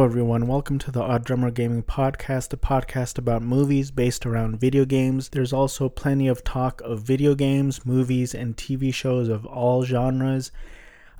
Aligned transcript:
Hello, 0.00 0.08
everyone. 0.08 0.46
Welcome 0.46 0.78
to 0.78 0.90
the 0.90 1.02
Odd 1.02 1.26
Drummer 1.26 1.50
Gaming 1.50 1.82
Podcast, 1.82 2.54
a 2.54 2.56
podcast 2.56 3.18
about 3.18 3.42
movies 3.42 3.90
based 3.90 4.24
around 4.24 4.58
video 4.58 4.86
games. 4.86 5.28
There's 5.28 5.52
also 5.52 5.90
plenty 5.90 6.26
of 6.26 6.42
talk 6.42 6.80
of 6.80 7.02
video 7.02 7.34
games, 7.34 7.84
movies, 7.84 8.34
and 8.34 8.56
TV 8.56 8.94
shows 8.94 9.28
of 9.28 9.44
all 9.44 9.84
genres. 9.84 10.52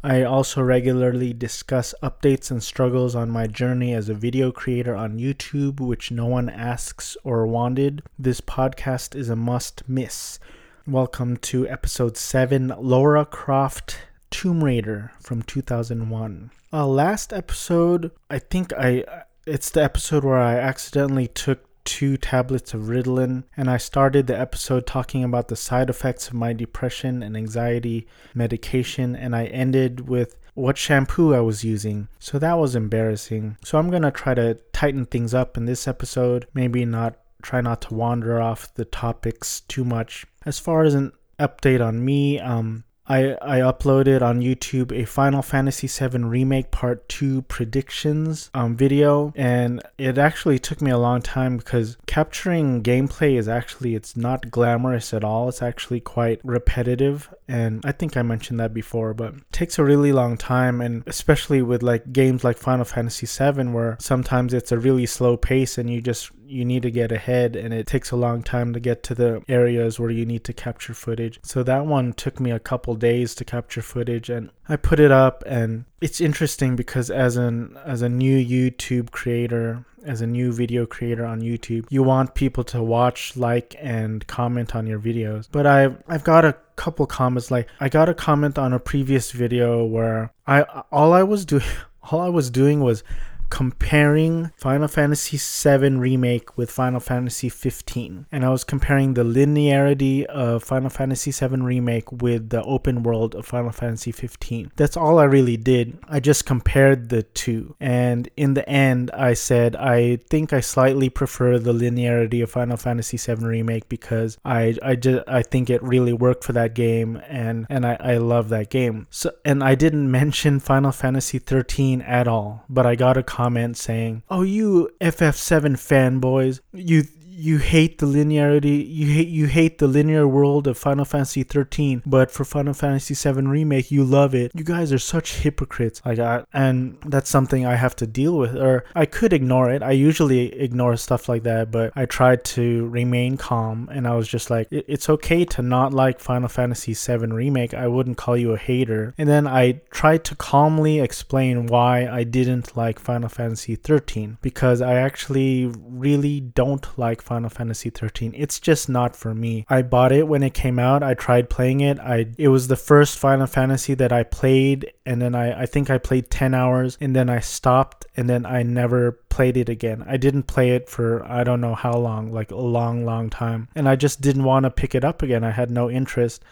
I 0.03 0.23
also 0.23 0.63
regularly 0.63 1.35
discuss 1.35 1.95
updates 2.03 2.51
and 2.51 2.63
struggles 2.63 3.15
on 3.15 3.29
my 3.29 3.47
journey 3.47 3.93
as 3.93 4.09
a 4.09 4.15
video 4.15 4.51
creator 4.51 4.97
on 4.97 5.19
YouTube, 5.19 5.79
which 5.79 6.11
no 6.11 6.25
one 6.25 6.49
asks 6.49 7.19
or 7.23 7.47
wanted. 7.47 8.03
This 8.19 8.41
podcast 8.41 9.15
is 9.15 9.29
a 9.29 9.37
must 9.37 9.87
miss. 9.91 10.39
Welcome 10.87 11.37
to 11.37 11.69
episode 11.69 12.17
7 12.17 12.73
Laura 12.79 13.27
Croft 13.27 13.99
Tomb 14.31 14.63
Raider 14.65 15.13
from 15.21 15.43
2001. 15.43 16.51
Uh, 16.73 16.87
last 16.87 17.33
episode, 17.33 18.11
I 18.31 18.39
think 18.39 18.73
I 18.73 19.05
it's 19.47 19.71
the 19.71 19.83
episode 19.83 20.25
where 20.25 20.39
I 20.39 20.57
accidentally 20.57 21.27
took 21.27 21.67
two 21.85 22.17
tablets 22.17 22.73
of 22.75 22.83
Ritalin, 22.83 23.45
and 23.57 23.69
I 23.69 23.77
started 23.77 24.27
the 24.27 24.39
episode 24.39 24.87
talking 24.87 25.25
about 25.25 25.49
the 25.49 25.57
side 25.57 25.91
effects 25.91 26.29
of 26.29 26.35
my 26.35 26.53
depression 26.53 27.23
and 27.23 27.37
anxiety 27.37 28.07
medication, 28.35 29.17
and 29.17 29.35
I 29.35 29.47
ended 29.47 30.09
with 30.09 30.37
what 30.55 30.79
shampoo 30.79 31.35
I 31.35 31.41
was 31.41 31.65
using. 31.65 32.09
So 32.19 32.39
that 32.39 32.59
was 32.59 32.77
embarrassing. 32.77 33.57
So 33.65 33.79
I'm 33.79 33.91
gonna 33.91 34.11
try 34.11 34.35
to 34.35 34.55
tighten 34.73 35.07
things 35.07 35.35
up 35.35 35.57
in 35.57 35.65
this 35.65 35.89
episode, 35.89 36.47
maybe 36.55 36.85
not 36.85 37.19
try 37.43 37.61
not 37.61 37.81
to 37.83 37.95
wander 37.95 38.41
off 38.41 38.73
the 38.75 38.85
topics 38.85 39.61
too 39.63 39.85
much. 39.85 40.27
As 40.45 40.59
far 40.59 40.83
as 40.83 40.95
an 40.95 41.13
update 41.39 41.85
on 41.85 42.05
me, 42.05 42.39
um, 42.39 42.85
I, 43.11 43.37
I 43.43 43.59
uploaded 43.59 44.23
on 44.23 44.41
YouTube 44.41 44.93
a 44.93 45.05
Final 45.05 45.43
Fantasy 45.43 45.89
VII 45.89 46.19
Remake 46.19 46.71
Part 46.71 47.09
2 47.09 47.43
predictions 47.43 48.51
um, 48.55 48.77
video, 48.77 49.33
and 49.35 49.83
it 49.99 50.17
actually 50.17 50.61
took 50.61 50.81
me 50.81 50.93
a 50.93 50.99
long 50.99 51.21
time 51.21 51.57
because 51.57 51.97
capturing 52.07 52.85
gameplay 52.85 53.37
is 53.37 53.49
actually 53.49 53.97
it's 53.97 54.17
not 54.17 54.53
glamorous 54.53 55.13
at 55.13 55.25
all. 55.25 55.49
It's 55.49 55.61
actually 55.61 55.99
quite 55.99 56.41
repetitive, 56.45 57.29
and 57.49 57.85
I 57.85 57.91
think 57.91 58.17
I 58.17 58.23
mentioned 58.23 58.61
that 58.61 58.73
before, 58.73 59.13
but 59.13 59.35
takes 59.51 59.77
a 59.77 59.85
really 59.85 60.13
long 60.13 60.37
time, 60.37 60.81
and 60.81 61.03
especially 61.09 61.63
with 61.63 61.83
like 61.83 62.13
games 62.13 62.45
like 62.45 62.59
Final 62.59 62.85
Fantasy 62.85 63.27
VII, 63.27 63.71
where 63.71 63.97
sometimes 63.99 64.55
it's 64.55 64.71
a 64.71 64.79
really 64.79 65.07
slow 65.07 65.37
pace 65.37 65.79
and 65.79 65.91
you 65.91 66.01
just 66.01 66.31
you 66.51 66.65
need 66.65 66.83
to 66.83 66.91
get 66.91 67.13
ahead 67.13 67.57
and 67.57 67.73
it 67.73 67.87
takes 67.87 68.11
a 68.11 68.17
long 68.17 68.43
time 68.43 68.73
to 68.73 68.81
get 68.81 69.03
to 69.05 69.15
the 69.15 69.43
areas 69.49 69.99
where 69.99 70.11
you 70.11 70.27
need 70.27 70.45
to 70.45 70.53
capture 70.53 70.95
footage. 70.95 71.39
So 71.43 71.63
that 71.63 71.87
one 71.87 72.13
took 72.13 72.41
me 72.41 72.51
a 72.51 72.59
couple 72.59 72.95
days 72.95 73.35
to 73.37 73.45
capture 73.45 73.83
footage 73.83 74.29
and 74.29 74.51
I 74.69 74.77
put 74.77 75.01
it 75.01 75.11
up 75.11 75.43
and 75.47 75.85
it's 76.01 76.21
interesting 76.21 76.77
because 76.77 77.11
as 77.11 77.37
an 77.37 77.77
as 77.85 78.03
a 78.03 78.09
new 78.09 78.39
YouTube 78.39 79.11
creator, 79.11 79.85
as 80.05 80.21
a 80.21 80.27
new 80.27 80.53
video 80.53 80.87
creator 80.87 81.25
on 81.27 81.41
YouTube, 81.41 81.87
you 81.91 82.03
want 82.03 82.35
people 82.35 82.65
to 82.65 82.83
watch, 82.83 83.37
like 83.37 83.77
and 83.79 84.27
comment 84.27 84.75
on 84.75 84.87
your 84.87 84.99
videos. 84.99 85.47
But 85.51 85.67
I've 85.67 86.03
I've 86.09 86.25
got 86.25 86.45
a 86.45 86.57
couple 86.77 87.07
comments 87.07 87.51
like 87.51 87.69
I 87.81 87.89
got 87.89 88.09
a 88.09 88.15
comment 88.15 88.59
on 88.59 88.73
a 88.73 88.79
previous 88.79 89.33
video 89.33 89.85
where 89.85 90.33
I 90.47 90.63
all 90.91 91.13
I 91.13 91.23
was 91.23 91.45
doing 91.45 91.65
all 92.11 92.21
I 92.21 92.29
was 92.29 92.51
doing 92.51 92.81
was 92.81 93.05
comparing 93.51 94.51
Final 94.57 94.89
Fantasy 94.89 95.37
VII 95.37 95.97
Remake 95.97 96.57
with 96.57 96.71
Final 96.71 97.01
Fantasy 97.01 97.49
15. 97.49 98.27
And 98.31 98.45
I 98.45 98.49
was 98.49 98.65
comparing 98.65 99.15
the 99.15 99.25
linearity 99.25 100.25
of 100.25 100.63
Final 100.63 100.89
Fantasy 100.89 101.33
VII 101.33 101.61
Remake 101.61 102.11
with 102.11 102.51
the 102.51 102.63
open 102.63 103.03
world 103.03 103.35
of 103.35 103.45
Final 103.45 103.73
Fantasy 103.73 104.13
15. 104.13 104.73
That's 104.77 104.97
all 104.97 105.19
I 105.19 105.25
really 105.25 105.57
did. 105.57 105.99
I 106.09 106.21
just 106.21 106.47
compared 106.47 107.09
the 107.09 107.25
two. 107.25 107.75
And 107.81 108.29
in 108.37 108.55
the 108.55 108.67
end, 108.69 109.11
I 109.11 109.35
said 109.35 109.77
I 109.77 110.17
think 110.17 110.53
I 110.53 110.61
slightly 110.61 111.11
prefer 111.11 111.59
the 111.59 111.73
linearity 111.73 112.43
of 112.43 112.51
Final 112.51 112.77
Fantasy 112.77 113.17
VII 113.17 113.45
Remake 113.45 113.89
because 113.89 114.39
I 114.45 114.77
I 114.83 114.95
just 114.95 115.29
I 115.29 115.43
think 115.43 115.69
it 115.69 115.83
really 115.83 116.13
worked 116.13 116.45
for 116.45 116.53
that 116.53 116.75
game 116.75 117.21
and 117.29 117.67
and 117.69 117.85
I, 117.85 117.97
I 117.99 118.17
love 118.19 118.49
that 118.51 118.71
game. 118.71 119.09
So 119.11 119.33
and 119.45 119.63
I 119.65 119.75
didn't 119.75 120.11
mention 120.11 120.61
Final 120.61 120.93
Fantasy 120.93 121.39
13 121.39 122.01
at 122.03 122.29
all, 122.29 122.65
but 122.69 122.87
I 122.87 122.95
got 122.95 123.17
a 123.17 123.23
comment 123.25 123.40
saying, 123.75 124.23
"Oh, 124.31 124.43
you 124.43 124.91
FF7 125.01 125.77
fanboys, 125.77 126.61
you 126.73 127.05
you 127.41 127.57
hate 127.59 127.99
the 127.99 128.07
linearity 128.07 128.87
you 128.87 129.07
hate 129.13 129.29
you 129.29 129.47
hate 129.47 129.79
the 129.79 129.87
linear 129.87 130.29
world 130.29 130.67
of 130.67 130.77
Final 130.77 131.05
Fantasy 131.05 131.43
13 131.43 132.03
but 132.05 132.31
for 132.31 132.45
Final 132.45 132.75
Fantasy 132.75 133.15
7 133.15 133.49
remake 133.49 133.91
you 133.91 134.05
love 134.05 134.35
it. 134.35 134.53
You 134.55 134.65
guys 134.65 134.93
are 134.93 134.99
such 134.99 135.37
hypocrites. 135.37 136.03
Like 136.05 136.19
and 136.53 136.99
that's 137.07 137.31
something 137.31 137.65
I 137.65 137.77
have 137.77 137.97
to 137.97 138.07
deal 138.07 138.37
with 138.37 138.57
or 138.57 138.85
I 138.95 139.07
could 139.07 139.33
ignore 139.33 139.71
it. 139.71 139.83
I 139.83 139.93
usually 139.93 140.53
ignore 140.61 140.97
stuff 140.97 141.29
like 141.29 141.45
that 141.45 141.71
but 141.71 141.93
I 141.97 142.05
tried 142.05 142.45
to 142.57 142.87
remain 142.89 143.39
calm 143.39 143.89
and 143.91 144.07
I 144.07 144.17
was 144.17 144.29
just 144.29 144.51
like 144.51 144.69
it's 144.71 145.09
okay 145.09 145.45
to 145.47 145.63
not 145.63 145.95
like 145.95 146.21
Final 146.21 146.49
Fantasy 146.49 146.93
7 146.93 147.33
remake. 147.33 147.73
I 147.73 147.87
wouldn't 147.89 148.19
call 148.19 148.37
you 148.37 148.53
a 148.53 148.59
hater. 148.59 149.15
And 149.17 149.29
then 149.29 149.47
I 149.47 149.81
tried 149.91 150.25
to 150.25 150.35
calmly 150.35 151.01
explain 151.01 151.67
why 151.67 152.07
I 152.07 152.25
didn't 152.25 152.77
like 152.77 152.99
Final 152.99 153.29
Fantasy 153.31 153.77
13 153.77 154.39
because 154.43 154.83
I 154.83 154.95
actually 154.95 155.73
really 155.79 156.41
don't 156.41 156.87
like 156.99 157.23
Final 157.31 157.49
Fantasy 157.49 157.91
13. 157.91 158.35
It's 158.37 158.59
just 158.59 158.89
not 158.89 159.15
for 159.15 159.37
me. 159.37 159.65
I 159.69 159.83
bought 159.83 160.11
it 160.11 160.27
when 160.27 160.43
it 160.43 160.53
came 160.53 160.81
out. 160.81 161.05
I 161.05 161.15
tried 161.15 161.49
playing 161.49 161.81
it. 161.81 161.97
I 162.01 162.27
it 162.37 162.49
was 162.49 162.67
the 162.67 162.75
first 162.75 163.21
Final 163.21 163.47
Fantasy 163.47 163.95
that 163.95 164.11
I 164.13 164.25
played 164.25 164.93
and 165.07 165.23
then 165.23 165.37
I 165.37 165.63
I 165.63 165.67
think 165.67 165.91
I 165.91 165.99
played 165.99 166.29
10 166.29 166.55
hours 166.55 166.99
and 167.01 167.15
then 167.15 167.31
I 167.31 167.39
stopped 167.39 168.05
and 168.17 168.29
then 168.29 168.45
I 168.45 168.65
never 168.65 169.13
played 169.29 169.57
it 169.57 169.69
again. 169.69 170.05
I 170.09 170.17
didn't 170.17 170.49
play 170.49 170.71
it 170.71 170.89
for 170.89 171.25
I 171.25 171.45
don't 171.45 171.61
know 171.61 171.77
how 171.77 171.97
long, 171.97 172.33
like 172.33 172.51
a 172.51 172.57
long 172.57 173.05
long 173.05 173.31
time. 173.31 173.69
And 173.77 173.89
I 173.89 173.95
just 173.95 174.21
didn't 174.21 174.43
want 174.43 174.65
to 174.65 174.71
pick 174.71 174.97
it 174.97 175.05
up 175.05 175.23
again. 175.23 175.45
I 175.45 175.53
had 175.53 175.71
no 175.71 175.89
interest. 175.89 176.43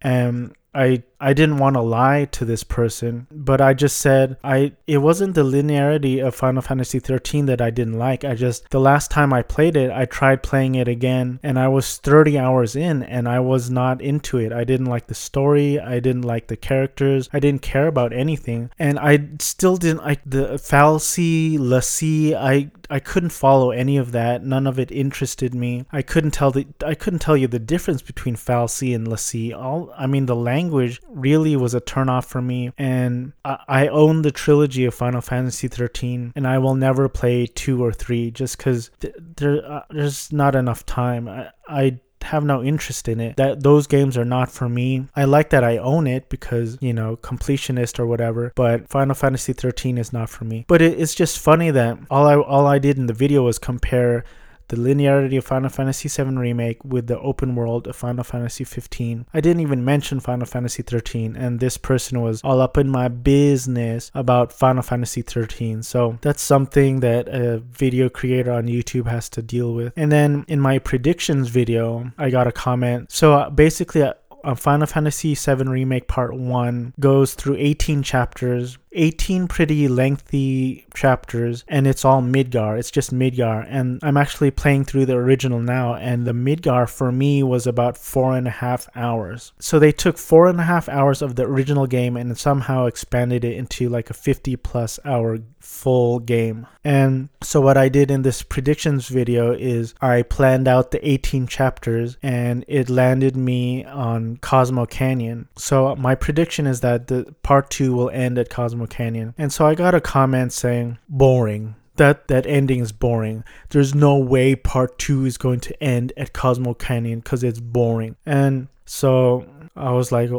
And 0.00 0.54
I 0.74 1.02
I 1.20 1.32
didn't 1.32 1.58
want 1.58 1.74
to 1.74 1.80
lie 1.80 2.26
to 2.32 2.44
this 2.44 2.64
person, 2.64 3.26
but 3.30 3.60
I 3.60 3.74
just 3.74 3.98
said 3.98 4.36
I 4.44 4.72
it 4.86 4.98
wasn't 4.98 5.34
the 5.34 5.44
linearity 5.44 6.24
of 6.24 6.34
Final 6.34 6.62
Fantasy 6.62 6.98
13 6.98 7.46
that 7.46 7.60
I 7.60 7.70
didn't 7.70 7.98
like. 7.98 8.24
I 8.24 8.34
just 8.34 8.68
the 8.70 8.80
last 8.80 9.10
time 9.10 9.32
I 9.32 9.42
played 9.42 9.76
it, 9.76 9.90
I 9.90 10.04
tried 10.04 10.42
playing 10.42 10.74
it 10.74 10.88
again 10.88 11.40
and 11.42 11.58
I 11.58 11.68
was 11.68 11.96
30 11.98 12.38
hours 12.38 12.76
in 12.76 13.02
and 13.02 13.28
I 13.28 13.40
was 13.40 13.70
not 13.70 14.00
into 14.00 14.38
it. 14.38 14.52
I 14.52 14.64
didn't 14.64 14.86
like 14.86 15.06
the 15.06 15.14
story, 15.14 15.78
I 15.78 16.00
didn't 16.00 16.22
like 16.22 16.48
the 16.48 16.56
characters, 16.56 17.28
I 17.32 17.40
didn't 17.40 17.62
care 17.62 17.86
about 17.86 18.12
anything. 18.12 18.70
And 18.78 18.98
I 18.98 19.28
still 19.38 19.76
didn't 19.76 20.04
like 20.04 20.20
the 20.26 20.58
fal'Cie, 20.58 21.58
l'Cie, 21.58 22.34
I 22.34 22.70
I 22.88 23.00
couldn't 23.00 23.30
follow 23.30 23.70
any 23.70 23.96
of 23.96 24.12
that. 24.12 24.44
None 24.44 24.66
of 24.66 24.78
it 24.78 24.90
interested 24.90 25.54
me. 25.54 25.86
I 25.90 26.02
couldn't 26.02 26.32
tell 26.32 26.50
the 26.50 26.66
I 26.84 26.94
couldn't 26.94 27.20
tell 27.20 27.36
you 27.36 27.48
the 27.48 27.58
difference 27.58 28.02
between 28.02 28.36
fal'Cie 28.36 28.94
and 28.94 29.08
l'Cie. 29.08 29.52
All 29.52 29.92
I 29.96 30.06
mean 30.06 30.26
the 30.26 30.36
language 30.36 31.00
really 31.16 31.56
was 31.56 31.74
a 31.74 31.80
turnoff 31.80 32.26
for 32.26 32.42
me. 32.42 32.72
And 32.78 33.32
I, 33.44 33.58
I 33.68 33.88
own 33.88 34.22
the 34.22 34.30
trilogy 34.30 34.84
of 34.84 34.94
Final 34.94 35.20
Fantasy 35.20 35.68
13, 35.68 36.32
and 36.36 36.46
I 36.46 36.58
will 36.58 36.74
never 36.74 37.08
play 37.08 37.46
two 37.46 37.82
or 37.84 37.92
three 37.92 38.30
just 38.30 38.58
because 38.58 38.90
th- 39.00 39.14
there, 39.36 39.64
uh, 39.64 39.82
there's 39.90 40.32
not 40.32 40.54
enough 40.54 40.84
time. 40.86 41.28
I, 41.28 41.50
I 41.66 42.00
have 42.22 42.44
no 42.44 42.62
interest 42.62 43.08
in 43.08 43.20
it. 43.20 43.36
That 43.36 43.62
those 43.62 43.86
games 43.86 44.16
are 44.16 44.24
not 44.24 44.50
for 44.50 44.68
me. 44.68 45.08
I 45.16 45.24
like 45.24 45.50
that 45.50 45.64
I 45.64 45.78
own 45.78 46.06
it 46.06 46.28
because, 46.28 46.76
you 46.80 46.92
know, 46.92 47.16
completionist 47.16 47.98
or 47.98 48.06
whatever, 48.06 48.52
but 48.54 48.88
Final 48.88 49.14
Fantasy 49.14 49.52
13 49.52 49.98
is 49.98 50.12
not 50.12 50.28
for 50.28 50.44
me. 50.44 50.64
But 50.68 50.82
it, 50.82 50.98
it's 51.00 51.14
just 51.14 51.38
funny 51.38 51.70
that 51.70 51.98
all 52.10 52.26
I 52.26 52.36
all 52.36 52.66
I 52.66 52.78
did 52.78 52.98
in 52.98 53.06
the 53.06 53.12
video 53.12 53.42
was 53.42 53.58
compare 53.58 54.24
the 54.68 54.76
linearity 54.76 55.38
of 55.38 55.44
Final 55.44 55.70
Fantasy 55.70 56.08
VII 56.08 56.36
Remake 56.36 56.84
with 56.84 57.06
the 57.06 57.18
open 57.20 57.54
world 57.54 57.86
of 57.86 57.96
Final 57.96 58.24
Fantasy 58.24 58.64
15. 58.64 59.26
I 59.32 59.40
didn't 59.40 59.60
even 59.60 59.84
mention 59.84 60.20
Final 60.20 60.46
Fantasy 60.46 60.82
13, 60.82 61.36
and 61.36 61.60
this 61.60 61.76
person 61.76 62.20
was 62.20 62.40
all 62.42 62.60
up 62.60 62.76
in 62.76 62.88
my 62.88 63.08
business 63.08 64.10
about 64.14 64.52
Final 64.52 64.82
Fantasy 64.82 65.22
13. 65.22 65.82
So 65.82 66.18
that's 66.20 66.42
something 66.42 67.00
that 67.00 67.28
a 67.28 67.58
video 67.58 68.08
creator 68.08 68.52
on 68.52 68.66
YouTube 68.66 69.06
has 69.06 69.28
to 69.30 69.42
deal 69.42 69.74
with. 69.74 69.92
And 69.96 70.10
then 70.10 70.44
in 70.48 70.60
my 70.60 70.78
predictions 70.78 71.48
video, 71.48 72.10
I 72.18 72.30
got 72.30 72.46
a 72.46 72.52
comment. 72.52 73.12
So 73.12 73.34
uh, 73.34 73.50
basically, 73.50 74.02
uh, 74.02 74.54
Final 74.54 74.86
Fantasy 74.86 75.34
VII 75.34 75.64
Remake 75.64 76.06
Part 76.06 76.34
1 76.34 76.94
goes 77.00 77.34
through 77.34 77.56
18 77.56 78.02
chapters 78.02 78.78
18 78.96 79.46
pretty 79.48 79.88
lengthy 79.88 80.86
chapters 80.94 81.64
and 81.68 81.86
it's 81.86 82.04
all 82.04 82.22
Midgar. 82.22 82.78
It's 82.78 82.90
just 82.90 83.14
Midgar. 83.14 83.66
And 83.68 84.00
I'm 84.02 84.16
actually 84.16 84.50
playing 84.50 84.84
through 84.84 85.06
the 85.06 85.16
original 85.16 85.60
now, 85.60 85.94
and 85.94 86.26
the 86.26 86.32
Midgar 86.32 86.88
for 86.88 87.12
me 87.12 87.42
was 87.42 87.66
about 87.66 87.96
four 87.96 88.36
and 88.36 88.46
a 88.46 88.50
half 88.50 88.88
hours. 88.94 89.52
So 89.58 89.78
they 89.78 89.92
took 89.92 90.18
four 90.18 90.46
and 90.46 90.60
a 90.60 90.64
half 90.64 90.88
hours 90.88 91.22
of 91.22 91.36
the 91.36 91.44
original 91.44 91.86
game 91.86 92.16
and 92.16 92.36
somehow 92.38 92.86
expanded 92.86 93.44
it 93.44 93.56
into 93.56 93.88
like 93.88 94.10
a 94.10 94.14
50 94.14 94.56
plus 94.56 94.98
hour 95.04 95.38
full 95.60 96.20
game. 96.20 96.66
And 96.84 97.28
so 97.42 97.60
what 97.60 97.76
I 97.76 97.88
did 97.88 98.10
in 98.10 98.22
this 98.22 98.42
predictions 98.42 99.08
video 99.08 99.52
is 99.52 99.94
I 100.00 100.22
planned 100.22 100.68
out 100.68 100.92
the 100.92 101.06
18 101.06 101.46
chapters 101.48 102.16
and 102.22 102.64
it 102.68 102.88
landed 102.88 103.36
me 103.36 103.84
on 103.84 104.36
Cosmo 104.36 104.86
Canyon. 104.86 105.48
So 105.56 105.96
my 105.96 106.14
prediction 106.14 106.66
is 106.66 106.80
that 106.80 107.08
the 107.08 107.34
part 107.42 107.70
2 107.70 107.92
will 107.92 108.10
end 108.10 108.38
at 108.38 108.50
Cosmo 108.50 108.85
Canyon. 108.86 109.34
And 109.38 109.52
so 109.52 109.66
I 109.66 109.74
got 109.74 109.94
a 109.94 110.00
comment 110.00 110.52
saying, 110.52 110.98
boring. 111.08 111.74
That 111.96 112.28
that 112.28 112.46
ending 112.46 112.80
is 112.80 112.92
boring. 112.92 113.42
There's 113.70 113.94
no 113.94 114.18
way 114.18 114.54
part 114.54 114.98
two 114.98 115.24
is 115.24 115.38
going 115.38 115.60
to 115.60 115.82
end 115.82 116.12
at 116.18 116.34
Cosmo 116.34 116.74
Canyon 116.74 117.20
because 117.20 117.42
it's 117.42 117.58
boring. 117.58 118.16
And 118.26 118.68
so 118.84 119.46
I 119.74 119.92
was 119.92 120.12
like, 120.12 120.30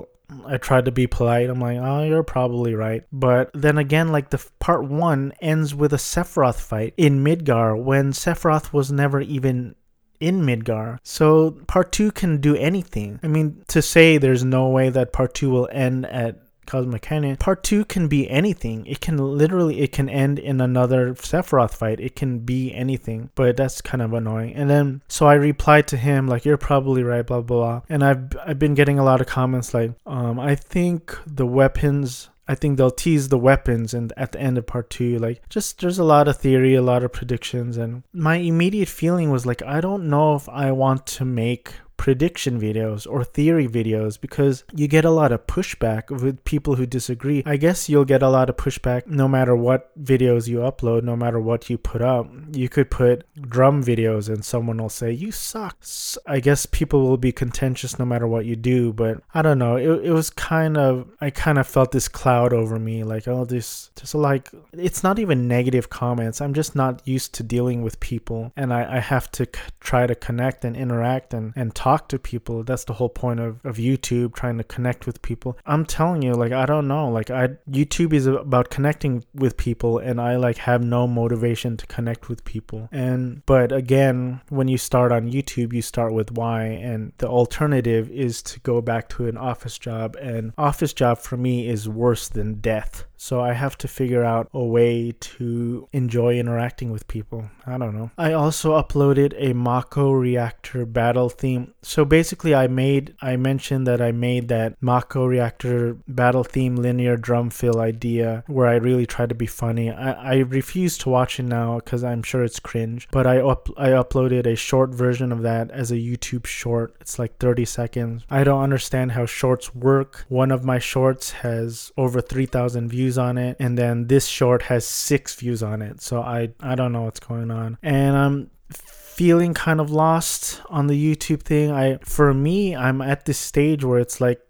I 0.46 0.58
tried 0.58 0.86
to 0.86 0.92
be 0.92 1.08
polite. 1.08 1.50
I'm 1.50 1.60
like, 1.60 1.78
oh, 1.80 2.04
you're 2.04 2.24
probably 2.24 2.76
right. 2.76 3.04
But 3.12 3.50
then 3.54 3.78
again, 3.78 4.12
like 4.12 4.30
the 4.30 4.46
part 4.60 4.84
one 4.84 5.34
ends 5.42 5.74
with 5.74 5.94
a 5.94 5.98
Sephiroth 5.98 6.60
fight 6.60 6.94
in 6.98 7.24
Midgar 7.24 7.82
when 7.82 8.12
Sephiroth 8.12 8.74
was 8.74 8.92
never 8.92 9.22
even 9.22 9.76
in 10.20 10.42
Midgar. 10.42 11.00
So 11.04 11.52
part 11.68 11.92
two 11.92 12.12
can 12.12 12.42
do 12.42 12.56
anything. 12.56 13.20
I 13.24 13.28
mean, 13.28 13.64
to 13.70 13.82
say 13.82 14.18
there's 14.18 14.44
no 14.44 14.68
way 14.70 14.90
that 14.90 15.14
part 15.14 15.34
two 15.34 15.50
will 15.50 15.70
end 15.72 16.06
at 16.08 16.40
Cosmic 16.68 17.02
Canyon. 17.02 17.38
Part 17.38 17.64
two 17.64 17.86
can 17.86 18.08
be 18.08 18.30
anything. 18.30 18.86
It 18.86 19.02
can 19.02 19.18
literally 19.18 19.80
it 19.80 19.92
can 19.92 20.10
end 20.10 20.40
in 20.40 20.62
another 20.62 21.14
Sephiroth 21.14 21.74
fight. 21.74 22.00
It 22.00 22.16
can 22.16 22.40
be 22.40 22.74
anything. 22.74 23.30
But 23.36 23.58
that's 23.58 23.82
kind 23.82 24.02
of 24.02 24.14
annoying. 24.14 24.54
And 24.54 24.70
then 24.70 25.02
so 25.08 25.28
I 25.28 25.34
replied 25.34 25.88
to 25.90 25.98
him 25.98 26.28
like 26.28 26.46
you're 26.46 26.58
probably 26.58 27.04
right, 27.04 27.26
blah 27.26 27.42
blah 27.42 27.58
blah. 27.58 27.82
And 27.90 28.04
I've 28.04 28.36
I've 28.46 28.60
been 28.60 28.76
getting 28.76 29.00
a 29.00 29.04
lot 29.04 29.22
of 29.22 29.28
comments 29.28 29.74
like, 29.74 29.92
um, 30.06 30.40
I 30.40 30.56
think 30.56 31.18
the 31.26 31.46
weapons 31.46 32.30
I 32.48 32.56
think 32.56 32.78
they'll 32.78 32.92
tease 32.92 33.30
the 33.30 33.38
weapons 33.38 33.94
and 33.94 34.14
at 34.16 34.32
the 34.32 34.40
end 34.40 34.58
of 34.58 34.66
part 34.66 34.90
two, 34.90 35.18
like 35.18 35.48
just 35.50 35.82
there's 35.82 36.00
a 36.00 36.04
lot 36.04 36.28
of 36.28 36.38
theory, 36.38 36.76
a 36.76 36.82
lot 36.82 37.04
of 37.04 37.12
predictions, 37.12 37.78
and 37.78 38.04
my 38.14 38.38
immediate 38.38 38.88
feeling 38.88 39.32
was 39.32 39.46
like 39.46 39.62
I 39.64 39.82
don't 39.82 40.10
know 40.10 40.36
if 40.36 40.48
I 40.48 40.72
want 40.72 41.06
to 41.08 41.26
make 41.26 41.74
prediction 41.98 42.62
videos 42.62 43.06
or 43.10 43.24
theory 43.24 43.68
videos 43.68 44.20
because 44.22 44.64
you 44.74 44.88
get 44.88 45.04
a 45.04 45.10
lot 45.10 45.32
of 45.32 45.46
pushback 45.48 46.10
with 46.10 46.44
people 46.46 46.76
who 46.76 46.86
disagree. 46.86 47.44
I 47.46 47.58
guess 47.58 47.90
you'll 47.90 48.06
get 48.06 48.22
a 48.22 48.30
lot 48.30 48.50
of 48.50 48.56
pushback 48.56 49.08
no 49.08 49.28
matter 49.28 49.56
what 49.56 49.92
videos 50.02 50.48
you 50.48 50.60
upload, 50.60 51.04
no 51.04 51.16
matter 51.16 51.40
what 51.40 51.70
you 51.70 51.78
put 51.78 52.02
up. 52.02 52.30
You 52.54 52.70
could 52.70 52.90
put 52.90 53.26
drum 53.42 53.84
videos 53.84 54.30
and 54.30 54.46
someone 54.46 54.78
will 54.78 54.90
say, 54.90 55.12
You 55.12 55.32
suck. 55.32 55.78
I 56.26 56.40
guess 56.40 56.66
people 56.66 57.02
will 57.02 57.18
be 57.18 57.32
contentious 57.32 58.00
no 58.00 58.06
matter 58.06 58.28
what 58.28 58.46
you 58.46 58.56
do, 58.56 58.94
but 58.94 59.22
I 59.34 59.42
don't 59.42 59.60
know. 59.60 59.76
It, 59.76 60.06
it 60.06 60.12
was 60.12 60.30
kind 60.30 60.78
of, 60.78 61.10
I 61.20 61.30
kind 61.32 61.58
of 61.58 61.68
felt 61.68 61.92
this 61.92 62.08
cloud 62.08 62.54
over 62.54 62.80
me 62.80 63.04
like, 63.04 63.28
oh, 63.28 63.44
this, 63.44 63.90
just 63.96 64.16
like, 64.16 64.50
it's 64.74 65.04
not 65.04 65.20
even 65.20 65.48
negative 65.48 65.90
comments. 65.90 66.42
I'm 66.42 66.54
just 66.54 66.76
not 66.76 67.06
used 67.06 67.34
to 67.36 67.44
dealing 67.44 67.82
with 67.82 68.00
people 68.00 68.54
and 68.56 68.74
I, 68.74 68.98
I 68.98 69.00
have 69.00 69.30
to 69.32 69.46
c- 69.46 69.62
try 69.80 70.08
to 70.08 70.16
connect 70.16 70.64
and 70.64 70.76
interact 70.76 71.34
and, 71.34 71.54
and 71.56 71.74
talk 71.74 71.87
talk 71.88 72.10
to 72.10 72.20
people. 72.20 72.64
That's 72.64 72.84
the 72.84 72.94
whole 72.94 73.10
point 73.10 73.40
of, 73.40 73.66
of 73.66 73.78
YouTube, 73.78 74.36
trying 74.36 74.58
to 74.58 74.64
connect 74.64 75.06
with 75.06 75.22
people. 75.22 75.58
I'm 75.66 75.86
telling 75.86 76.22
you, 76.22 76.34
like, 76.34 76.52
I 76.52 76.66
don't 76.66 76.88
know. 76.88 77.10
Like, 77.10 77.32
I 77.32 77.48
YouTube 77.70 78.12
is 78.14 78.28
about 78.28 78.70
connecting 78.70 79.24
with 79.34 79.56
people, 79.56 79.98
and 80.00 80.20
I 80.20 80.36
like 80.36 80.58
have 80.58 80.84
no 80.84 81.08
motivation 81.08 81.78
to 81.78 81.86
connect 81.88 82.28
with 82.30 82.44
people. 82.44 82.90
And, 82.92 83.46
but 83.46 83.72
again, 83.72 84.42
when 84.50 84.68
you 84.68 84.78
start 84.78 85.12
on 85.12 85.32
YouTube, 85.32 85.74
you 85.74 85.82
start 85.82 86.14
with 86.14 86.32
why, 86.32 86.64
and 86.64 87.14
the 87.20 87.28
alternative 87.28 88.10
is 88.12 88.42
to 88.44 88.60
go 88.60 88.82
back 88.82 89.08
to 89.10 89.28
an 89.28 89.38
office 89.38 89.78
job. 89.78 90.18
And 90.18 90.54
office 90.58 90.94
job 90.94 91.20
for 91.20 91.38
me 91.38 91.70
is 91.70 91.88
worse 91.88 92.28
than 92.28 92.56
death. 92.56 93.06
So 93.18 93.42
I 93.42 93.54
have 93.54 93.78
to 93.80 93.88
figure 93.88 94.24
out 94.24 94.48
a 94.54 94.64
way 94.64 95.14
to 95.20 95.90
enjoy 95.92 96.38
interacting 96.38 96.92
with 96.92 97.08
people. 97.08 97.50
I 97.66 97.78
don't 97.78 97.96
know. 97.96 98.12
I 98.18 98.34
also 98.34 98.82
uploaded 98.82 99.34
a 99.38 99.54
Mako 99.54 100.12
reactor 100.12 100.86
battle 100.86 101.30
theme. 101.30 101.74
So 101.82 102.06
basically 102.06 102.54
I 102.56 102.68
made 102.68 103.16
I 103.22 103.36
mentioned 103.36 103.88
that 103.88 104.02
I 104.02 104.12
made 104.12 104.48
that 104.50 104.76
Mako 104.82 105.26
reactor 105.26 105.98
battle 106.08 106.44
theme 106.44 106.76
linear 106.76 107.18
drum 107.18 107.50
fill 107.50 107.80
idea 107.80 108.44
where 108.48 108.68
I 108.68 108.76
really 108.76 109.06
tried 109.06 109.30
to 109.30 109.36
be 109.36 109.48
funny. 109.48 109.92
I, 109.92 110.12
I 110.12 110.36
refuse 110.38 110.98
to 111.00 111.10
watch 111.10 111.40
it 111.40 111.44
now 111.44 111.78
because 111.78 112.04
I'm 112.04 112.24
sure 112.24 112.44
it's 112.44 112.60
cringe. 112.60 113.08
But 113.12 113.26
I 113.26 113.40
up 113.40 113.70
I 113.78 113.90
uploaded 113.90 114.46
a 114.46 114.56
short 114.56 114.92
version 114.92 115.32
of 115.32 115.42
that 115.42 115.72
as 115.72 115.92
a 115.92 115.96
YouTube 115.96 116.46
short. 116.46 116.96
It's 117.02 117.18
like 117.18 117.38
30 117.38 117.66
seconds. 117.66 118.24
I 118.30 118.44
don't 118.44 118.62
understand 118.62 119.14
how 119.14 119.26
shorts 119.26 119.74
work. 119.74 120.26
One 120.30 120.52
of 120.52 120.64
my 120.64 120.80
shorts 120.80 121.32
has 121.32 121.92
over 121.98 122.22
3,000 122.22 122.90
views 122.90 123.07
views 123.08 123.18
on 123.18 123.38
it, 123.38 123.56
and 123.60 123.78
then 123.78 124.08
this 124.08 124.28
short 124.28 124.64
has 124.64 124.86
six 124.86 125.36
views 125.36 125.64
on 125.64 125.82
it. 125.82 126.02
So 126.02 126.22
I 126.22 126.50
I 126.60 126.76
don't 126.76 126.92
know 126.92 127.04
what's 127.04 127.20
going 127.20 127.52
on, 127.52 127.78
and 127.82 128.18
I'm 128.18 128.52
feeling 128.70 129.54
kind 129.54 129.80
of 129.80 129.90
lost 129.90 130.62
on 130.70 130.88
the 130.88 130.98
YouTube 130.98 131.44
thing. 131.44 131.72
I 131.72 132.00
for 132.04 132.34
me, 132.34 132.76
I'm 132.76 133.02
at 133.02 133.26
this 133.26 133.38
stage 133.38 133.84
where 133.84 134.00
it's 134.00 134.20
like 134.20 134.42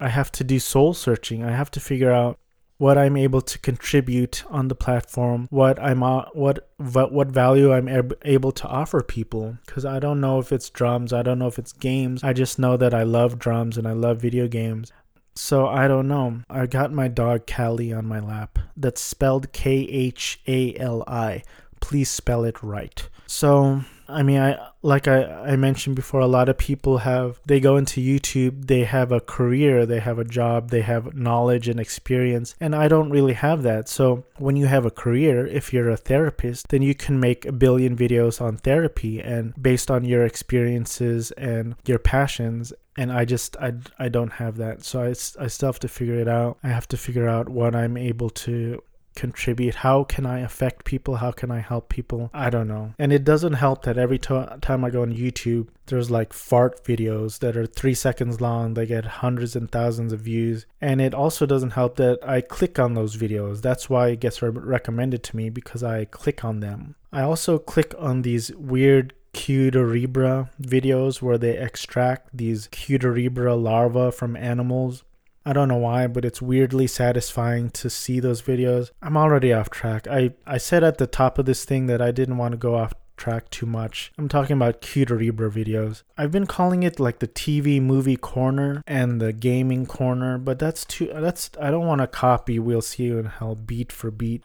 I 0.00 0.08
have 0.08 0.30
to 0.32 0.44
do 0.44 0.58
soul 0.58 0.94
searching. 0.94 1.42
I 1.42 1.50
have 1.50 1.70
to 1.72 1.80
figure 1.80 2.12
out 2.12 2.38
what 2.78 2.98
I'm 2.98 3.16
able 3.16 3.40
to 3.40 3.58
contribute 3.58 4.44
on 4.50 4.68
the 4.68 4.74
platform, 4.74 5.46
what 5.50 5.78
I'm 5.80 6.02
uh, 6.02 6.24
what 6.32 6.70
what 6.76 7.12
what 7.12 7.28
value 7.28 7.72
I'm 7.72 7.88
able 8.22 8.52
to 8.52 8.66
offer 8.68 9.02
people 9.02 9.58
cuz 9.66 9.84
I 9.84 9.98
don't 9.98 10.20
know 10.20 10.38
if 10.38 10.52
it's 10.52 10.70
drums, 10.70 11.12
I 11.12 11.22
don't 11.22 11.38
know 11.38 11.48
if 11.48 11.58
it's 11.58 11.72
games. 11.72 12.22
I 12.22 12.32
just 12.32 12.58
know 12.58 12.76
that 12.76 12.94
I 12.94 13.02
love 13.02 13.38
drums 13.38 13.78
and 13.78 13.86
I 13.88 13.92
love 13.92 14.20
video 14.20 14.46
games. 14.48 14.92
So 15.34 15.66
I 15.66 15.88
don't 15.88 16.08
know. 16.08 16.40
I 16.48 16.66
got 16.66 16.92
my 16.92 17.08
dog 17.08 17.46
Khali 17.46 17.92
on 17.92 18.06
my 18.06 18.20
lap. 18.20 18.58
That's 18.76 19.00
spelled 19.00 19.52
K 19.52 19.72
H 19.72 20.40
A 20.46 20.76
L 20.76 21.04
I. 21.06 21.42
Please 21.80 22.08
spell 22.10 22.44
it 22.44 22.62
right. 22.62 23.08
So 23.26 23.82
I 24.08 24.22
mean, 24.22 24.40
I 24.40 24.68
like 24.82 25.08
I, 25.08 25.24
I 25.24 25.56
mentioned 25.56 25.96
before. 25.96 26.20
A 26.20 26.26
lot 26.26 26.48
of 26.48 26.58
people 26.58 26.98
have 26.98 27.40
they 27.46 27.60
go 27.60 27.76
into 27.76 28.00
YouTube. 28.00 28.66
They 28.66 28.84
have 28.84 29.12
a 29.12 29.20
career. 29.20 29.86
They 29.86 30.00
have 30.00 30.18
a 30.18 30.24
job. 30.24 30.70
They 30.70 30.82
have 30.82 31.14
knowledge 31.14 31.68
and 31.68 31.80
experience. 31.80 32.54
And 32.60 32.74
I 32.74 32.88
don't 32.88 33.10
really 33.10 33.34
have 33.34 33.62
that. 33.62 33.88
So 33.88 34.24
when 34.38 34.56
you 34.56 34.66
have 34.66 34.84
a 34.84 34.90
career, 34.90 35.46
if 35.46 35.72
you're 35.72 35.90
a 35.90 35.96
therapist, 35.96 36.68
then 36.68 36.82
you 36.82 36.94
can 36.94 37.18
make 37.18 37.46
a 37.46 37.52
billion 37.52 37.96
videos 37.96 38.40
on 38.40 38.56
therapy 38.58 39.20
and 39.20 39.54
based 39.60 39.90
on 39.90 40.04
your 40.04 40.24
experiences 40.24 41.30
and 41.32 41.76
your 41.84 41.98
passions 41.98 42.72
and 42.96 43.12
I 43.12 43.24
just 43.24 43.56
I, 43.56 43.72
I 43.98 44.08
don't 44.08 44.34
have 44.34 44.56
that 44.58 44.84
so 44.84 45.02
I, 45.02 45.08
I 45.42 45.48
still 45.48 45.68
have 45.68 45.80
to 45.80 45.88
figure 45.88 46.18
it 46.18 46.28
out 46.28 46.58
I 46.62 46.68
have 46.68 46.88
to 46.88 46.96
figure 46.96 47.28
out 47.28 47.48
what 47.48 47.74
I'm 47.74 47.96
able 47.96 48.30
to 48.30 48.82
contribute? 49.14 49.76
How 49.76 50.04
can 50.04 50.26
i 50.26 50.40
affect 50.40 50.84
people? 50.84 51.16
How 51.16 51.32
can 51.32 51.50
i 51.50 51.60
help 51.60 51.88
people? 51.88 52.30
I 52.32 52.50
don't 52.50 52.68
know. 52.68 52.94
And 52.98 53.12
it 53.12 53.24
doesn't 53.24 53.54
help 53.54 53.82
that 53.84 53.98
every 53.98 54.18
time 54.18 54.84
i 54.84 54.90
go 54.90 55.02
on 55.02 55.14
youtube 55.14 55.68
there's 55.86 56.10
like 56.10 56.32
fart 56.32 56.82
videos 56.84 57.40
that 57.40 57.56
are 57.56 57.66
three 57.66 57.94
seconds 57.94 58.40
long. 58.40 58.74
They 58.74 58.86
get 58.86 59.04
hundreds 59.04 59.54
and 59.54 59.70
thousands 59.70 60.12
of 60.12 60.20
views. 60.20 60.64
And 60.80 61.00
it 61.00 61.12
also 61.12 61.44
doesn't 61.46 61.70
help 61.70 61.96
that 61.96 62.18
i 62.26 62.40
click 62.40 62.78
on 62.78 62.94
those 62.94 63.16
videos. 63.16 63.60
That's 63.60 63.90
why 63.90 64.08
it 64.08 64.20
gets 64.20 64.40
re- 64.42 64.50
recommended 64.50 65.22
to 65.24 65.36
me 65.36 65.50
because 65.50 65.82
i 65.82 66.06
click 66.06 66.44
on 66.44 66.60
them. 66.60 66.94
I 67.12 67.22
also 67.22 67.58
click 67.58 67.94
on 67.98 68.22
these 68.22 68.52
weird 68.56 69.14
Cuterebra 69.34 70.48
videos 70.62 71.20
where 71.20 71.36
they 71.36 71.58
extract 71.58 72.34
these 72.34 72.68
Cuterebra 72.68 73.60
larvae 73.60 74.16
from 74.16 74.36
animals. 74.36 75.04
I 75.46 75.52
don't 75.52 75.68
know 75.68 75.76
why, 75.76 76.06
but 76.06 76.24
it's 76.24 76.40
weirdly 76.40 76.86
satisfying 76.86 77.70
to 77.70 77.90
see 77.90 78.20
those 78.20 78.42
videos. 78.42 78.90
I'm 79.02 79.16
already 79.16 79.52
off 79.52 79.70
track. 79.70 80.08
I, 80.08 80.32
I 80.46 80.58
said 80.58 80.82
at 80.82 80.98
the 80.98 81.06
top 81.06 81.38
of 81.38 81.46
this 81.46 81.64
thing 81.64 81.86
that 81.86 82.00
I 82.00 82.10
didn't 82.10 82.38
want 82.38 82.52
to 82.52 82.58
go 82.58 82.76
off 82.76 82.94
track 83.16 83.50
too 83.50 83.66
much. 83.66 84.12
I'm 84.18 84.28
talking 84.28 84.56
about 84.56 84.80
Cuterebra 84.80 85.50
videos. 85.50 86.02
I've 86.16 86.32
been 86.32 86.46
calling 86.46 86.82
it 86.82 86.98
like 86.98 87.18
the 87.18 87.28
TV 87.28 87.80
movie 87.80 88.16
corner 88.16 88.82
and 88.86 89.20
the 89.20 89.32
gaming 89.32 89.86
corner, 89.86 90.38
but 90.38 90.58
that's 90.58 90.84
too 90.84 91.10
that's 91.14 91.50
I 91.60 91.70
don't 91.70 91.86
want 91.86 92.00
to 92.00 92.06
copy 92.06 92.58
We'll 92.58 92.82
See 92.82 93.04
You 93.04 93.18
in 93.18 93.26
Hell 93.26 93.54
beat 93.54 93.92
for 93.92 94.10
beat. 94.10 94.42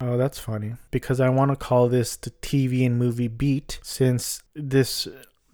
Oh, 0.00 0.16
that's 0.16 0.38
funny 0.38 0.74
because 0.90 1.20
I 1.20 1.28
want 1.30 1.50
to 1.50 1.56
call 1.56 1.88
this 1.88 2.16
the 2.16 2.30
TV 2.30 2.84
and 2.84 2.98
movie 2.98 3.28
beat 3.28 3.80
since 3.82 4.42
this 4.54 5.08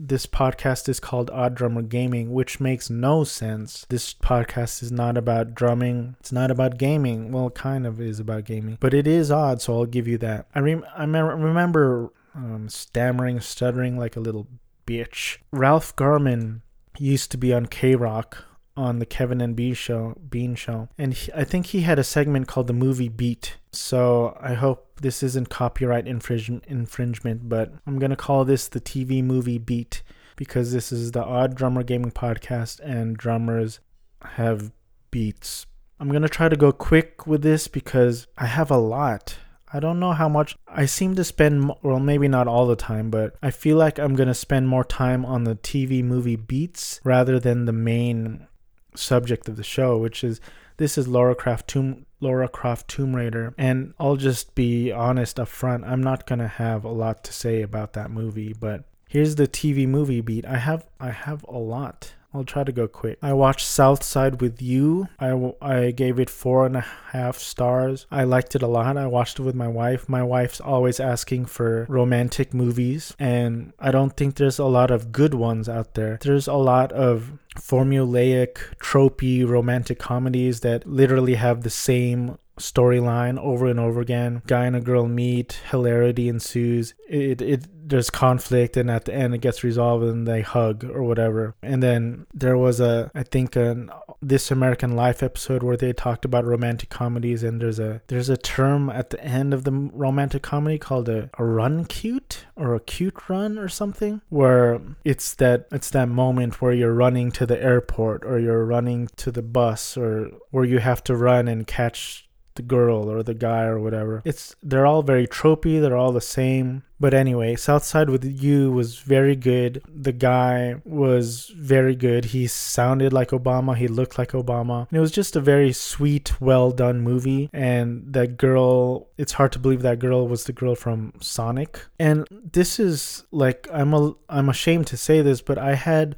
this 0.06 0.26
podcast 0.26 0.88
is 0.88 0.99
called 0.99 1.30
Odd 1.30 1.54
Drummer 1.54 1.82
Gaming, 1.82 2.32
which 2.32 2.61
makes 2.61 2.90
no 2.90 3.23
sense. 3.23 3.87
This 3.88 4.14
podcast 4.14 4.82
is 4.82 4.90
not 4.90 5.16
about 5.16 5.54
drumming. 5.54 6.16
It's 6.18 6.32
not 6.32 6.50
about 6.50 6.76
gaming. 6.76 7.30
Well, 7.30 7.50
kind 7.50 7.87
of 7.87 8.00
is 8.00 8.18
about 8.18 8.44
gaming, 8.44 8.78
but 8.80 8.94
it 8.94 9.06
is 9.06 9.30
odd, 9.30 9.62
so 9.62 9.75
I'll 9.75 9.87
give 9.87 10.09
you 10.09 10.18
that. 10.18 10.47
I, 10.54 10.59
rem- 10.59 10.85
I 10.97 11.06
me- 11.06 11.21
remember 11.21 12.12
um, 12.35 12.68
stammering, 12.68 13.40
stuttering 13.40 13.97
like 13.97 14.16
a 14.16 14.21
little 14.21 14.49
bitch. 14.87 15.38
Ralph 15.52 15.94
Garman 15.94 16.62
used 16.99 17.30
to 17.30 17.37
be 17.37 17.54
on 17.54 17.66
KROQ 17.66 18.35
on 18.76 18.99
the 18.99 19.07
Kevin 19.07 19.41
and 19.41 19.55
Bean 19.55 19.75
show, 19.75 20.17
Bean 20.29 20.55
show, 20.55 20.88
and 20.99 21.14
he, 21.14 21.33
I 21.33 21.45
think 21.45 21.67
he 21.67 21.83
had 21.83 21.99
a 21.99 22.05
segment 22.05 22.49
called 22.49 22.67
the 22.67 22.73
Movie 22.73 23.09
Beat. 23.09 23.57
So 23.73 24.37
I 24.41 24.55
hope 24.55 25.00
this 25.00 25.23
isn't 25.23 25.49
copyright 25.49 26.07
infring- 26.07 26.62
infringement, 26.67 27.49
but 27.49 27.73
I'm 27.87 27.99
gonna 27.99 28.17
call 28.17 28.45
this 28.45 28.69
the 28.69 28.81
TV 28.81 29.23
Movie 29.23 29.59
Beat 29.59 30.02
because 30.37 30.73
this 30.73 30.93
is 30.93 31.12
the 31.12 31.25
Odd 31.25 31.55
Drummer 31.55 31.83
Gaming 31.83 32.12
Podcast, 32.12 32.81
and 32.81 33.17
drummers 33.17 33.81
have 34.23 34.73
beats. 35.11 35.67
I'm 36.00 36.11
gonna 36.11 36.29
try 36.29 36.49
to 36.49 36.57
go 36.57 36.73
quick 36.73 37.26
with 37.26 37.43
this 37.43 37.69
because 37.69 38.26
I 38.37 38.47
have 38.47 38.71
a 38.71 38.79
lot. 38.79 39.37
I 39.75 39.81
don't 39.81 40.00
know 40.00 40.12
how 40.12 40.29
much 40.29 40.57
I 40.69 40.85
seem 40.85 41.14
to 41.14 41.25
spend, 41.25 41.73
well, 41.83 41.99
maybe 41.99 42.29
not 42.29 42.47
all 42.47 42.67
the 42.67 42.76
time, 42.76 43.11
but 43.11 43.37
I 43.43 43.50
feel 43.50 43.79
like 43.79 43.99
I'm 43.99 44.14
going 44.14 44.29
to 44.29 44.35
spend 44.35 44.69
more 44.69 44.85
time 44.85 45.25
on 45.25 45.45
the 45.45 45.55
TV 45.55 46.05
movie 46.05 46.37
beats 46.37 47.00
rather 47.05 47.41
than 47.41 47.64
the 47.64 47.73
main 47.73 48.47
subject 48.94 49.49
of 49.49 49.56
the 49.56 49.62
show, 49.62 49.96
which 49.99 50.22
is 50.25 50.40
this 50.76 50.96
is 50.99 51.08
Laura 51.08 51.34
Croft 51.34 51.68
Tomb 51.68 52.06
Laura 52.20 52.49
Croft 52.49 52.88
Tomb 52.88 53.14
Raider. 53.16 53.54
And 53.58 53.94
I'll 53.99 54.16
just 54.16 54.54
be 54.54 54.92
honest 54.92 55.40
up 55.40 55.49
front, 55.49 55.84
I'm 55.84 56.02
not 56.02 56.26
gonna 56.26 56.49
have 56.49 56.84
a 56.84 56.90
lot 56.90 57.25
to 57.25 57.32
say 57.32 57.62
about 57.62 57.92
that 57.94 58.11
movie, 58.11 58.52
but 58.52 58.84
here's 59.08 59.37
the 59.37 59.49
TV 59.49 59.87
movie 59.87 60.20
beat. 60.20 60.46
I 60.46 60.58
have 60.58 60.87
I 61.00 61.11
have 61.11 61.44
a 61.49 61.58
lot. 61.58 62.14
I'll 62.34 62.44
try 62.44 62.64
to 62.64 62.72
go 62.72 62.88
quick. 62.88 63.18
I 63.22 63.32
watched 63.34 63.66
Southside 63.66 64.40
with 64.40 64.62
You. 64.62 65.08
I, 65.18 65.52
I 65.60 65.90
gave 65.90 66.18
it 66.18 66.30
four 66.30 66.64
and 66.64 66.76
a 66.76 66.86
half 67.12 67.38
stars. 67.38 68.06
I 68.10 68.24
liked 68.24 68.54
it 68.54 68.62
a 68.62 68.66
lot. 68.66 68.96
I 68.96 69.06
watched 69.06 69.38
it 69.38 69.42
with 69.42 69.54
my 69.54 69.68
wife. 69.68 70.08
My 70.08 70.22
wife's 70.22 70.60
always 70.60 70.98
asking 70.98 71.46
for 71.46 71.86
romantic 71.88 72.54
movies, 72.54 73.14
and 73.18 73.72
I 73.78 73.90
don't 73.90 74.16
think 74.16 74.36
there's 74.36 74.58
a 74.58 74.64
lot 74.64 74.90
of 74.90 75.12
good 75.12 75.34
ones 75.34 75.68
out 75.68 75.94
there. 75.94 76.18
There's 76.22 76.48
a 76.48 76.54
lot 76.54 76.90
of 76.92 77.32
formulaic, 77.56 78.56
tropey 78.78 79.46
romantic 79.46 79.98
comedies 79.98 80.60
that 80.60 80.86
literally 80.86 81.34
have 81.34 81.62
the 81.62 81.70
same 81.70 82.38
storyline 82.62 83.38
over 83.38 83.66
and 83.66 83.81
over 83.81 84.00
again. 84.00 84.42
Guy 84.47 84.66
and 84.66 84.76
a 84.76 84.81
girl 84.81 85.07
meet, 85.07 85.61
hilarity 85.71 86.28
ensues. 86.28 86.95
It 87.09 87.42
it 87.42 87.66
there's 87.85 88.11
conflict 88.11 88.76
and 88.76 88.90
at 88.90 89.04
the 89.04 89.14
end 89.14 89.35
it 89.35 89.38
gets 89.38 89.64
resolved 89.64 90.04
and 90.04 90.26
they 90.26 90.40
hug 90.40 90.85
or 90.85 91.02
whatever. 91.02 91.54
And 91.62 91.83
then 91.83 92.26
there 92.33 92.57
was 92.57 92.81
a 92.81 93.11
I 93.14 93.23
think 93.23 93.57
an 93.57 93.90
this 94.21 94.50
American 94.50 94.95
Life 94.95 95.23
episode 95.23 95.62
where 95.62 95.76
they 95.76 95.92
talked 95.92 96.25
about 96.25 96.45
romantic 96.45 96.88
comedies 96.88 97.42
and 97.42 97.61
there's 97.61 97.78
a 97.78 98.00
there's 98.07 98.28
a 98.28 98.37
term 98.37 98.88
at 98.88 99.11
the 99.11 99.23
end 99.23 99.52
of 99.52 99.64
the 99.64 99.73
romantic 99.73 100.42
comedy 100.42 100.78
called 100.78 101.09
a, 101.09 101.28
a 101.38 101.45
run 101.45 101.85
cute 101.85 102.47
or 102.57 102.75
a 102.75 102.81
cute 102.81 103.28
run 103.28 103.59
or 103.59 103.69
something 103.69 104.23
where 104.28 104.81
it's 105.04 105.35
that 105.35 105.66
it's 105.73 105.90
that 105.90 106.09
moment 106.09 106.62
where 106.62 106.73
you're 106.73 106.95
running 106.95 107.31
to 107.33 107.47
the 107.47 107.62
airport 107.62 108.25
or 108.25 108.38
you're 108.38 108.64
running 108.64 109.09
to 109.16 109.31
the 109.31 109.42
bus 109.42 109.97
or 109.97 110.31
where 110.50 110.64
you 110.64 110.78
have 110.78 111.02
to 111.04 111.16
run 111.16 111.49
and 111.49 111.66
catch 111.66 112.22
the 112.54 112.62
girl 112.62 113.11
or 113.11 113.23
the 113.23 113.35
guy 113.35 113.64
or 113.64 113.78
whatever. 113.78 114.23
It's 114.25 114.54
they're 114.62 114.87
all 114.87 115.02
very 115.02 115.26
tropey, 115.26 115.80
they're 115.80 115.97
all 115.97 116.12
the 116.12 116.21
same. 116.21 116.82
But 117.00 117.14
anyway, 117.14 117.56
Southside 117.56 118.11
with 118.11 118.25
You 118.25 118.71
was 118.71 118.99
very 118.99 119.35
good. 119.35 119.82
The 119.92 120.12
guy 120.12 120.76
was 120.85 121.49
very 121.56 121.97
good. 121.97 122.26
He 122.26 122.47
sounded 122.47 123.12
like 123.12 123.30
Obama, 123.30 123.76
he 123.76 123.88
looked 123.88 124.18
like 124.18 124.30
Obama. 124.30 124.87
And 124.88 124.99
it 124.99 125.00
was 125.00 125.11
just 125.11 125.35
a 125.35 125.40
very 125.40 125.73
sweet, 125.73 126.40
well 126.40 126.71
done 126.71 127.00
movie. 127.00 127.50
And 127.52 128.12
that 128.12 128.37
girl, 128.37 129.09
it's 129.18 129.32
hard 129.32 129.50
to 129.52 129.59
believe 129.59 129.82
that 129.82 129.99
girl 129.99 130.28
was 130.28 130.44
the 130.44 130.52
girl 130.52 130.76
from 130.76 131.14
Sonic. 131.21 131.85
And 131.99 132.26
this 132.30 132.78
is 132.78 133.25
like 133.32 133.66
I'm 133.73 133.92
a, 133.94 134.14
I'm 134.28 134.49
ashamed 134.49 134.87
to 134.88 134.97
say 134.97 135.23
this, 135.23 135.40
but 135.42 135.59
I 135.59 135.75
had 135.75 136.14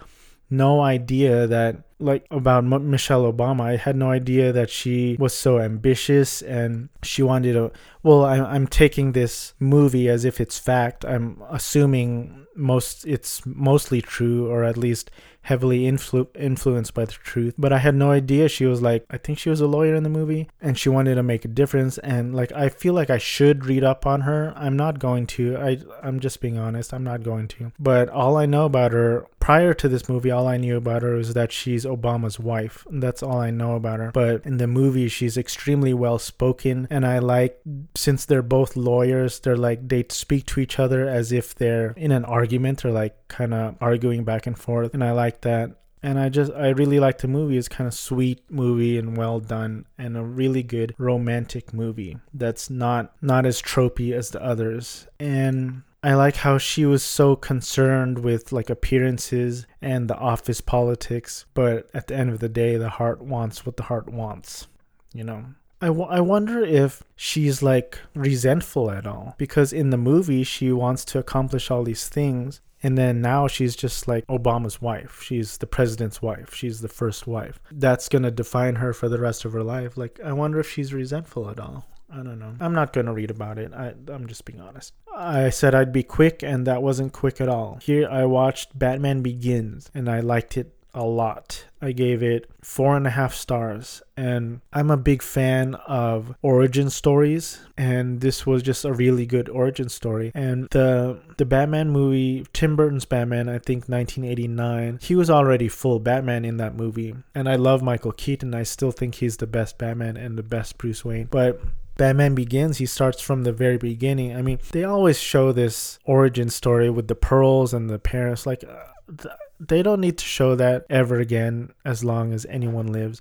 no 0.50 0.80
idea 0.80 1.46
that 1.46 1.84
like 1.98 2.26
about 2.30 2.64
M- 2.64 2.90
Michelle 2.90 3.30
Obama. 3.32 3.62
I 3.62 3.76
had 3.76 3.96
no 3.96 4.10
idea 4.10 4.52
that 4.52 4.70
she 4.70 5.16
was 5.18 5.32
so 5.34 5.58
ambitious 5.58 6.42
and 6.42 6.88
she 7.02 7.22
wanted 7.22 7.54
to. 7.54 7.72
Well, 8.02 8.24
I'm, 8.24 8.44
I'm 8.44 8.66
taking 8.66 9.12
this 9.12 9.54
movie 9.58 10.08
as 10.08 10.24
if 10.24 10.40
it's 10.40 10.58
fact. 10.58 11.04
I'm 11.04 11.42
assuming 11.50 12.46
most 12.56 13.06
it's 13.06 13.44
mostly 13.46 14.02
true, 14.02 14.50
or 14.50 14.64
at 14.64 14.76
least 14.76 15.10
heavily 15.44 15.82
influ- 15.82 16.26
influenced 16.34 16.94
by 16.94 17.04
the 17.04 17.12
truth. 17.12 17.54
But 17.58 17.72
I 17.72 17.78
had 17.78 17.94
no 17.94 18.10
idea 18.10 18.48
she 18.48 18.64
was 18.64 18.80
like, 18.80 19.04
I 19.10 19.18
think 19.18 19.38
she 19.38 19.50
was 19.50 19.60
a 19.60 19.66
lawyer 19.66 19.94
in 19.94 20.02
the 20.02 20.08
movie 20.08 20.48
and 20.60 20.78
she 20.78 20.88
wanted 20.88 21.14
to 21.16 21.22
make 21.22 21.44
a 21.44 21.48
difference. 21.48 21.98
And 21.98 22.34
like, 22.34 22.50
I 22.52 22.70
feel 22.70 22.94
like 22.94 23.10
I 23.10 23.18
should 23.18 23.66
read 23.66 23.84
up 23.84 24.06
on 24.06 24.22
her. 24.22 24.54
I'm 24.56 24.76
not 24.76 24.98
going 24.98 25.26
to. 25.28 25.56
I, 25.58 25.78
I'm 26.02 26.18
just 26.18 26.40
being 26.40 26.58
honest. 26.58 26.94
I'm 26.94 27.04
not 27.04 27.22
going 27.22 27.48
to. 27.48 27.72
But 27.78 28.08
all 28.08 28.36
I 28.36 28.46
know 28.46 28.64
about 28.64 28.92
her 28.92 29.26
prior 29.38 29.74
to 29.74 29.88
this 29.90 30.08
movie, 30.08 30.30
all 30.30 30.48
I 30.48 30.56
knew 30.56 30.78
about 30.78 31.02
her 31.02 31.16
is 31.18 31.34
that 31.34 31.52
she's 31.52 31.84
Obama's 31.84 32.40
wife. 32.40 32.86
That's 32.90 33.22
all 33.22 33.38
I 33.38 33.50
know 33.50 33.76
about 33.76 34.00
her. 34.00 34.10
But 34.12 34.46
in 34.46 34.56
the 34.56 34.66
movie, 34.66 35.08
she's 35.08 35.36
extremely 35.36 35.92
well 35.92 36.18
spoken. 36.18 36.88
And 36.88 37.04
I 37.04 37.18
like, 37.18 37.60
since 37.94 38.24
they're 38.24 38.40
both 38.40 38.74
lawyers, 38.74 39.40
they're 39.40 39.58
like, 39.58 39.86
they 39.86 40.06
speak 40.08 40.46
to 40.46 40.60
each 40.60 40.78
other 40.78 41.06
as 41.06 41.32
if 41.32 41.54
they're 41.54 41.90
in 41.98 42.10
an 42.12 42.24
argument 42.24 42.86
or 42.86 42.90
like 42.90 43.14
kind 43.28 43.52
of 43.52 43.76
arguing 43.82 44.24
back 44.24 44.46
and 44.46 44.58
forth. 44.58 44.94
And 44.94 45.04
I 45.04 45.12
like 45.12 45.33
that 45.42 45.76
and 46.04 46.20
I 46.20 46.28
just 46.28 46.52
I 46.52 46.68
really 46.68 47.00
like 47.00 47.18
the 47.18 47.28
movie. 47.28 47.56
It's 47.56 47.66
kind 47.66 47.88
of 47.88 47.94
sweet 47.94 48.42
movie 48.50 48.98
and 48.98 49.16
well 49.16 49.40
done 49.40 49.86
and 49.96 50.18
a 50.18 50.22
really 50.22 50.62
good 50.62 50.94
romantic 50.98 51.72
movie 51.72 52.18
that's 52.34 52.68
not 52.68 53.14
not 53.22 53.46
as 53.46 53.62
tropey 53.62 54.12
as 54.12 54.30
the 54.30 54.44
others. 54.44 55.08
And 55.18 55.82
I 56.02 56.12
like 56.12 56.36
how 56.36 56.58
she 56.58 56.84
was 56.84 57.02
so 57.02 57.34
concerned 57.34 58.18
with 58.18 58.52
like 58.52 58.68
appearances 58.68 59.66
and 59.80 60.06
the 60.06 60.16
office 60.18 60.60
politics, 60.60 61.46
but 61.54 61.88
at 61.94 62.08
the 62.08 62.16
end 62.16 62.28
of 62.28 62.40
the 62.40 62.50
day 62.50 62.76
the 62.76 62.90
heart 62.90 63.22
wants 63.22 63.64
what 63.64 63.78
the 63.78 63.84
heart 63.84 64.10
wants, 64.12 64.66
you 65.14 65.24
know. 65.24 65.46
I, 65.80 65.86
w- 65.88 66.06
I 66.06 66.20
wonder 66.20 66.64
if 66.64 67.02
she's 67.16 67.62
like 67.62 67.98
resentful 68.14 68.90
at 68.90 69.06
all 69.06 69.34
because 69.38 69.72
in 69.72 69.90
the 69.90 69.96
movie 69.96 70.44
she 70.44 70.72
wants 70.72 71.04
to 71.06 71.18
accomplish 71.18 71.70
all 71.70 71.84
these 71.84 72.08
things 72.08 72.60
and 72.84 72.98
then 72.98 73.22
now 73.22 73.48
she's 73.48 73.74
just 73.74 74.06
like 74.06 74.26
Obama's 74.26 74.80
wife. 74.80 75.22
She's 75.22 75.56
the 75.56 75.66
president's 75.66 76.20
wife. 76.20 76.54
She's 76.54 76.82
the 76.82 76.88
first 76.88 77.26
wife. 77.26 77.58
That's 77.72 78.10
going 78.10 78.24
to 78.24 78.30
define 78.30 78.76
her 78.76 78.92
for 78.92 79.08
the 79.08 79.18
rest 79.18 79.46
of 79.46 79.54
her 79.54 79.62
life. 79.62 79.96
Like, 79.96 80.20
I 80.22 80.34
wonder 80.34 80.60
if 80.60 80.70
she's 80.70 80.92
resentful 80.92 81.48
at 81.48 81.58
all. 81.58 81.86
I 82.12 82.16
don't 82.16 82.38
know. 82.38 82.54
I'm 82.60 82.74
not 82.74 82.92
going 82.92 83.06
to 83.06 83.12
read 83.12 83.30
about 83.30 83.58
it. 83.58 83.72
I, 83.72 83.94
I'm 84.08 84.26
just 84.26 84.44
being 84.44 84.60
honest. 84.60 84.92
I 85.16 85.48
said 85.48 85.74
I'd 85.74 85.94
be 85.94 86.02
quick, 86.02 86.42
and 86.42 86.66
that 86.66 86.82
wasn't 86.82 87.14
quick 87.14 87.40
at 87.40 87.48
all. 87.48 87.78
Here, 87.82 88.06
I 88.06 88.26
watched 88.26 88.78
Batman 88.78 89.22
Begins, 89.22 89.90
and 89.94 90.08
I 90.08 90.20
liked 90.20 90.58
it 90.58 90.76
a 90.94 91.04
lot. 91.04 91.66
I 91.82 91.92
gave 91.92 92.22
it 92.22 92.48
four 92.62 92.96
and 92.96 93.06
a 93.06 93.10
half 93.10 93.34
stars, 93.34 94.02
and 94.16 94.60
I'm 94.72 94.90
a 94.90 94.96
big 94.96 95.22
fan 95.22 95.74
of 95.86 96.34
origin 96.40 96.88
stories, 96.88 97.60
and 97.76 98.20
this 98.20 98.46
was 98.46 98.62
just 98.62 98.84
a 98.84 98.92
really 98.92 99.26
good 99.26 99.48
origin 99.48 99.88
story. 99.88 100.32
And 100.34 100.68
the 100.70 101.18
the 101.36 101.44
Batman 101.44 101.90
movie, 101.90 102.46
Tim 102.52 102.76
Burton's 102.76 103.04
Batman, 103.04 103.48
I 103.48 103.58
think 103.58 103.88
1989, 103.88 105.00
he 105.02 105.14
was 105.14 105.28
already 105.28 105.68
full 105.68 105.98
Batman 105.98 106.44
in 106.44 106.56
that 106.58 106.74
movie, 106.76 107.14
and 107.34 107.48
I 107.48 107.56
love 107.56 107.82
Michael 107.82 108.12
Keaton. 108.12 108.54
I 108.54 108.62
still 108.62 108.92
think 108.92 109.16
he's 109.16 109.36
the 109.38 109.46
best 109.46 109.76
Batman 109.76 110.16
and 110.16 110.38
the 110.38 110.42
best 110.42 110.78
Bruce 110.78 111.04
Wayne, 111.04 111.28
but 111.30 111.60
Batman 111.96 112.34
Begins, 112.34 112.78
he 112.78 112.86
starts 112.86 113.20
from 113.20 113.44
the 113.44 113.52
very 113.52 113.78
beginning. 113.78 114.34
I 114.34 114.42
mean, 114.42 114.58
they 114.72 114.84
always 114.84 115.18
show 115.18 115.52
this 115.52 115.98
origin 116.04 116.48
story 116.50 116.90
with 116.90 117.08
the 117.08 117.14
pearls 117.14 117.72
and 117.72 117.88
the 117.88 117.98
parents. 117.98 118.46
Like, 118.46 118.64
uh, 118.64 119.28
they 119.60 119.82
don't 119.82 120.00
need 120.00 120.18
to 120.18 120.24
show 120.24 120.54
that 120.54 120.84
ever 120.90 121.20
again 121.20 121.70
as 121.84 122.04
long 122.04 122.32
as 122.32 122.46
anyone 122.46 122.86
lives 122.86 123.20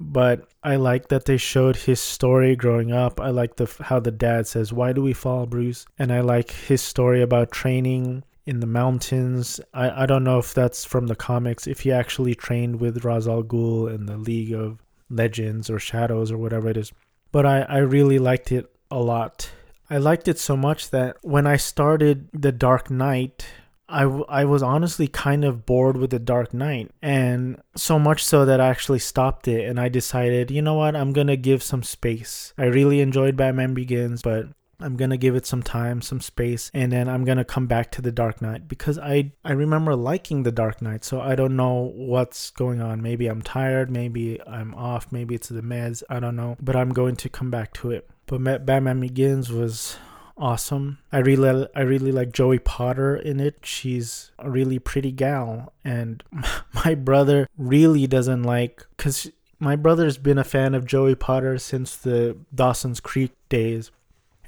but 0.00 0.48
I 0.62 0.76
like 0.76 1.08
that 1.08 1.26
they 1.26 1.36
showed 1.36 1.76
his 1.76 2.00
story 2.00 2.56
growing 2.56 2.90
up. 2.90 3.20
I 3.20 3.28
like 3.28 3.56
the 3.56 3.70
how 3.82 4.00
the 4.00 4.10
dad 4.10 4.46
says, 4.46 4.72
"Why 4.72 4.92
do 4.92 5.02
we 5.02 5.12
fall, 5.12 5.44
Bruce?" 5.44 5.84
And 5.98 6.10
I 6.10 6.20
like 6.20 6.50
his 6.50 6.80
story 6.80 7.20
about 7.20 7.52
training 7.52 8.24
in 8.46 8.60
the 8.60 8.66
mountains. 8.66 9.60
I 9.74 10.02
I 10.02 10.06
don't 10.06 10.24
know 10.24 10.38
if 10.38 10.54
that's 10.54 10.86
from 10.86 11.06
the 11.06 11.14
comics. 11.14 11.66
If 11.66 11.80
he 11.80 11.92
actually 11.92 12.34
trained 12.34 12.80
with 12.80 13.04
Ra's 13.04 13.28
al 13.28 13.42
Ghul 13.42 13.94
in 13.94 14.06
the 14.06 14.16
League 14.16 14.54
of 14.54 14.78
Legends 15.10 15.68
or 15.68 15.78
Shadows 15.78 16.32
or 16.32 16.38
whatever 16.38 16.70
it 16.70 16.78
is, 16.78 16.92
but 17.30 17.44
I 17.44 17.60
I 17.62 17.78
really 17.78 18.18
liked 18.18 18.50
it 18.50 18.74
a 18.90 18.98
lot. 18.98 19.50
I 19.90 19.98
liked 19.98 20.28
it 20.28 20.38
so 20.38 20.56
much 20.56 20.90
that 20.90 21.16
when 21.20 21.46
I 21.46 21.56
started 21.56 22.28
The 22.32 22.52
Dark 22.52 22.90
Knight, 22.90 23.44
I, 23.90 24.02
w- 24.02 24.24
I 24.28 24.44
was 24.44 24.62
honestly 24.62 25.08
kind 25.08 25.44
of 25.44 25.66
bored 25.66 25.96
with 25.96 26.10
The 26.10 26.18
Dark 26.18 26.54
Knight, 26.54 26.90
and 27.02 27.60
so 27.76 27.98
much 27.98 28.24
so 28.24 28.44
that 28.44 28.60
I 28.60 28.68
actually 28.68 29.00
stopped 29.00 29.48
it 29.48 29.68
and 29.68 29.80
I 29.80 29.88
decided, 29.88 30.50
you 30.50 30.62
know 30.62 30.74
what, 30.74 30.96
I'm 30.96 31.12
gonna 31.12 31.36
give 31.36 31.62
some 31.62 31.82
space. 31.82 32.54
I 32.56 32.64
really 32.64 33.00
enjoyed 33.00 33.36
Batman 33.36 33.74
Begins, 33.74 34.22
but 34.22 34.46
I'm 34.82 34.96
gonna 34.96 35.16
give 35.16 35.36
it 35.36 35.44
some 35.46 35.62
time, 35.62 36.00
some 36.00 36.20
space, 36.20 36.70
and 36.72 36.90
then 36.90 37.08
I'm 37.08 37.24
gonna 37.24 37.44
come 37.44 37.66
back 37.66 37.90
to 37.92 38.02
The 38.02 38.12
Dark 38.12 38.40
Knight 38.40 38.66
because 38.68 38.98
I 38.98 39.32
I 39.44 39.52
remember 39.52 39.94
liking 39.94 40.42
The 40.42 40.52
Dark 40.52 40.80
Knight, 40.80 41.04
so 41.04 41.20
I 41.20 41.34
don't 41.34 41.56
know 41.56 41.92
what's 41.94 42.50
going 42.50 42.80
on. 42.80 43.02
Maybe 43.02 43.26
I'm 43.26 43.42
tired, 43.42 43.90
maybe 43.90 44.40
I'm 44.46 44.74
off, 44.74 45.12
maybe 45.12 45.34
it's 45.34 45.48
the 45.48 45.62
meds, 45.62 46.02
I 46.08 46.20
don't 46.20 46.36
know, 46.36 46.56
but 46.62 46.76
I'm 46.76 46.90
going 46.90 47.16
to 47.16 47.28
come 47.28 47.50
back 47.50 47.72
to 47.74 47.90
it. 47.90 48.08
But 48.26 48.64
Batman 48.64 49.00
Begins 49.00 49.50
was 49.50 49.96
awesome. 50.40 50.98
I 51.12 51.18
really 51.18 51.68
I 51.76 51.82
really 51.82 52.10
like 52.10 52.32
Joey 52.32 52.58
Potter 52.58 53.14
in 53.14 53.38
it. 53.38 53.58
She's 53.62 54.32
a 54.38 54.50
really 54.50 54.78
pretty 54.78 55.12
gal 55.12 55.72
and 55.84 56.24
my 56.84 56.94
brother 56.94 57.46
really 57.56 58.06
doesn't 58.06 58.42
like 58.42 58.86
cuz 58.96 59.30
my 59.58 59.76
brother's 59.76 60.16
been 60.16 60.38
a 60.38 60.44
fan 60.44 60.74
of 60.74 60.86
Joey 60.86 61.14
Potter 61.14 61.58
since 61.58 61.94
the 61.94 62.36
Dawson's 62.54 62.98
Creek 62.98 63.32
days. 63.48 63.90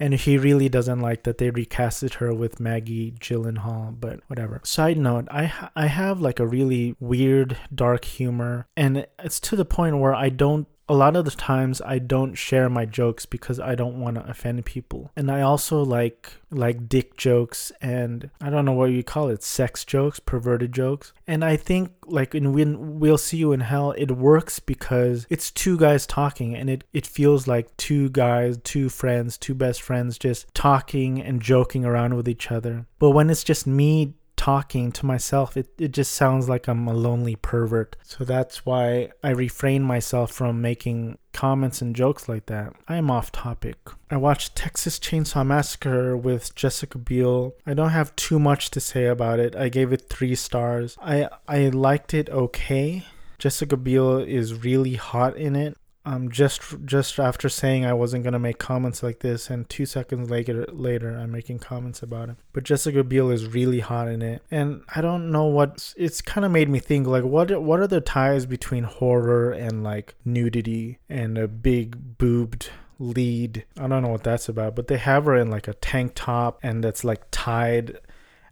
And 0.01 0.15
he 0.15 0.39
really 0.39 0.69
doesn't 0.69 1.01
like 1.01 1.23
that 1.25 1.39
they 1.39 1.51
recasted 1.51 2.15
her 2.15 2.35
with 2.35 2.59
Maggie 2.59 3.13
Gyllenhaal, 3.21 3.95
but 4.01 4.21
whatever. 4.27 4.61
Side 4.65 4.97
note, 4.97 5.29
I 5.31 5.53
I 5.77 5.87
have 5.87 6.21
like 6.21 6.41
a 6.41 6.47
really 6.47 6.97
weird 6.99 7.59
dark 7.73 8.07
humor 8.07 8.67
and 8.77 9.07
it's 9.19 9.39
to 9.41 9.57
the 9.57 9.67
point 9.67 9.99
where 9.99 10.15
I 10.15 10.31
don't 10.31 10.67
a 10.93 10.95
lot 10.95 11.17
of 11.17 11.25
the 11.25 11.31
times 11.31 11.81
I 11.81 11.99
don't 11.99 12.35
share 12.35 12.69
my 12.69 12.85
jokes 12.85 13.25
because 13.25 13.59
I 13.59 13.75
don't 13.75 13.99
want 13.99 14.17
to 14.17 14.29
offend 14.29 14.63
people. 14.67 15.11
And 15.17 15.31
I 15.31 15.41
also 15.41 15.83
like 15.83 16.35
like 16.51 16.87
dick 16.87 17.17
jokes 17.17 17.73
and 17.81 18.29
I 18.43 18.51
don't 18.51 18.67
know 18.67 18.73
what 18.73 18.91
you 18.91 19.03
call 19.03 19.31
it, 19.31 19.43
sex 19.43 19.87
jokes, 19.87 20.21
perverted 20.21 20.71
jokes. 20.71 21.15
And 21.27 21.43
I 21.43 21.57
think 21.57 21.93
like 22.05 22.35
in 22.35 22.53
when 22.53 23.01
we'll 23.01 23.17
see 23.17 23.39
you 23.39 23.53
in 23.53 23.61
hell, 23.61 23.93
it 23.93 24.11
works 24.11 24.61
because 24.61 25.27
it's 25.31 25.51
two 25.51 25.79
guys 25.79 26.07
talking 26.07 26.55
and 26.55 26.69
it, 26.69 26.85
it 26.93 27.07
feels 27.07 27.49
like 27.49 27.75
two 27.79 28.11
guys, 28.11 28.59
two 28.63 28.91
friends, 28.91 29.39
two 29.39 29.55
best 29.55 29.81
friends 29.81 30.19
just 30.19 30.55
talking 30.55 31.23
and 31.23 31.41
joking 31.41 31.87
around 31.87 32.17
with 32.17 32.29
each 32.29 32.53
other. 32.53 32.85
But 32.99 33.13
when 33.13 33.31
it's 33.31 33.45
just 33.45 33.67
me 33.67 34.13
talking 34.43 34.91
to 34.91 35.07
myself, 35.07 35.57
it, 35.57 35.69
it 35.79 35.93
just 35.93 36.11
sounds 36.11 36.49
like 36.49 36.67
I'm 36.67 36.89
a 36.89 36.93
lonely 36.93 37.37
pervert. 37.37 37.95
So 38.03 38.25
that's 38.25 38.67
why 38.67 39.13
I 39.23 39.31
refrain 39.31 39.85
myself 39.85 40.33
from 40.33 40.61
making 40.61 41.19
comments 41.33 41.81
and 41.81 41.95
jokes 41.95 42.29
like 42.29 42.47
that. 42.47 42.73
I 42.89 42.97
am 42.97 43.09
off 43.09 43.31
topic. 43.31 43.77
I 44.11 44.17
watched 44.17 44.57
Texas 44.57 44.99
Chainsaw 44.99 45.47
Massacre 45.47 46.17
with 46.17 46.57
Jessica 46.57 46.99
Biel. 46.99 47.55
I 47.65 47.75
don't 47.75 47.91
have 47.91 48.17
too 48.17 48.41
much 48.41 48.73
to 48.73 48.81
say 48.81 49.07
about 49.07 49.39
it. 49.39 49.55
I 49.55 49.69
gave 49.69 49.93
it 49.93 50.09
three 50.09 50.35
stars. 50.35 50.99
I 51.01 51.29
I 51.47 51.69
liked 51.69 52.13
it 52.13 52.29
okay. 52.29 53.05
Jessica 53.39 53.77
Biel 53.77 54.19
is 54.19 54.65
really 54.65 54.95
hot 54.95 55.37
in 55.37 55.55
it 55.55 55.79
um, 56.05 56.31
just 56.31 56.61
just 56.85 57.19
after 57.21 57.49
saying 57.49 57.87
I 57.87 57.93
wasn't 57.93 58.25
gonna 58.25 58.39
make 58.39 58.59
comments 58.59 59.03
like 59.03 59.21
this, 59.21 59.51
and 59.51 59.69
two 59.69 59.87
seconds 59.87 60.31
later, 60.31 60.67
later 60.73 61.17
I'm 61.17 61.31
making 61.31 61.61
comments 61.61 62.03
about 62.03 62.31
it. 62.31 62.37
But 62.53 62.65
Jessica 62.65 63.05
Biel 63.05 63.31
is 63.31 63.47
really 63.47 63.81
hot 63.81 64.09
in 64.09 64.21
it, 64.21 64.43
and 64.51 64.83
I 64.95 65.01
don't 65.01 65.31
know 65.31 65.45
what 65.45 65.95
it's 65.97 66.21
kind 66.21 66.45
of 66.45 66.51
made 66.51 66.69
me 66.69 66.81
think 66.81 67.07
like 67.07 67.25
what 67.25 67.63
what 67.63 67.79
are 67.81 67.87
the 67.87 68.01
ties 68.01 68.47
between 68.47 68.85
horror 68.85 69.53
and 69.53 69.85
like 69.85 70.17
nudity 70.25 70.99
and 71.09 71.39
a 71.39 71.47
big 71.47 72.19
boobed 72.19 72.71
lead? 72.99 73.65
I 73.79 73.87
don't 73.87 74.03
know 74.03 74.09
what 74.09 74.25
that's 74.25 74.49
about, 74.49 74.75
but 74.75 74.89
they 74.89 74.99
have 74.99 75.27
her 75.27 75.37
in 75.37 75.51
like 75.51 75.69
a 75.69 75.75
tank 75.75 76.13
top 76.17 76.59
and 76.65 76.83
that's 76.83 77.05
like 77.05 77.23
tied 77.31 77.99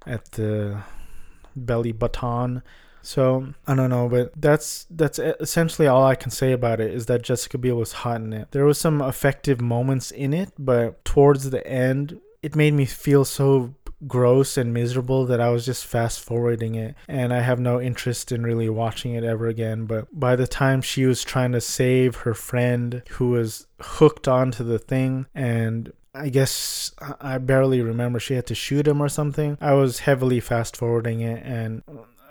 at 0.06 0.32
the 0.32 0.82
belly 1.56 1.92
button 1.92 2.62
so 3.02 3.52
I 3.66 3.74
don't 3.74 3.90
know, 3.90 4.08
but 4.08 4.32
that's 4.40 4.86
that's 4.90 5.18
essentially 5.18 5.88
all 5.88 6.04
I 6.04 6.14
can 6.14 6.30
say 6.30 6.52
about 6.52 6.80
it 6.80 6.92
is 6.92 7.06
that 7.06 7.22
Jessica 7.22 7.58
Biel 7.58 7.76
was 7.76 7.92
hot 7.92 8.20
in 8.20 8.32
it. 8.32 8.50
There 8.50 8.64
was 8.64 8.78
some 8.78 9.00
effective 9.00 9.60
moments 9.60 10.10
in 10.10 10.32
it, 10.32 10.52
but 10.58 11.04
towards 11.04 11.50
the 11.50 11.66
end, 11.66 12.20
it 12.42 12.56
made 12.56 12.74
me 12.74 12.86
feel 12.86 13.24
so 13.24 13.74
gross 14.06 14.56
and 14.56 14.72
miserable 14.72 15.26
that 15.26 15.40
I 15.40 15.50
was 15.50 15.66
just 15.66 15.84
fast 15.84 16.20
forwarding 16.20 16.74
it 16.74 16.94
and 17.06 17.32
I 17.34 17.40
have 17.40 17.60
no 17.60 17.80
interest 17.80 18.32
in 18.32 18.42
really 18.42 18.68
watching 18.68 19.12
it 19.14 19.24
ever 19.24 19.46
again. 19.46 19.84
But 19.84 20.08
by 20.18 20.36
the 20.36 20.46
time 20.46 20.80
she 20.80 21.04
was 21.04 21.22
trying 21.22 21.52
to 21.52 21.60
save 21.60 22.16
her 22.16 22.34
friend 22.34 23.02
who 23.10 23.30
was 23.30 23.66
hooked 23.80 24.26
onto 24.26 24.64
the 24.64 24.78
thing 24.78 25.26
and 25.34 25.92
I 26.14 26.28
guess 26.28 26.92
I 27.20 27.38
barely 27.38 27.82
remember 27.82 28.18
she 28.18 28.34
had 28.34 28.46
to 28.48 28.54
shoot 28.54 28.88
him 28.88 29.00
or 29.00 29.08
something. 29.08 29.56
I 29.60 29.74
was 29.74 30.00
heavily 30.00 30.40
fast 30.40 30.76
forwarding 30.76 31.20
it 31.20 31.42
and 31.44 31.82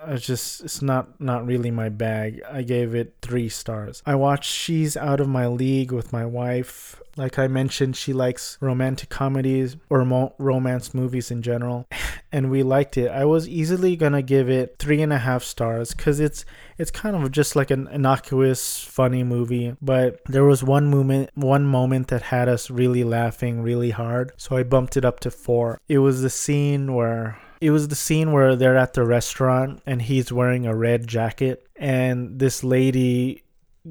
it's 0.07 0.25
just 0.25 0.61
it's 0.61 0.81
not 0.81 1.19
not 1.19 1.45
really 1.45 1.71
my 1.71 1.89
bag. 1.89 2.41
I 2.49 2.61
gave 2.61 2.95
it 2.95 3.15
three 3.21 3.49
stars. 3.49 4.01
I 4.05 4.15
watched 4.15 4.51
She's 4.51 4.95
Out 4.95 5.19
of 5.19 5.27
My 5.27 5.47
League 5.47 5.91
with 5.91 6.13
my 6.13 6.25
wife. 6.25 7.01
Like 7.17 7.37
I 7.37 7.47
mentioned, 7.47 7.97
she 7.97 8.13
likes 8.13 8.57
romantic 8.61 9.09
comedies 9.09 9.75
or 9.89 10.05
mo- 10.05 10.35
romance 10.37 10.93
movies 10.93 11.31
in 11.31 11.41
general, 11.41 11.85
and 12.31 12.49
we 12.49 12.63
liked 12.63 12.97
it. 12.97 13.09
I 13.09 13.25
was 13.25 13.47
easily 13.47 13.95
gonna 13.95 14.21
give 14.21 14.49
it 14.49 14.77
three 14.79 15.01
and 15.01 15.11
a 15.11 15.17
half 15.17 15.43
stars 15.43 15.93
because 15.93 16.19
it's 16.19 16.45
it's 16.77 16.91
kind 16.91 17.15
of 17.15 17.31
just 17.31 17.55
like 17.55 17.71
an 17.71 17.87
innocuous, 17.87 18.81
funny 18.81 19.23
movie. 19.23 19.75
But 19.81 20.21
there 20.25 20.45
was 20.45 20.63
one 20.63 20.89
moment, 20.89 21.31
one 21.35 21.65
moment 21.65 22.07
that 22.07 22.21
had 22.21 22.47
us 22.47 22.69
really 22.69 23.03
laughing 23.03 23.61
really 23.61 23.91
hard, 23.91 24.31
so 24.37 24.55
I 24.55 24.63
bumped 24.63 24.95
it 24.95 25.03
up 25.03 25.19
to 25.21 25.31
four. 25.31 25.81
It 25.89 25.99
was 25.99 26.21
the 26.21 26.29
scene 26.29 26.93
where 26.93 27.37
it 27.61 27.71
was 27.71 27.87
the 27.87 27.95
scene 27.95 28.31
where 28.31 28.55
they're 28.55 28.77
at 28.77 28.93
the 28.93 29.03
restaurant 29.03 29.81
and 29.85 30.01
he's 30.01 30.31
wearing 30.31 30.65
a 30.65 30.75
red 30.75 31.07
jacket 31.07 31.67
and 31.75 32.39
this 32.39 32.63
lady 32.63 33.43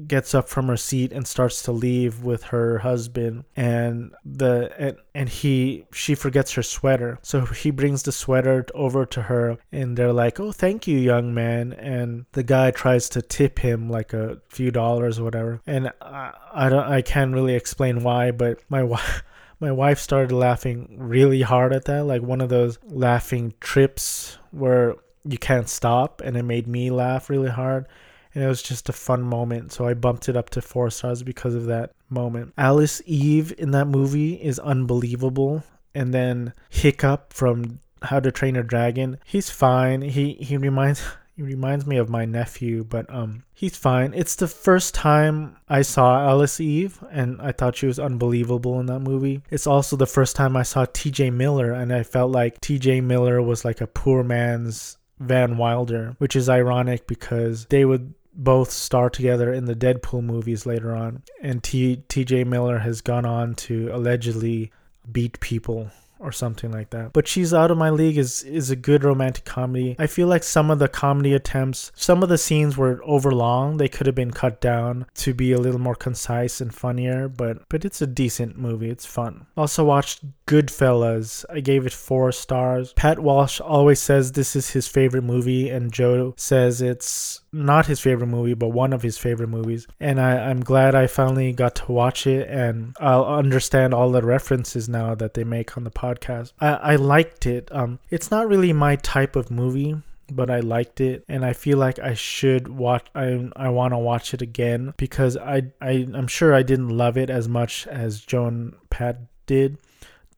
gets 0.07 0.33
up 0.35 0.47
from 0.47 0.67
her 0.67 0.77
seat 0.77 1.11
and 1.11 1.27
starts 1.27 1.63
to 1.63 1.71
leave 1.71 2.23
with 2.23 2.43
her 2.43 2.79
husband 2.79 3.43
and 3.55 4.13
the 4.23 4.71
and, 4.77 4.97
and 5.15 5.29
he 5.29 5.85
she 5.91 6.15
forgets 6.15 6.53
her 6.53 6.63
sweater. 6.63 7.17
So 7.21 7.45
he 7.45 7.71
brings 7.71 8.03
the 8.03 8.11
sweater 8.11 8.65
over 8.73 9.05
to 9.07 9.23
her 9.23 9.57
and 9.71 9.97
they're 9.97 10.13
like 10.13 10.39
oh 10.39 10.51
thank 10.51 10.87
you 10.87 10.97
young 10.97 11.33
man. 11.33 11.73
And 11.73 12.25
the 12.33 12.43
guy 12.43 12.71
tries 12.71 13.09
to 13.09 13.21
tip 13.21 13.59
him 13.59 13.89
like 13.89 14.13
a 14.13 14.39
few 14.49 14.71
dollars 14.71 15.19
or 15.19 15.23
whatever. 15.23 15.61
And 15.65 15.91
i, 16.01 16.33
I 16.53 16.69
don't 16.69 16.85
i 16.85 17.01
can't 17.01 17.33
really 17.33 17.55
explain 17.55 18.03
why 18.03 18.31
but 18.31 18.59
my 18.69 18.83
wife 18.89 19.23
my 19.59 19.71
wife 19.71 19.99
started 19.99 20.31
laughing 20.31 20.95
really 20.97 21.41
hard 21.41 21.73
at 21.73 21.85
that, 21.85 22.05
like 22.05 22.21
one 22.21 22.41
of 22.41 22.49
those 22.49 22.79
laughing 22.83 23.53
trips 23.59 24.37
where 24.51 24.95
you 25.25 25.37
can't 25.37 25.69
stop, 25.69 26.21
and 26.23 26.37
it 26.37 26.43
made 26.43 26.67
me 26.67 26.89
laugh 26.91 27.29
really 27.29 27.49
hard. 27.49 27.85
And 28.33 28.43
it 28.43 28.47
was 28.47 28.61
just 28.61 28.89
a 28.89 28.93
fun 28.93 29.21
moment, 29.23 29.71
so 29.71 29.87
I 29.87 29.95
bumped 29.95 30.29
it 30.29 30.37
up 30.37 30.49
to 30.51 30.61
four 30.61 30.89
stars 30.91 31.23
because 31.23 31.55
of 31.55 31.65
that 31.65 31.91
moment. 32.09 32.53
Alice 32.57 33.01
Eve 33.05 33.53
in 33.57 33.71
that 33.71 33.87
movie 33.87 34.35
is 34.35 34.59
unbelievable, 34.59 35.63
and 35.95 36.13
then 36.13 36.53
Hiccup 36.69 37.33
from 37.33 37.79
How 38.03 38.19
to 38.19 38.31
Train 38.31 38.55
Your 38.55 38.63
Dragon, 38.63 39.17
he's 39.25 39.49
fine. 39.49 40.01
He 40.01 40.33
he 40.33 40.57
reminds 40.57 41.01
he 41.39 41.43
reminds 41.43 41.85
me 41.85 41.95
of 41.95 42.09
my 42.09 42.25
nephew, 42.25 42.83
but 42.83 43.09
um, 43.09 43.43
he's 43.53 43.77
fine. 43.77 44.13
It's 44.13 44.35
the 44.35 44.47
first 44.47 44.93
time 44.93 45.55
I 45.69 45.83
saw 45.83 46.27
Alice 46.27 46.59
Eve, 46.59 47.01
and 47.11 47.41
I 47.41 47.53
thought 47.53 47.77
she 47.77 47.87
was 47.87 47.97
unbelievable 47.97 48.77
in 48.81 48.87
that 48.87 48.99
movie. 48.99 49.41
It's 49.49 49.65
also 49.65 49.95
the 49.95 50.05
first 50.05 50.35
time 50.35 50.57
I 50.57 50.63
saw 50.63 50.85
T.J. 50.91 51.29
Miller, 51.29 51.71
and 51.71 51.93
I 51.93 52.03
felt 52.03 52.33
like 52.33 52.59
T.J. 52.59 52.99
Miller 52.99 53.41
was 53.41 53.63
like 53.63 53.79
a 53.79 53.87
poor 53.87 54.21
man's 54.21 54.97
Van 55.17 55.55
Wilder, 55.55 56.13
which 56.17 56.35
is 56.35 56.49
ironic 56.49 57.07
because 57.07 57.67
they 57.67 57.85
would 57.85 58.13
both 58.33 58.69
star 58.69 59.09
together 59.09 59.53
in 59.53 59.63
the 59.63 59.75
Deadpool 59.75 60.23
movies 60.23 60.65
later 60.65 60.93
on, 60.93 61.23
and. 61.41 61.63
T.J. 61.63 62.43
Miller 62.43 62.79
has 62.79 62.99
gone 62.99 63.25
on 63.25 63.55
to 63.55 63.89
allegedly 63.93 64.73
beat 65.09 65.39
people 65.39 65.89
or 66.19 66.31
something 66.31 66.71
like 66.71 66.89
that. 66.91 67.13
But 67.13 67.27
She's 67.27 67.53
Out 67.53 67.71
of 67.71 67.77
My 67.77 67.89
League 67.89 68.17
is 68.17 68.43
is 68.43 68.69
a 68.69 68.75
good 68.75 69.03
romantic 69.03 69.45
comedy. 69.45 69.95
I 69.97 70.07
feel 70.07 70.27
like 70.27 70.43
some 70.43 70.69
of 70.69 70.79
the 70.79 70.87
comedy 70.87 71.33
attempts, 71.33 71.91
some 71.95 72.21
of 72.21 72.29
the 72.29 72.37
scenes 72.37 72.77
were 72.77 73.01
overlong. 73.03 73.77
They 73.77 73.87
could 73.87 74.05
have 74.05 74.15
been 74.15 74.31
cut 74.31 74.61
down 74.61 75.05
to 75.15 75.33
be 75.33 75.51
a 75.51 75.59
little 75.59 75.79
more 75.79 75.95
concise 75.95 76.61
and 76.61 76.73
funnier, 76.73 77.27
but 77.27 77.67
but 77.69 77.85
it's 77.85 78.01
a 78.01 78.07
decent 78.07 78.57
movie. 78.57 78.89
It's 78.89 79.05
fun. 79.05 79.47
Also 79.55 79.83
watched 79.83 80.23
Goodfellas. 80.45 81.45
I 81.49 81.59
gave 81.61 81.85
it 81.85 81.93
4 81.93 82.31
stars. 82.31 82.93
Pat 82.93 83.19
Walsh 83.19 83.61
always 83.61 83.99
says 83.99 84.31
this 84.31 84.55
is 84.55 84.71
his 84.71 84.87
favorite 84.87 85.23
movie 85.23 85.69
and 85.69 85.91
Joe 85.91 86.33
says 86.37 86.81
it's 86.81 87.41
not 87.51 87.87
his 87.87 87.99
favorite 87.99 88.27
movie, 88.27 88.53
but 88.53 88.69
one 88.69 88.93
of 88.93 89.01
his 89.01 89.17
favorite 89.17 89.49
movies. 89.49 89.87
And 89.99 90.19
I, 90.19 90.49
I'm 90.49 90.61
glad 90.61 90.95
I 90.95 91.07
finally 91.07 91.51
got 91.51 91.75
to 91.75 91.91
watch 91.91 92.27
it 92.27 92.47
and 92.49 92.95
I'll 92.99 93.25
understand 93.25 93.93
all 93.93 94.11
the 94.11 94.21
references 94.21 94.87
now 94.87 95.15
that 95.15 95.33
they 95.33 95.43
make 95.43 95.77
on 95.77 95.83
the 95.83 95.91
podcast. 95.91 96.53
I, 96.59 96.67
I 96.67 96.95
liked 96.95 97.45
it. 97.45 97.69
Um, 97.71 97.99
it's 98.09 98.31
not 98.31 98.47
really 98.47 98.73
my 98.73 98.95
type 98.97 99.35
of 99.35 99.51
movie 99.51 99.95
but 100.31 100.51
I 100.51 100.59
liked 100.59 101.01
it 101.01 101.25
and 101.27 101.43
I 101.43 101.53
feel 101.53 101.79
like 101.79 101.97
I 101.97 102.13
should 102.13 102.67
watch 102.67 103.07
I 103.15 103.49
I 103.55 103.69
want 103.69 103.93
to 103.93 103.97
watch 103.97 104.33
it 104.33 104.43
again 104.43 104.93
because 104.97 105.35
I 105.35 105.71
I 105.81 106.07
I'm 106.13 106.27
sure 106.27 106.53
I 106.53 106.61
didn't 106.61 106.89
love 106.89 107.17
it 107.17 107.31
as 107.31 107.47
much 107.47 107.87
as 107.87 108.21
Joan 108.21 108.75
Pat 108.91 109.21
did 109.47 109.79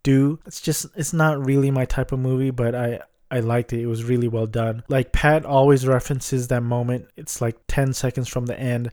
do. 0.04 0.40
It's 0.46 0.62
just 0.62 0.88
it's 0.96 1.14
not 1.14 1.46
really 1.46 1.72
my 1.72 1.86
type 1.86 2.12
of 2.12 2.20
movie, 2.20 2.52
but 2.52 2.76
I 2.76 3.02
I 3.32 3.40
liked 3.40 3.74
it. 3.74 3.82
It 3.82 3.88
was 3.88 4.04
really 4.04 4.28
well 4.28 4.48
done. 4.48 4.84
Like 4.88 5.12
Pat 5.12 5.46
always 5.46 5.88
references 5.88 6.50
that 6.50 6.62
moment. 6.62 7.08
It's 7.18 7.42
like 7.42 7.58
10 7.68 7.94
seconds 7.94 8.28
from 8.28 8.46
the 8.46 8.60
end 8.60 8.92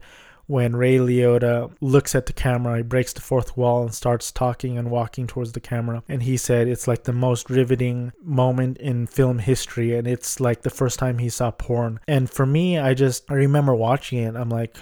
when 0.49 0.75
Ray 0.75 0.97
Liotta 0.97 1.71
looks 1.79 2.15
at 2.15 2.25
the 2.25 2.33
camera, 2.33 2.77
he 2.77 2.81
breaks 2.81 3.13
the 3.13 3.21
fourth 3.21 3.55
wall 3.55 3.83
and 3.83 3.93
starts 3.93 4.31
talking 4.31 4.79
and 4.79 4.89
walking 4.89 5.27
towards 5.27 5.51
the 5.51 5.59
camera. 5.59 6.01
And 6.09 6.23
he 6.23 6.37
said 6.37 6.67
it's 6.67 6.87
like 6.87 7.03
the 7.03 7.13
most 7.13 7.51
riveting 7.51 8.13
moment 8.23 8.79
in 8.79 9.05
film 9.05 9.37
history. 9.37 9.95
And 9.95 10.07
it's 10.07 10.39
like 10.39 10.63
the 10.63 10.71
first 10.71 10.97
time 10.97 11.19
he 11.19 11.29
saw 11.29 11.51
porn. 11.51 11.99
And 12.07 12.27
for 12.27 12.47
me, 12.47 12.79
I 12.79 12.95
just 12.95 13.29
I 13.29 13.35
remember 13.35 13.75
watching 13.75 14.17
it. 14.23 14.35
I'm 14.35 14.49
like, 14.49 14.75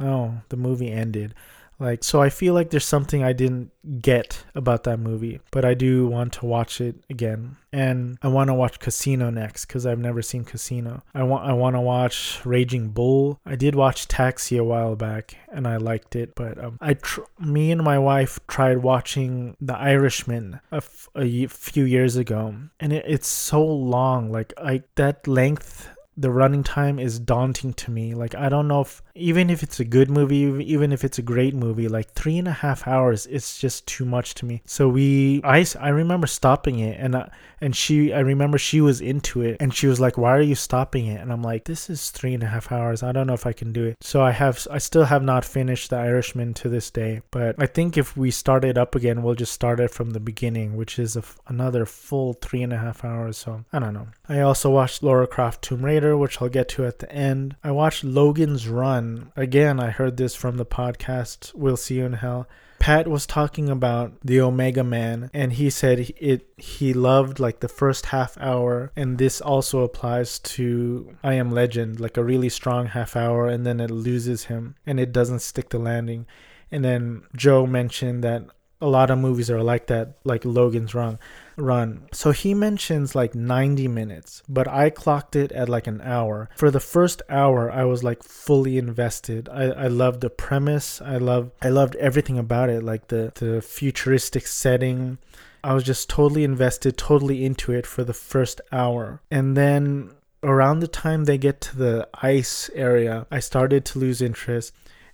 oh, 0.00 0.40
the 0.48 0.56
movie 0.56 0.90
ended. 0.90 1.36
Like, 1.82 2.04
so 2.04 2.22
I 2.22 2.30
feel 2.30 2.54
like 2.54 2.70
there's 2.70 2.84
something 2.84 3.24
I 3.24 3.32
didn't 3.32 3.72
get 4.00 4.44
about 4.54 4.84
that 4.84 5.00
movie, 5.00 5.40
but 5.50 5.64
I 5.64 5.74
do 5.74 6.06
want 6.06 6.32
to 6.34 6.46
watch 6.46 6.80
it 6.80 6.94
again. 7.10 7.56
And 7.72 8.18
I 8.22 8.28
want 8.28 8.48
to 8.48 8.54
watch 8.54 8.78
Casino 8.78 9.30
next 9.30 9.66
because 9.66 9.84
I've 9.86 9.98
never 9.98 10.22
seen 10.22 10.44
Casino. 10.44 11.02
I 11.14 11.22
want 11.24 11.48
I 11.48 11.54
want 11.54 11.74
to 11.74 11.80
watch 11.80 12.40
Raging 12.44 12.90
Bull. 12.90 13.40
I 13.44 13.56
did 13.56 13.74
watch 13.74 14.06
Taxi 14.08 14.56
a 14.58 14.64
while 14.64 14.94
back 14.94 15.36
and 15.50 15.66
I 15.66 15.78
liked 15.78 16.14
it, 16.14 16.34
but 16.34 16.62
um, 16.62 16.78
I 16.80 16.94
tr- 16.94 17.22
me 17.40 17.72
and 17.72 17.82
my 17.82 17.98
wife 17.98 18.38
tried 18.46 18.78
watching 18.78 19.56
The 19.60 19.76
Irishman 19.76 20.60
a, 20.70 20.76
f- 20.76 21.08
a 21.16 21.46
few 21.46 21.84
years 21.84 22.16
ago, 22.16 22.54
and 22.78 22.92
it, 22.92 23.04
it's 23.08 23.28
so 23.28 23.64
long. 23.64 24.30
Like 24.30 24.52
I 24.58 24.82
that 24.94 25.26
length 25.26 25.88
the 26.16 26.30
running 26.30 26.62
time 26.62 26.98
is 26.98 27.18
daunting 27.18 27.72
to 27.74 27.90
me. 27.90 28.14
Like 28.14 28.34
I 28.34 28.48
don't 28.48 28.68
know 28.68 28.82
if 28.82 29.02
even 29.14 29.50
if 29.50 29.62
it's 29.62 29.80
a 29.80 29.84
good 29.84 30.10
movie, 30.10 30.64
even 30.64 30.92
if 30.92 31.04
it's 31.04 31.18
a 31.18 31.22
great 31.22 31.54
movie, 31.54 31.88
like 31.88 32.12
three 32.12 32.38
and 32.38 32.48
a 32.48 32.52
half 32.52 32.86
hours, 32.86 33.26
it's 33.26 33.58
just 33.58 33.86
too 33.86 34.04
much 34.04 34.34
to 34.34 34.46
me. 34.46 34.62
So 34.64 34.88
we, 34.88 35.42
I, 35.44 35.66
I 35.78 35.88
remember 35.88 36.26
stopping 36.26 36.78
it, 36.78 36.98
and 36.98 37.14
uh, 37.14 37.26
and 37.60 37.76
she, 37.76 38.12
I 38.12 38.20
remember 38.20 38.58
she 38.58 38.80
was 38.80 39.00
into 39.00 39.42
it, 39.42 39.58
and 39.60 39.74
she 39.74 39.86
was 39.86 40.00
like, 40.00 40.16
"Why 40.16 40.36
are 40.36 40.42
you 40.42 40.54
stopping 40.54 41.06
it?" 41.06 41.20
And 41.20 41.32
I'm 41.32 41.42
like, 41.42 41.64
"This 41.64 41.90
is 41.90 42.10
three 42.10 42.34
and 42.34 42.42
a 42.42 42.46
half 42.46 42.72
hours. 42.72 43.02
I 43.02 43.12
don't 43.12 43.26
know 43.26 43.34
if 43.34 43.46
I 43.46 43.52
can 43.52 43.72
do 43.72 43.84
it." 43.84 43.96
So 44.00 44.22
I 44.22 44.30
have, 44.30 44.66
I 44.70 44.78
still 44.78 45.04
have 45.04 45.22
not 45.22 45.44
finished 45.44 45.90
The 45.90 45.96
Irishman 45.96 46.54
to 46.54 46.68
this 46.68 46.90
day, 46.90 47.22
but 47.30 47.56
I 47.58 47.66
think 47.66 47.98
if 47.98 48.16
we 48.16 48.30
start 48.30 48.64
it 48.64 48.78
up 48.78 48.94
again, 48.94 49.22
we'll 49.22 49.34
just 49.34 49.52
start 49.52 49.80
it 49.80 49.90
from 49.90 50.10
the 50.10 50.20
beginning, 50.20 50.76
which 50.76 50.98
is 50.98 51.16
a, 51.16 51.22
another 51.48 51.84
full 51.84 52.32
three 52.34 52.62
and 52.62 52.72
a 52.72 52.78
half 52.78 53.04
hours. 53.04 53.36
So 53.36 53.64
I 53.72 53.78
don't 53.78 53.94
know. 53.94 54.08
I 54.28 54.40
also 54.40 54.70
watched 54.70 55.02
Lara 55.02 55.26
Croft 55.26 55.62
Tomb 55.62 55.84
Raider, 55.84 56.11
which 56.16 56.40
I'll 56.40 56.48
get 56.48 56.68
to 56.70 56.86
at 56.86 56.98
the 56.98 57.10
end. 57.12 57.56
I 57.62 57.70
watched 57.70 58.04
Logan's 58.04 58.68
Run. 58.68 59.32
Again, 59.36 59.80
I 59.80 59.90
heard 59.90 60.16
this 60.16 60.34
from 60.34 60.56
the 60.56 60.66
podcast 60.66 61.54
We'll 61.54 61.76
See 61.76 61.96
You 61.96 62.06
in 62.06 62.14
Hell. 62.14 62.48
Pat 62.82 63.06
was 63.06 63.26
talking 63.26 63.68
about 63.68 64.12
the 64.24 64.40
Omega 64.40 64.82
Man, 64.82 65.30
and 65.32 65.52
he 65.52 65.70
said 65.70 66.00
it. 66.18 66.48
He 66.56 66.92
loved 66.92 67.38
like 67.38 67.60
the 67.60 67.68
first 67.68 68.06
half 68.06 68.36
hour, 68.38 68.90
and 68.96 69.18
this 69.18 69.40
also 69.40 69.82
applies 69.82 70.40
to 70.40 71.14
I 71.22 71.34
Am 71.34 71.52
Legend, 71.52 72.00
like 72.00 72.16
a 72.16 72.24
really 72.24 72.48
strong 72.48 72.86
half 72.86 73.14
hour, 73.14 73.46
and 73.46 73.64
then 73.64 73.78
it 73.78 73.92
loses 73.92 74.46
him, 74.46 74.74
and 74.84 74.98
it 74.98 75.12
doesn't 75.12 75.42
stick 75.42 75.68
the 75.68 75.78
landing. 75.78 76.26
And 76.72 76.84
then 76.84 77.22
Joe 77.36 77.66
mentioned 77.66 78.24
that 78.24 78.46
a 78.82 78.88
lot 78.88 79.10
of 79.10 79.18
movies 79.18 79.48
are 79.50 79.62
like 79.62 79.86
that, 79.86 80.14
like 80.24 80.44
Logan's 80.44 80.94
Run. 80.94 81.18
Run. 81.56 82.08
So 82.12 82.32
he 82.32 82.52
mentions 82.52 83.14
like 83.14 83.34
90 83.34 83.86
minutes, 83.86 84.42
but 84.48 84.66
I 84.66 84.90
clocked 84.90 85.36
it 85.36 85.52
at 85.52 85.68
like 85.68 85.86
an 85.86 86.00
hour. 86.02 86.50
For 86.56 86.70
the 86.70 86.80
first 86.80 87.22
hour, 87.28 87.70
I 87.70 87.84
was 87.84 88.02
like 88.02 88.22
fully 88.22 88.76
invested. 88.78 89.48
I, 89.48 89.64
I 89.64 89.86
loved 89.86 90.22
the 90.22 90.30
premise. 90.30 91.00
I 91.00 91.18
love 91.18 91.52
I 91.62 91.68
loved 91.68 91.94
everything 91.96 92.38
about 92.38 92.70
it, 92.70 92.82
like 92.82 93.08
the 93.08 93.32
the 93.36 93.62
futuristic 93.62 94.46
setting. 94.46 95.18
I 95.62 95.74
was 95.74 95.84
just 95.84 96.08
totally 96.08 96.42
invested, 96.42 96.98
totally 96.98 97.44
into 97.44 97.72
it 97.72 97.86
for 97.86 98.02
the 98.02 98.14
first 98.14 98.60
hour. 98.72 99.20
And 99.30 99.56
then 99.56 100.10
around 100.42 100.80
the 100.80 100.88
time 100.88 101.24
they 101.24 101.38
get 101.38 101.60
to 101.60 101.76
the 101.76 102.08
ice 102.14 102.68
area, 102.74 103.26
I 103.30 103.38
started 103.38 103.84
to 103.86 103.98
lose 103.98 104.20
interest. 104.20 104.72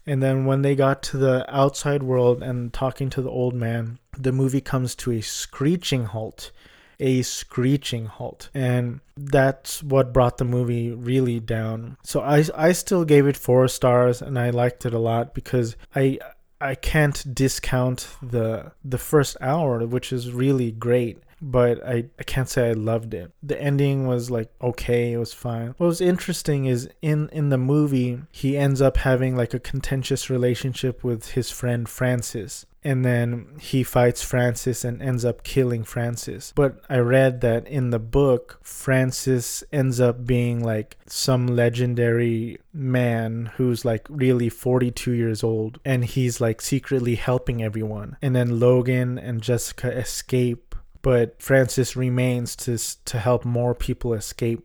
And 0.08 0.22
then 0.22 0.46
when 0.46 0.62
they 0.62 0.74
got 0.74 1.02
to 1.04 1.18
the 1.18 1.44
outside 1.54 2.02
world 2.02 2.42
and 2.42 2.72
talking 2.72 3.10
to 3.10 3.20
the 3.20 3.28
old 3.28 3.52
man, 3.52 3.98
the 4.16 4.32
movie 4.32 4.62
comes 4.62 4.94
to 4.96 5.12
a 5.12 5.20
screeching 5.20 6.06
halt. 6.06 6.50
A 6.98 7.20
screeching 7.20 8.06
halt. 8.06 8.48
And 8.54 9.00
that's 9.18 9.82
what 9.82 10.14
brought 10.14 10.38
the 10.38 10.46
movie 10.46 10.92
really 10.92 11.40
down. 11.40 11.98
So 12.02 12.22
I, 12.22 12.42
I 12.56 12.72
still 12.72 13.04
gave 13.04 13.26
it 13.26 13.36
four 13.36 13.68
stars 13.68 14.22
and 14.22 14.38
I 14.38 14.48
liked 14.48 14.86
it 14.86 14.94
a 14.94 14.98
lot 14.98 15.34
because 15.34 15.76
I 15.94 16.18
I 16.58 16.74
can't 16.74 17.34
discount 17.34 18.08
the 18.22 18.72
the 18.82 18.98
first 18.98 19.36
hour, 19.42 19.86
which 19.86 20.10
is 20.10 20.32
really 20.32 20.72
great 20.72 21.22
but 21.40 21.84
I, 21.86 22.06
I 22.18 22.22
can't 22.24 22.48
say 22.48 22.70
I 22.70 22.72
loved 22.72 23.14
it. 23.14 23.32
The 23.42 23.60
ending 23.60 24.06
was 24.06 24.30
like 24.30 24.50
okay, 24.62 25.12
it 25.12 25.18
was 25.18 25.32
fine. 25.32 25.74
What 25.78 25.86
was 25.86 26.00
interesting 26.00 26.66
is 26.66 26.88
in 27.02 27.28
in 27.32 27.50
the 27.50 27.58
movie 27.58 28.20
he 28.30 28.56
ends 28.56 28.80
up 28.80 28.98
having 28.98 29.36
like 29.36 29.54
a 29.54 29.60
contentious 29.60 30.30
relationship 30.30 31.04
with 31.04 31.30
his 31.32 31.50
friend 31.50 31.88
Francis. 31.88 32.66
And 32.84 33.04
then 33.04 33.56
he 33.60 33.82
fights 33.82 34.22
Francis 34.22 34.84
and 34.84 35.02
ends 35.02 35.24
up 35.24 35.42
killing 35.42 35.82
Francis. 35.82 36.52
But 36.54 36.80
I 36.88 36.98
read 36.98 37.40
that 37.40 37.66
in 37.66 37.90
the 37.90 37.98
book, 37.98 38.60
Francis 38.62 39.64
ends 39.72 40.00
up 40.00 40.24
being 40.24 40.62
like 40.62 40.96
some 41.06 41.48
legendary 41.48 42.58
man 42.72 43.50
who's 43.56 43.84
like 43.84 44.06
really 44.08 44.48
42 44.48 45.10
years 45.12 45.42
old 45.42 45.80
and 45.84 46.04
he's 46.04 46.40
like 46.40 46.60
secretly 46.62 47.16
helping 47.16 47.62
everyone. 47.62 48.16
And 48.22 48.34
then 48.34 48.60
Logan 48.60 49.18
and 49.18 49.42
Jessica 49.42 49.90
escape 49.90 50.67
but 51.02 51.40
Francis 51.42 51.96
remains 51.96 52.56
to 52.56 52.78
to 53.04 53.18
help 53.18 53.44
more 53.44 53.74
people 53.74 54.14
escape. 54.14 54.64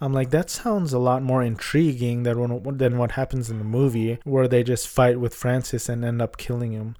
I'm 0.00 0.12
like 0.12 0.30
that 0.30 0.50
sounds 0.50 0.92
a 0.92 0.98
lot 0.98 1.22
more 1.22 1.42
intriguing 1.42 2.22
than 2.22 2.76
than 2.76 2.98
what 2.98 3.12
happens 3.12 3.50
in 3.50 3.58
the 3.58 3.64
movie 3.64 4.18
where 4.24 4.48
they 4.48 4.62
just 4.62 4.88
fight 4.88 5.20
with 5.20 5.34
Francis 5.34 5.88
and 5.88 6.04
end 6.04 6.22
up 6.22 6.36
killing 6.36 6.72
him. 6.72 6.96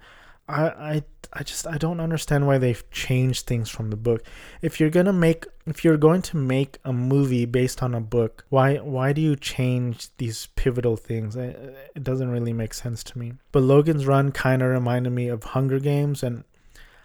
I 0.48 0.62
I 0.68 1.02
I 1.32 1.42
just 1.44 1.66
I 1.66 1.78
don't 1.78 2.00
understand 2.00 2.46
why 2.46 2.58
they've 2.58 2.90
changed 2.90 3.46
things 3.46 3.70
from 3.70 3.90
the 3.90 3.96
book. 3.96 4.22
If 4.60 4.80
you're 4.80 4.90
gonna 4.90 5.12
make 5.12 5.46
if 5.66 5.84
you're 5.84 5.96
going 5.96 6.22
to 6.22 6.36
make 6.36 6.78
a 6.84 6.92
movie 6.92 7.44
based 7.44 7.82
on 7.82 7.94
a 7.94 8.00
book, 8.00 8.44
why 8.48 8.76
why 8.76 9.12
do 9.12 9.20
you 9.20 9.36
change 9.36 10.08
these 10.18 10.48
pivotal 10.56 10.96
things? 10.96 11.36
It, 11.36 11.92
it 11.94 12.04
doesn't 12.04 12.30
really 12.30 12.52
make 12.52 12.74
sense 12.74 13.04
to 13.04 13.18
me. 13.18 13.34
But 13.52 13.62
Logan's 13.62 14.06
Run 14.06 14.32
kind 14.32 14.62
of 14.62 14.70
reminded 14.70 15.10
me 15.10 15.28
of 15.28 15.44
Hunger 15.44 15.78
Games, 15.78 16.22
and 16.22 16.44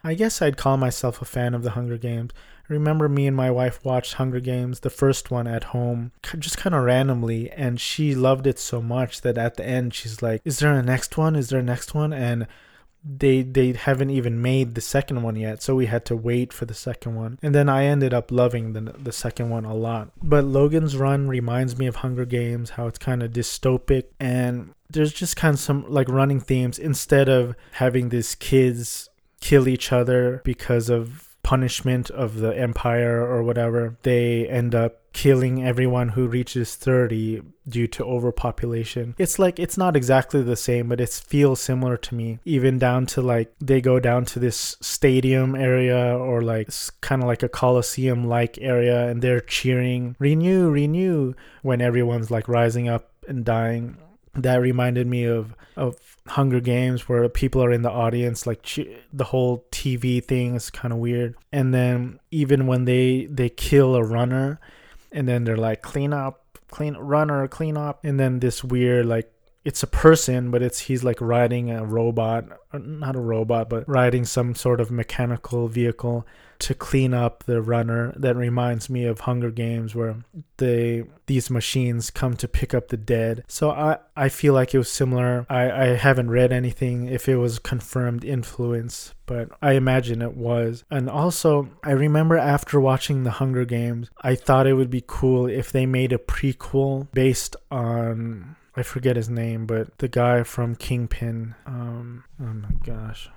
I 0.05 0.13
guess 0.13 0.39
I'd 0.39 0.55
call 0.55 0.77
myself 0.77 1.19
a 1.19 1.25
fan 1.25 1.55
of 1.55 1.63
the 1.63 1.71
Hunger 1.71 1.97
Games. 1.97 2.31
I 2.69 2.73
remember 2.73 3.09
me 3.09 3.25
and 3.25 3.35
my 3.35 3.49
wife 3.49 3.83
watched 3.83 4.13
Hunger 4.13 4.39
Games, 4.39 4.81
the 4.81 4.91
first 4.91 5.31
one 5.31 5.47
at 5.47 5.65
home, 5.65 6.11
just 6.37 6.57
kind 6.57 6.75
of 6.75 6.83
randomly, 6.83 7.49
and 7.49 7.81
she 7.81 8.13
loved 8.13 8.45
it 8.45 8.59
so 8.59 8.83
much 8.83 9.21
that 9.21 9.37
at 9.37 9.55
the 9.55 9.65
end 9.65 9.95
she's 9.95 10.21
like, 10.21 10.41
"Is 10.45 10.59
there 10.59 10.73
a 10.73 10.83
next 10.83 11.17
one? 11.17 11.35
Is 11.35 11.49
there 11.49 11.59
a 11.59 11.63
next 11.63 11.95
one?" 11.95 12.13
And 12.13 12.45
they 13.03 13.41
they 13.41 13.73
haven't 13.73 14.11
even 14.11 14.41
made 14.41 14.75
the 14.75 14.81
second 14.81 15.23
one 15.23 15.35
yet, 15.35 15.63
so 15.63 15.75
we 15.75 15.87
had 15.87 16.05
to 16.05 16.15
wait 16.15 16.53
for 16.53 16.65
the 16.65 16.75
second 16.75 17.15
one. 17.15 17.39
And 17.41 17.55
then 17.55 17.67
I 17.67 17.85
ended 17.85 18.13
up 18.13 18.31
loving 18.31 18.73
the 18.73 18.81
the 18.81 19.11
second 19.11 19.49
one 19.49 19.65
a 19.65 19.73
lot. 19.73 20.11
But 20.21 20.45
Logan's 20.45 20.95
Run 20.95 21.27
reminds 21.27 21.79
me 21.79 21.87
of 21.87 21.97
Hunger 21.97 22.25
Games, 22.25 22.71
how 22.71 22.85
it's 22.85 22.99
kind 22.99 23.23
of 23.23 23.31
dystopic 23.31 24.05
and 24.19 24.73
there's 24.87 25.13
just 25.13 25.35
kind 25.35 25.55
of 25.55 25.59
some 25.59 25.83
like 25.89 26.09
running 26.09 26.39
themes 26.39 26.77
instead 26.77 27.27
of 27.27 27.55
having 27.71 28.09
these 28.09 28.35
kids 28.35 29.09
kill 29.45 29.67
each 29.67 29.91
other 29.91 30.41
because 30.43 30.89
of 30.89 31.35
punishment 31.43 32.09
of 32.09 32.39
the 32.39 32.57
empire 32.57 33.23
or 33.23 33.43
whatever. 33.43 33.95
They 34.01 34.47
end 34.47 34.73
up 34.73 35.13
killing 35.13 35.63
everyone 35.63 36.09
who 36.09 36.27
reaches 36.27 36.75
30 36.75 37.43
due 37.69 37.85
to 37.85 38.03
overpopulation. 38.03 39.13
It's 39.19 39.37
like 39.37 39.59
it's 39.59 39.77
not 39.77 39.95
exactly 39.95 40.41
the 40.41 40.55
same, 40.55 40.89
but 40.89 40.99
it 40.99 41.09
feels 41.09 41.61
similar 41.61 41.95
to 41.97 42.15
me. 42.15 42.39
Even 42.43 42.79
down 42.79 43.05
to 43.13 43.21
like 43.21 43.53
they 43.61 43.81
go 43.81 43.99
down 43.99 44.25
to 44.25 44.39
this 44.39 44.77
stadium 44.81 45.53
area 45.53 46.17
or 46.17 46.41
like 46.41 46.69
kind 47.01 47.21
of 47.21 47.27
like 47.27 47.43
a 47.43 47.49
coliseum 47.61 48.27
like 48.27 48.57
area 48.59 49.07
and 49.07 49.21
they're 49.21 49.41
cheering 49.41 50.15
renew 50.17 50.71
renew 50.71 51.35
when 51.61 51.81
everyone's 51.81 52.31
like 52.31 52.47
rising 52.47 52.89
up 52.89 53.11
and 53.27 53.45
dying 53.45 53.97
that 54.35 54.57
reminded 54.57 55.07
me 55.07 55.25
of 55.25 55.55
of 55.75 55.97
Hunger 56.27 56.59
Games 56.59 57.07
where 57.07 57.27
people 57.29 57.63
are 57.63 57.71
in 57.71 57.81
the 57.81 57.91
audience 57.91 58.47
like 58.47 58.67
the 59.13 59.23
whole 59.25 59.65
TV 59.71 60.23
thing 60.23 60.55
is 60.55 60.69
kind 60.69 60.93
of 60.93 60.99
weird. 60.99 61.35
And 61.51 61.73
then 61.73 62.19
even 62.31 62.67
when 62.67 62.85
they 62.85 63.27
they 63.29 63.49
kill 63.49 63.95
a 63.95 64.03
runner 64.03 64.59
and 65.11 65.27
then 65.27 65.43
they're 65.43 65.57
like 65.57 65.81
clean 65.81 66.13
up 66.13 66.59
clean 66.69 66.95
runner 66.95 67.47
clean 67.47 67.77
up. 67.77 68.03
And 68.03 68.19
then 68.19 68.39
this 68.39 68.63
weird 68.63 69.05
like 69.05 69.31
it's 69.65 69.83
a 69.83 69.87
person 69.87 70.51
but 70.51 70.61
it's 70.61 70.79
he's 70.79 71.03
like 71.03 71.19
riding 71.19 71.69
a 71.71 71.83
robot 71.83 72.45
uh, 72.71 72.77
not 72.77 73.15
a 73.15 73.19
robot 73.19 73.67
but 73.69 73.87
riding 73.89 74.23
some 74.23 74.55
sort 74.55 74.79
of 74.79 74.91
mechanical 74.91 75.67
vehicle 75.67 76.25
to 76.59 76.73
clean 76.73 77.13
up 77.13 77.43
the 77.43 77.61
runner 77.61 78.13
that 78.15 78.35
reminds 78.35 78.89
me 78.89 79.05
of 79.05 79.21
Hunger 79.21 79.51
Games 79.51 79.93
where 79.93 80.17
they 80.57 81.03
these 81.25 81.49
machines 81.49 82.09
come 82.09 82.35
to 82.37 82.47
pick 82.47 82.73
up 82.73 82.87
the 82.87 82.97
dead. 82.97 83.43
So 83.47 83.71
I 83.71 83.97
I 84.15 84.29
feel 84.29 84.53
like 84.53 84.73
it 84.73 84.77
was 84.77 84.89
similar. 84.89 85.45
I 85.49 85.71
I 85.71 85.85
haven't 85.95 86.29
read 86.29 86.51
anything 86.51 87.07
if 87.07 87.27
it 87.27 87.37
was 87.37 87.59
confirmed 87.59 88.23
influence, 88.23 89.13
but 89.25 89.49
I 89.61 89.73
imagine 89.73 90.21
it 90.21 90.35
was. 90.35 90.83
And 90.89 91.09
also, 91.09 91.69
I 91.83 91.91
remember 91.91 92.37
after 92.37 92.79
watching 92.79 93.23
The 93.23 93.31
Hunger 93.31 93.65
Games, 93.65 94.09
I 94.21 94.35
thought 94.35 94.67
it 94.67 94.73
would 94.73 94.89
be 94.89 95.03
cool 95.05 95.47
if 95.47 95.71
they 95.71 95.85
made 95.85 96.13
a 96.13 96.17
prequel 96.17 97.07
based 97.11 97.55
on 97.69 98.55
I 98.77 98.83
forget 98.83 99.15
his 99.15 99.29
name, 99.29 99.65
but 99.65 99.97
the 99.99 100.07
guy 100.07 100.43
from 100.43 100.75
Kingpin. 100.75 101.55
Um, 101.65 102.25
oh 102.41 102.53
my 102.53 102.71
gosh, 102.83 103.29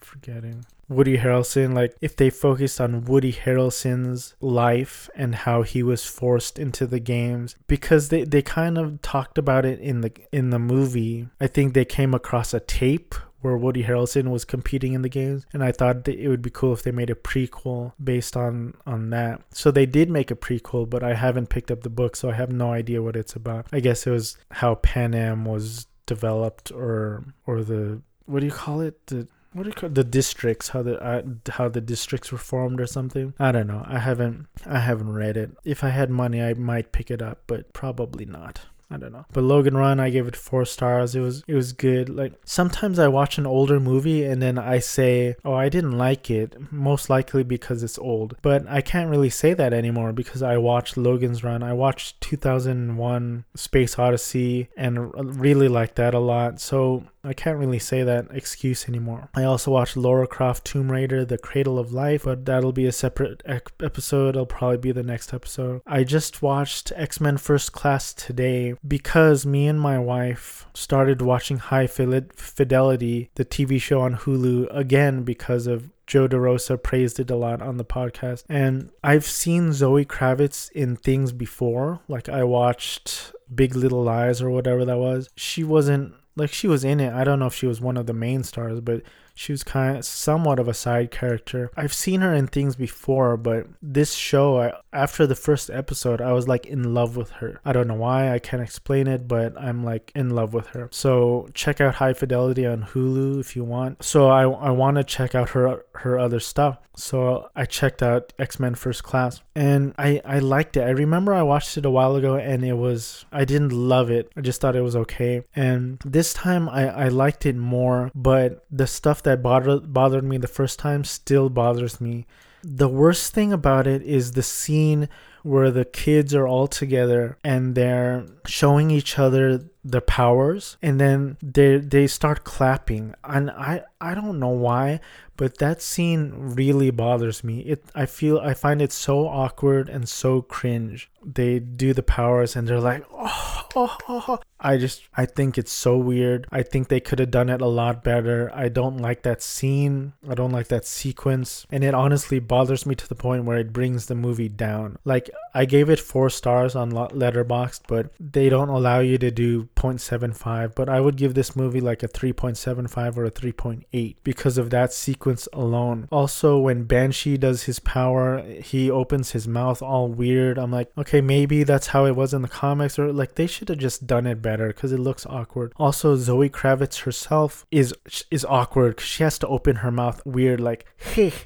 forgetting. 0.00 0.66
Woody 0.88 1.16
Harrelson, 1.16 1.74
like 1.74 1.96
if 2.02 2.14
they 2.14 2.28
focused 2.28 2.80
on 2.80 3.06
Woody 3.06 3.32
Harrelson's 3.32 4.34
life 4.40 5.08
and 5.14 5.34
how 5.34 5.62
he 5.62 5.82
was 5.82 6.04
forced 6.04 6.58
into 6.58 6.86
the 6.86 7.00
games 7.00 7.56
because 7.66 8.10
they, 8.10 8.24
they 8.24 8.42
kind 8.42 8.76
of 8.76 9.00
talked 9.00 9.38
about 9.38 9.64
it 9.64 9.80
in 9.80 10.02
the 10.02 10.12
in 10.30 10.50
the 10.50 10.58
movie. 10.58 11.28
I 11.40 11.46
think 11.46 11.72
they 11.72 11.86
came 11.86 12.12
across 12.12 12.52
a 12.52 12.60
tape 12.60 13.14
where 13.44 13.58
Woody 13.58 13.84
Harrelson 13.84 14.30
was 14.30 14.46
competing 14.46 14.94
in 14.94 15.02
the 15.02 15.08
games 15.10 15.44
and 15.52 15.62
I 15.62 15.70
thought 15.70 16.08
it 16.08 16.28
would 16.28 16.40
be 16.40 16.48
cool 16.48 16.72
if 16.72 16.82
they 16.82 16.90
made 16.90 17.10
a 17.10 17.14
prequel 17.14 17.92
based 18.02 18.38
on 18.38 18.72
on 18.86 19.10
that. 19.10 19.42
So 19.50 19.70
they 19.70 19.84
did 19.84 20.08
make 20.08 20.30
a 20.30 20.34
prequel, 20.34 20.88
but 20.88 21.02
I 21.04 21.12
haven't 21.12 21.50
picked 21.50 21.70
up 21.70 21.82
the 21.82 21.90
book 21.90 22.16
so 22.16 22.30
I 22.30 22.32
have 22.32 22.50
no 22.50 22.72
idea 22.72 23.02
what 23.02 23.16
it's 23.16 23.36
about. 23.36 23.66
I 23.70 23.80
guess 23.80 24.06
it 24.06 24.10
was 24.10 24.38
how 24.50 24.76
Panem 24.76 25.44
was 25.44 25.86
developed 26.06 26.72
or 26.72 27.24
or 27.46 27.62
the 27.62 28.00
what 28.24 28.40
do 28.40 28.46
you 28.46 28.52
call 28.52 28.80
it? 28.80 29.06
The 29.08 29.28
what 29.52 29.64
do 29.64 29.68
you 29.68 29.74
call 29.74 29.90
the 29.90 30.04
districts? 30.04 30.68
How 30.70 30.82
the 30.82 30.98
uh, 31.02 31.22
how 31.50 31.68
the 31.68 31.82
districts 31.82 32.32
were 32.32 32.38
formed 32.38 32.80
or 32.80 32.86
something? 32.86 33.34
I 33.38 33.52
don't 33.52 33.66
know. 33.66 33.84
I 33.86 33.98
haven't 33.98 34.46
I 34.64 34.78
haven't 34.78 35.12
read 35.12 35.36
it. 35.36 35.50
If 35.64 35.84
I 35.84 35.90
had 35.90 36.08
money, 36.08 36.42
I 36.42 36.54
might 36.54 36.92
pick 36.92 37.10
it 37.10 37.20
up, 37.20 37.42
but 37.46 37.74
probably 37.74 38.24
not. 38.24 38.62
I 38.90 38.96
don't 38.96 39.12
know. 39.12 39.26
But 39.32 39.44
Logan 39.44 39.76
Run, 39.76 40.00
I 40.00 40.10
gave 40.10 40.26
it 40.26 40.36
four 40.36 40.64
stars. 40.64 41.14
It 41.14 41.20
was 41.20 41.42
it 41.46 41.54
was 41.54 41.72
good. 41.72 42.08
Like 42.08 42.34
sometimes 42.44 42.98
I 42.98 43.08
watch 43.08 43.38
an 43.38 43.46
older 43.46 43.80
movie 43.80 44.24
and 44.24 44.42
then 44.42 44.58
I 44.58 44.78
say, 44.78 45.36
"Oh, 45.44 45.54
I 45.54 45.68
didn't 45.68 45.98
like 45.98 46.30
it," 46.30 46.56
most 46.70 47.10
likely 47.10 47.42
because 47.42 47.82
it's 47.82 47.98
old. 47.98 48.36
But 48.42 48.66
I 48.68 48.80
can't 48.80 49.10
really 49.10 49.30
say 49.30 49.54
that 49.54 49.72
anymore 49.72 50.12
because 50.12 50.42
I 50.42 50.56
watched 50.58 50.96
Logan's 50.96 51.42
Run. 51.42 51.62
I 51.62 51.72
watched 51.72 52.20
2001: 52.20 53.44
Space 53.54 53.98
Odyssey 53.98 54.68
and 54.76 55.40
really 55.40 55.68
liked 55.68 55.96
that 55.96 56.14
a 56.14 56.18
lot. 56.18 56.60
So 56.60 57.04
I 57.24 57.32
can't 57.32 57.58
really 57.58 57.78
say 57.78 58.02
that 58.02 58.26
excuse 58.30 58.86
anymore. 58.86 59.30
I 59.34 59.44
also 59.44 59.70
watched 59.70 59.96
Lara 59.96 60.26
Croft 60.26 60.66
Tomb 60.66 60.92
Raider 60.92 61.24
The 61.24 61.38
Cradle 61.38 61.78
of 61.78 61.92
Life, 61.92 62.24
but 62.24 62.44
that'll 62.44 62.72
be 62.72 62.86
a 62.86 62.92
separate 62.92 63.42
episode. 63.46 64.30
It'll 64.30 64.44
probably 64.46 64.76
be 64.76 64.92
the 64.92 65.02
next 65.02 65.32
episode. 65.32 65.80
I 65.86 66.04
just 66.04 66.42
watched 66.42 66.92
X 66.94 67.20
Men 67.20 67.38
First 67.38 67.72
Class 67.72 68.12
today 68.12 68.73
because 68.86 69.44
me 69.46 69.66
and 69.66 69.80
my 69.80 69.98
wife 69.98 70.66
started 70.74 71.22
watching 71.22 71.58
High 71.58 71.86
Fidelity, 71.86 73.30
the 73.34 73.44
TV 73.44 73.80
show 73.80 74.00
on 74.00 74.16
Hulu, 74.16 74.68
again 74.74 75.22
because 75.22 75.66
of 75.66 75.90
Joe 76.06 76.28
DeRosa 76.28 76.82
praised 76.82 77.18
it 77.18 77.30
a 77.30 77.36
lot 77.36 77.62
on 77.62 77.76
the 77.76 77.84
podcast. 77.84 78.44
And 78.48 78.90
I've 79.02 79.24
seen 79.24 79.72
Zoe 79.72 80.04
Kravitz 80.04 80.70
in 80.72 80.96
things 80.96 81.32
before. 81.32 82.00
Like 82.08 82.28
I 82.28 82.44
watched 82.44 83.32
Big 83.54 83.74
Little 83.74 84.02
Lies 84.02 84.42
or 84.42 84.50
whatever 84.50 84.84
that 84.84 84.98
was. 84.98 85.30
She 85.36 85.64
wasn't 85.64 86.14
like 86.36 86.52
she 86.52 86.68
was 86.68 86.84
in 86.84 87.00
it. 87.00 87.12
I 87.12 87.24
don't 87.24 87.38
know 87.38 87.46
if 87.46 87.54
she 87.54 87.66
was 87.66 87.80
one 87.80 87.96
of 87.96 88.06
the 88.06 88.12
main 88.12 88.42
stars, 88.42 88.80
but 88.80 89.02
she 89.34 89.52
was 89.52 89.62
kind 89.62 89.98
of 89.98 90.04
somewhat 90.04 90.58
of 90.58 90.68
a 90.68 90.74
side 90.74 91.10
character. 91.10 91.70
I've 91.76 91.92
seen 91.92 92.20
her 92.20 92.32
in 92.32 92.46
things 92.46 92.76
before, 92.76 93.36
but 93.36 93.66
this 93.82 94.14
show, 94.14 94.60
I, 94.60 94.72
after 94.92 95.26
the 95.26 95.34
first 95.34 95.70
episode, 95.70 96.20
I 96.20 96.32
was 96.32 96.48
like 96.48 96.66
in 96.66 96.94
love 96.94 97.16
with 97.16 97.30
her. 97.30 97.60
I 97.64 97.72
don't 97.72 97.88
know 97.88 97.94
why, 97.94 98.32
I 98.32 98.38
can't 98.38 98.62
explain 98.62 99.06
it, 99.06 99.26
but 99.26 99.58
I'm 99.60 99.84
like 99.84 100.12
in 100.14 100.30
love 100.30 100.54
with 100.54 100.68
her. 100.68 100.88
So 100.92 101.48
check 101.54 101.80
out 101.80 101.96
High 101.96 102.14
Fidelity 102.14 102.66
on 102.66 102.84
Hulu 102.84 103.40
if 103.40 103.56
you 103.56 103.64
want. 103.64 104.02
So 104.02 104.28
I, 104.28 104.42
I 104.42 104.70
want 104.70 104.96
to 104.96 105.04
check 105.04 105.34
out 105.34 105.50
her 105.50 105.84
her 105.96 106.18
other 106.18 106.40
stuff. 106.40 106.78
So 106.96 107.50
I 107.56 107.64
checked 107.64 108.02
out 108.02 108.32
X 108.38 108.60
Men 108.60 108.74
First 108.74 109.02
Class 109.02 109.42
and 109.54 109.94
I, 109.98 110.20
I 110.24 110.38
liked 110.38 110.76
it. 110.76 110.82
I 110.82 110.90
remember 110.90 111.34
I 111.34 111.42
watched 111.42 111.76
it 111.76 111.84
a 111.84 111.90
while 111.90 112.14
ago 112.14 112.36
and 112.36 112.64
it 112.64 112.74
was, 112.74 113.24
I 113.32 113.44
didn't 113.44 113.72
love 113.72 114.10
it. 114.10 114.30
I 114.36 114.40
just 114.40 114.60
thought 114.60 114.76
it 114.76 114.82
was 114.82 114.96
okay. 114.96 115.42
And 115.56 115.98
this 116.04 116.32
time 116.32 116.68
I, 116.68 116.88
I 116.88 117.08
liked 117.08 117.46
it 117.46 117.56
more, 117.56 118.10
but 118.14 118.64
the 118.70 118.86
stuff 118.86 119.23
that 119.24 119.42
bothered, 119.42 119.92
bothered 119.92 120.24
me 120.24 120.38
the 120.38 120.48
first 120.48 120.78
time 120.78 121.04
still 121.04 121.48
bothers 121.48 122.00
me. 122.00 122.26
The 122.62 122.88
worst 122.88 123.34
thing 123.34 123.52
about 123.52 123.86
it 123.86 124.02
is 124.02 124.32
the 124.32 124.42
scene 124.42 125.08
where 125.42 125.70
the 125.70 125.84
kids 125.84 126.34
are 126.34 126.48
all 126.48 126.66
together 126.66 127.36
and 127.44 127.74
they're 127.74 128.24
showing 128.46 128.90
each 128.90 129.18
other 129.18 129.64
their 129.84 130.00
powers 130.00 130.76
and 130.80 131.00
then 131.00 131.36
they 131.42 131.78
they 131.78 132.06
start 132.06 132.44
clapping 132.44 133.14
and 133.22 133.50
I 133.50 133.82
I 134.00 134.14
don't 134.14 134.38
know 134.38 134.48
why 134.48 135.00
but 135.36 135.58
that 135.58 135.82
scene 135.82 136.32
really 136.34 136.90
bothers 136.90 137.42
me. 137.42 137.60
It 137.60 137.84
I 137.94 138.06
feel 138.06 138.38
I 138.38 138.54
find 138.54 138.80
it 138.80 138.92
so 138.92 139.26
awkward 139.26 139.88
and 139.88 140.08
so 140.08 140.42
cringe. 140.42 141.10
They 141.24 141.58
do 141.58 141.92
the 141.92 142.02
powers 142.02 142.54
and 142.54 142.68
they're 142.68 142.80
like, 142.80 143.04
oh, 143.12 143.66
oh, 143.74 143.96
oh, 144.08 144.24
oh. 144.28 144.38
I 144.60 144.76
just 144.78 145.02
I 145.16 145.26
think 145.26 145.58
it's 145.58 145.72
so 145.72 145.96
weird. 145.96 146.46
I 146.52 146.62
think 146.62 146.88
they 146.88 147.00
could 147.00 147.18
have 147.18 147.30
done 147.30 147.50
it 147.50 147.60
a 147.60 147.66
lot 147.66 148.04
better. 148.04 148.50
I 148.54 148.68
don't 148.68 148.98
like 148.98 149.22
that 149.22 149.42
scene. 149.42 150.12
I 150.28 150.34
don't 150.34 150.52
like 150.52 150.68
that 150.68 150.86
sequence, 150.86 151.66
and 151.70 151.82
it 151.82 151.94
honestly 151.94 152.38
bothers 152.38 152.86
me 152.86 152.94
to 152.94 153.08
the 153.08 153.14
point 153.14 153.44
where 153.44 153.58
it 153.58 153.72
brings 153.72 154.06
the 154.06 154.14
movie 154.14 154.48
down. 154.48 154.98
Like 155.04 155.30
I 155.52 155.64
gave 155.64 155.90
it 155.90 155.98
4 155.98 156.30
stars 156.30 156.76
on 156.76 156.92
Letterboxd, 156.92 157.82
but 157.88 158.12
they 158.20 158.48
don't 158.48 158.68
allow 158.68 159.00
you 159.00 159.18
to 159.18 159.30
do 159.30 159.68
0.75, 159.84 160.74
but 160.74 160.88
I 160.88 161.00
would 161.00 161.16
give 161.16 161.34
this 161.34 161.54
movie 161.54 161.80
like 161.80 162.02
a 162.02 162.08
3.75 162.08 163.16
or 163.16 163.24
a 163.26 163.30
3.8 163.30 164.16
because 164.24 164.58
of 164.58 164.70
that 164.70 164.92
sequence 164.92 165.46
alone. 165.52 166.08
Also 166.10 166.58
when 166.58 166.84
Banshee 166.84 167.36
does 167.36 167.64
his 167.64 167.78
power, 167.80 168.42
he 168.62 168.90
opens 168.90 169.32
his 169.32 169.46
mouth 169.46 169.82
all 169.82 170.08
weird. 170.08 170.58
I'm 170.58 170.72
like, 170.72 170.90
okay, 170.96 171.20
maybe 171.20 171.64
that's 171.64 171.88
how 171.88 172.06
it 172.06 172.16
was 172.16 172.32
in 172.32 172.42
the 172.42 172.48
comics 172.48 172.98
or 172.98 173.12
like 173.12 173.34
they 173.34 173.46
should 173.46 173.68
have 173.68 173.78
just 173.78 174.06
done 174.06 174.26
it 174.26 174.40
better 174.40 174.54
better 174.56 174.68
because 174.68 174.92
it 174.92 175.00
looks 175.00 175.26
awkward. 175.26 175.72
Also, 175.76 176.16
Zoe 176.16 176.48
Kravitz 176.48 177.02
herself 177.02 177.66
is 177.70 177.94
is 178.30 178.44
awkward 178.44 178.96
because 178.96 179.08
she 179.08 179.22
has 179.22 179.38
to 179.38 179.48
open 179.48 179.76
her 179.76 179.90
mouth 179.90 180.24
weird, 180.24 180.60
like 180.60 180.86
hey. 180.96 181.32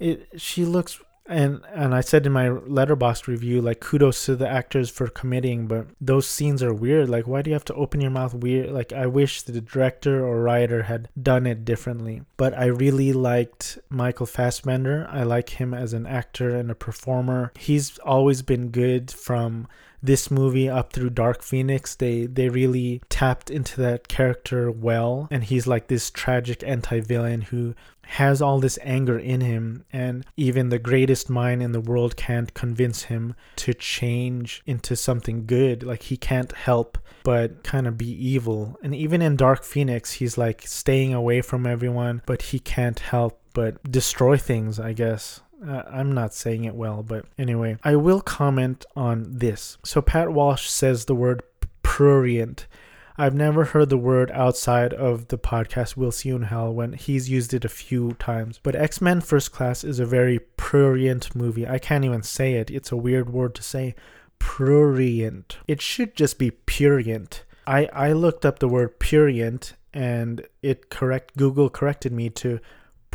It 0.00 0.28
she 0.36 0.64
looks 0.64 1.00
and 1.28 1.60
and 1.74 1.94
I 1.94 2.00
said 2.00 2.26
in 2.26 2.32
my 2.32 2.48
Letterboxd 2.48 3.26
review 3.26 3.60
like 3.60 3.80
kudos 3.80 4.24
to 4.26 4.34
the 4.34 4.48
actors 4.48 4.88
for 4.88 5.08
committing 5.08 5.66
but 5.66 5.86
those 6.00 6.26
scenes 6.26 6.62
are 6.62 6.72
weird. 6.72 7.08
Like 7.08 7.26
why 7.26 7.42
do 7.42 7.50
you 7.50 7.54
have 7.54 7.64
to 7.66 7.74
open 7.74 8.00
your 8.00 8.10
mouth 8.10 8.34
weird? 8.34 8.70
Like 8.70 8.92
I 8.92 9.06
wish 9.06 9.42
the 9.42 9.60
director 9.60 10.24
or 10.24 10.42
writer 10.42 10.84
had 10.84 11.08
done 11.20 11.46
it 11.46 11.64
differently. 11.64 12.22
But 12.36 12.56
I 12.56 12.66
really 12.66 13.12
liked 13.12 13.78
Michael 13.90 14.26
Fassbender. 14.26 15.06
I 15.10 15.22
like 15.22 15.50
him 15.50 15.74
as 15.74 15.92
an 15.92 16.06
actor 16.06 16.56
and 16.56 16.70
a 16.70 16.74
performer. 16.74 17.52
He's 17.58 17.98
always 17.98 18.42
been 18.42 18.70
good 18.70 19.10
from 19.10 19.68
this 20.02 20.30
movie 20.30 20.68
up 20.68 20.92
through 20.92 21.10
Dark 21.10 21.42
Phoenix, 21.42 21.94
they 21.94 22.26
they 22.26 22.48
really 22.48 23.02
tapped 23.08 23.50
into 23.50 23.80
that 23.80 24.08
character 24.08 24.70
well, 24.70 25.28
and 25.30 25.44
he's 25.44 25.66
like 25.66 25.88
this 25.88 26.10
tragic 26.10 26.62
anti-villain 26.62 27.42
who 27.42 27.74
has 28.12 28.40
all 28.40 28.58
this 28.58 28.78
anger 28.82 29.18
in 29.18 29.42
him, 29.42 29.84
and 29.92 30.24
even 30.36 30.70
the 30.70 30.78
greatest 30.78 31.28
mind 31.28 31.62
in 31.62 31.72
the 31.72 31.80
world 31.80 32.16
can't 32.16 32.54
convince 32.54 33.02
him 33.02 33.34
to 33.56 33.74
change 33.74 34.62
into 34.64 34.96
something 34.96 35.44
good. 35.44 35.82
Like 35.82 36.04
he 36.04 36.16
can't 36.16 36.52
help 36.52 36.96
but 37.22 37.62
kind 37.62 37.86
of 37.86 37.98
be 37.98 38.10
evil. 38.10 38.78
And 38.82 38.94
even 38.94 39.20
in 39.20 39.36
Dark 39.36 39.62
Phoenix, 39.62 40.12
he's 40.12 40.38
like 40.38 40.62
staying 40.66 41.12
away 41.12 41.42
from 41.42 41.66
everyone, 41.66 42.22
but 42.24 42.40
he 42.40 42.58
can't 42.58 42.98
help 42.98 43.42
but 43.52 43.82
destroy 43.90 44.38
things, 44.38 44.80
I 44.80 44.94
guess. 44.94 45.40
Uh, 45.66 45.82
I'm 45.90 46.12
not 46.12 46.34
saying 46.34 46.64
it 46.64 46.74
well, 46.74 47.02
but 47.02 47.24
anyway, 47.36 47.78
I 47.82 47.96
will 47.96 48.20
comment 48.20 48.84
on 48.94 49.26
this. 49.38 49.76
So 49.84 50.00
Pat 50.00 50.30
Walsh 50.32 50.68
says 50.68 51.04
the 51.04 51.14
word 51.14 51.42
prurient. 51.82 52.66
I've 53.20 53.34
never 53.34 53.64
heard 53.64 53.88
the 53.88 53.98
word 53.98 54.30
outside 54.30 54.94
of 54.94 55.26
the 55.26 55.38
podcast 55.38 55.96
We'll 55.96 56.12
See 56.12 56.28
You 56.28 56.36
in 56.36 56.42
Hell 56.42 56.72
when 56.72 56.92
he's 56.92 57.28
used 57.28 57.52
it 57.52 57.64
a 57.64 57.68
few 57.68 58.12
times. 58.12 58.60
But 58.62 58.76
X 58.76 59.00
Men 59.00 59.20
First 59.20 59.50
Class 59.50 59.82
is 59.82 59.98
a 59.98 60.06
very 60.06 60.38
prurient 60.38 61.34
movie. 61.34 61.66
I 61.66 61.80
can't 61.80 62.04
even 62.04 62.22
say 62.22 62.54
it, 62.54 62.70
it's 62.70 62.92
a 62.92 62.96
weird 62.96 63.30
word 63.30 63.56
to 63.56 63.62
say. 63.62 63.96
Prurient. 64.38 65.56
It 65.66 65.82
should 65.82 66.14
just 66.14 66.38
be 66.38 66.52
purient. 66.52 67.42
I, 67.66 67.86
I 67.92 68.12
looked 68.12 68.46
up 68.46 68.60
the 68.60 68.68
word 68.68 69.00
purient 69.00 69.74
and 69.92 70.46
it 70.62 70.88
correct 70.88 71.36
Google 71.36 71.68
corrected 71.68 72.12
me 72.12 72.30
to 72.30 72.60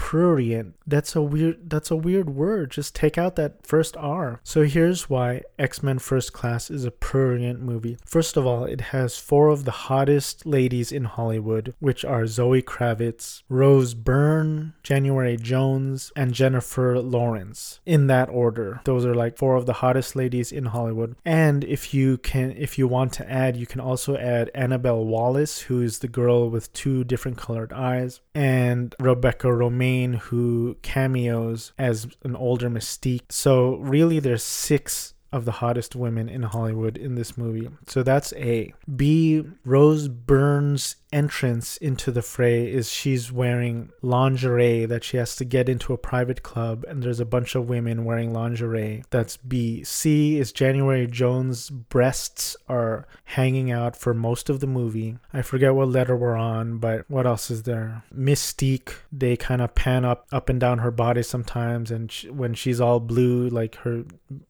prurient. 0.04 0.76
That's 0.86 1.16
a 1.16 1.22
weird 1.22 1.70
that's 1.70 1.90
a 1.90 1.96
weird 1.96 2.30
word. 2.30 2.72
Just 2.72 2.94
take 2.94 3.18
out 3.18 3.38
that 3.38 3.66
first 3.66 3.96
R. 3.96 4.42
So 4.44 4.64
here's 4.64 5.10
why 5.10 5.44
X-Men 5.58 6.00
First 6.00 6.34
Class 6.34 6.70
is 6.70 6.84
a 6.84 6.92
prurient 6.92 7.62
movie. 7.62 7.98
First 8.06 8.36
of 8.36 8.46
all, 8.46 8.66
it 8.66 8.82
has 8.92 9.18
four 9.18 9.48
of 9.48 9.64
the 9.64 9.88
hottest 9.88 10.46
ladies 10.46 10.92
in 10.92 11.06
Hollywood, 11.06 11.74
which 11.80 12.04
are 12.04 12.28
Zoe 12.28 12.62
Kravitz, 12.62 13.44
Rose 13.48 13.94
Byrne, 13.94 14.74
January 14.84 15.38
Jones, 15.38 16.12
and 16.18 16.34
Jennifer 16.34 17.00
Lawrence. 17.00 17.80
In 17.86 18.08
that 18.08 18.28
order. 18.30 18.82
Those 18.84 19.06
are 19.06 19.16
like 19.16 19.38
four 19.38 19.56
of 19.56 19.66
the 19.66 19.80
hottest 19.84 20.18
ladies 20.18 20.52
in 20.52 20.66
Hollywood. 20.66 21.16
And 21.24 21.64
if 21.64 21.94
you 21.94 22.18
can 22.18 22.52
if 22.58 22.78
you 22.78 22.90
want 22.90 23.14
to 23.14 23.32
add, 23.32 23.56
you 23.56 23.66
can 23.66 23.80
also 23.80 24.18
add 24.18 24.52
Annabelle 24.54 25.06
Wallis, 25.06 25.62
who 25.62 25.82
is 25.82 26.00
the 26.00 26.10
girl 26.10 26.50
with 26.50 26.74
two 26.74 27.06
different 27.06 27.38
colored 27.38 27.72
eyes, 27.72 28.20
and 28.36 28.94
Rebecca 29.00 29.54
Who 30.02 30.78
cameos 30.82 31.74
as 31.78 32.08
an 32.24 32.36
older 32.36 32.70
Mystique. 32.70 33.32
So 33.32 33.76
really, 33.78 34.20
there's 34.20 34.44
six 34.44 35.14
of 35.32 35.46
the 35.46 35.52
hottest 35.52 35.96
women 35.96 36.30
in 36.30 36.44
Hollywood 36.44 36.96
in 36.96 37.16
this 37.16 37.36
movie. 37.38 37.68
So 37.88 38.04
that's 38.04 38.34
A. 38.34 38.72
B. 38.96 39.44
Rose 39.66 40.08
Byrne's 40.08 40.98
entrance 41.14 41.78
into 41.78 42.12
the 42.12 42.22
fray 42.22 42.70
is 42.70 42.92
she's 42.92 43.32
wearing 43.32 43.92
lingerie 44.02 44.86
that 44.86 45.04
she 45.04 45.18
has 45.18 45.36
to 45.36 45.46
get 45.46 45.70
into 45.70 45.94
a 45.94 45.98
private 45.98 46.44
club 46.44 46.84
and 46.88 47.04
there's 47.04 47.20
a 47.20 47.26
bunch 47.26 47.56
of 47.56 47.70
women 47.70 48.04
wearing 48.04 48.34
lingerie. 48.34 49.04
That's 49.12 49.38
B. 49.38 49.84
C 49.84 50.40
is 50.40 50.52
January 50.52 51.08
Jones' 51.08 51.70
breasts 51.70 52.58
are 52.68 53.08
hanging 53.26 53.72
out 53.72 53.96
for 53.96 54.14
most 54.14 54.50
of 54.50 54.60
the 54.60 54.68
movie. 54.68 55.18
I 55.32 55.44
forget 55.44 55.76
what 55.76 55.90
letter 55.90 56.16
we're 56.16 56.36
on, 56.36 56.80
but 56.80 57.10
what 57.10 57.28
else 57.28 57.52
is 57.52 57.64
there? 57.64 58.04
Mystique, 58.14 58.94
they 59.12 59.38
kind 59.38 59.62
of 59.62 59.76
pan 59.76 60.04
up 60.04 60.26
up 60.32 60.50
and 60.50 60.60
down 60.60 60.80
her 60.80 60.92
body 60.92 61.24
sometimes 61.24 61.92
and 61.92 62.12
she, 62.12 62.30
when 62.30 62.56
she's 62.56 62.82
all 62.82 63.00
blue 63.00 63.48
like 63.50 63.76
her 63.78 64.04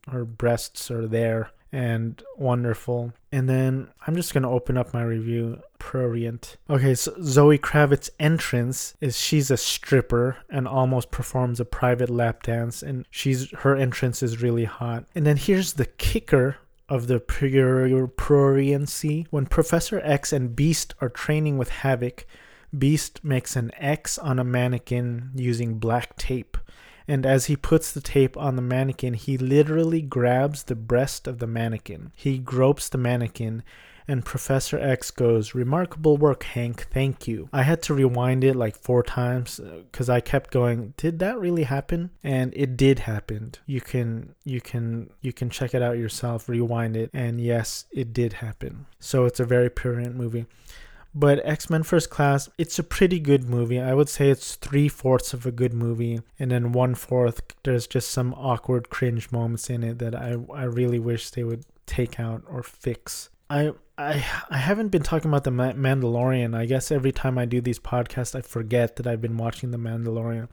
her 0.09 0.23
breasts 0.23 0.89
are 0.89 1.07
there 1.07 1.51
and 1.73 2.23
wonderful. 2.37 3.13
And 3.31 3.49
then 3.49 3.89
I'm 4.05 4.15
just 4.15 4.33
gonna 4.33 4.49
open 4.49 4.77
up 4.77 4.93
my 4.93 5.03
review. 5.03 5.61
Prurient. 5.79 6.55
Okay, 6.69 6.95
so 6.95 7.13
Zoe 7.23 7.57
Kravitz's 7.57 8.11
entrance 8.19 8.95
is 9.01 9.19
she's 9.19 9.51
a 9.51 9.57
stripper 9.57 10.37
and 10.49 10.67
almost 10.67 11.11
performs 11.11 11.59
a 11.59 11.65
private 11.65 12.09
lap 12.09 12.43
dance, 12.43 12.83
and 12.83 13.05
she's 13.09 13.51
her 13.51 13.75
entrance 13.75 14.23
is 14.23 14.41
really 14.41 14.65
hot. 14.65 15.05
And 15.15 15.25
then 15.25 15.35
here's 15.35 15.73
the 15.73 15.87
kicker 15.87 16.57
of 16.87 17.07
the 17.07 17.19
pruriency. 17.19 19.25
When 19.31 19.47
Professor 19.47 19.99
X 20.03 20.31
and 20.31 20.55
Beast 20.55 20.93
are 21.01 21.09
training 21.09 21.57
with 21.57 21.69
Havoc, 21.69 22.25
Beast 22.77 23.23
makes 23.23 23.55
an 23.55 23.71
X 23.77 24.17
on 24.17 24.39
a 24.39 24.43
mannequin 24.43 25.31
using 25.35 25.79
black 25.79 26.15
tape. 26.17 26.57
And 27.07 27.25
as 27.25 27.45
he 27.45 27.55
puts 27.55 27.91
the 27.91 28.01
tape 28.01 28.37
on 28.37 28.55
the 28.55 28.61
mannequin, 28.61 29.13
he 29.13 29.37
literally 29.37 30.01
grabs 30.01 30.63
the 30.63 30.75
breast 30.75 31.27
of 31.27 31.39
the 31.39 31.47
mannequin. 31.47 32.11
He 32.15 32.37
gropes 32.37 32.89
the 32.89 32.97
mannequin, 32.97 33.63
and 34.07 34.25
Professor 34.25 34.77
X 34.77 35.11
goes, 35.11 35.55
Remarkable 35.55 36.17
work, 36.17 36.43
Hank, 36.43 36.87
thank 36.91 37.27
you. 37.27 37.49
I 37.53 37.63
had 37.63 37.81
to 37.83 37.93
rewind 37.93 38.43
it 38.43 38.55
like 38.55 38.75
four 38.75 39.03
times 39.03 39.59
because 39.91 40.09
uh, 40.09 40.13
I 40.13 40.21
kept 40.21 40.51
going, 40.51 40.93
Did 40.97 41.19
that 41.19 41.39
really 41.39 41.63
happen? 41.63 42.11
And 42.23 42.53
it 42.55 42.75
did 42.75 42.99
happen. 42.99 43.53
You 43.65 43.81
can 43.81 44.35
you 44.43 44.61
can 44.61 45.09
you 45.21 45.31
can 45.31 45.49
check 45.49 45.73
it 45.73 45.81
out 45.81 45.97
yourself, 45.97 46.49
rewind 46.49 46.97
it, 46.97 47.09
and 47.13 47.39
yes, 47.39 47.85
it 47.91 48.13
did 48.13 48.33
happen. 48.33 48.85
So 48.99 49.25
it's 49.25 49.39
a 49.39 49.45
very 49.45 49.69
prurient 49.69 50.15
movie. 50.15 50.45
But 51.15 51.45
X 51.45 51.69
Men 51.69 51.83
First 51.83 52.09
Class, 52.09 52.49
it's 52.57 52.79
a 52.79 52.83
pretty 52.83 53.19
good 53.19 53.47
movie. 53.47 53.79
I 53.79 53.93
would 53.93 54.09
say 54.09 54.29
it's 54.29 54.55
three 54.55 54.89
fourths 54.89 55.33
of 55.33 55.45
a 55.45 55.51
good 55.51 55.73
movie, 55.73 56.21
and 56.39 56.49
then 56.49 56.71
one 56.71 56.95
fourth, 56.95 57.41
there's 57.63 57.85
just 57.85 58.09
some 58.09 58.33
awkward 58.33 58.89
cringe 58.89 59.31
moments 59.31 59.69
in 59.69 59.83
it 59.83 59.99
that 59.99 60.15
I, 60.15 60.37
I 60.53 60.63
really 60.63 60.99
wish 60.99 61.29
they 61.29 61.43
would 61.43 61.65
take 61.85 62.19
out 62.19 62.43
or 62.49 62.63
fix. 62.63 63.29
I 63.49 63.73
I 63.97 64.25
I 64.49 64.57
haven't 64.57 64.89
been 64.89 65.03
talking 65.03 65.29
about 65.29 65.43
the 65.43 65.51
Mandalorian. 65.51 66.57
I 66.57 66.65
guess 66.65 66.91
every 66.91 67.11
time 67.11 67.37
I 67.37 67.45
do 67.45 67.61
these 67.61 67.79
podcasts, 67.79 68.33
I 68.33 68.41
forget 68.41 68.95
that 68.95 69.05
I've 69.05 69.21
been 69.21 69.37
watching 69.37 69.69
the 69.69 69.77
Mandalorian. 69.77 70.49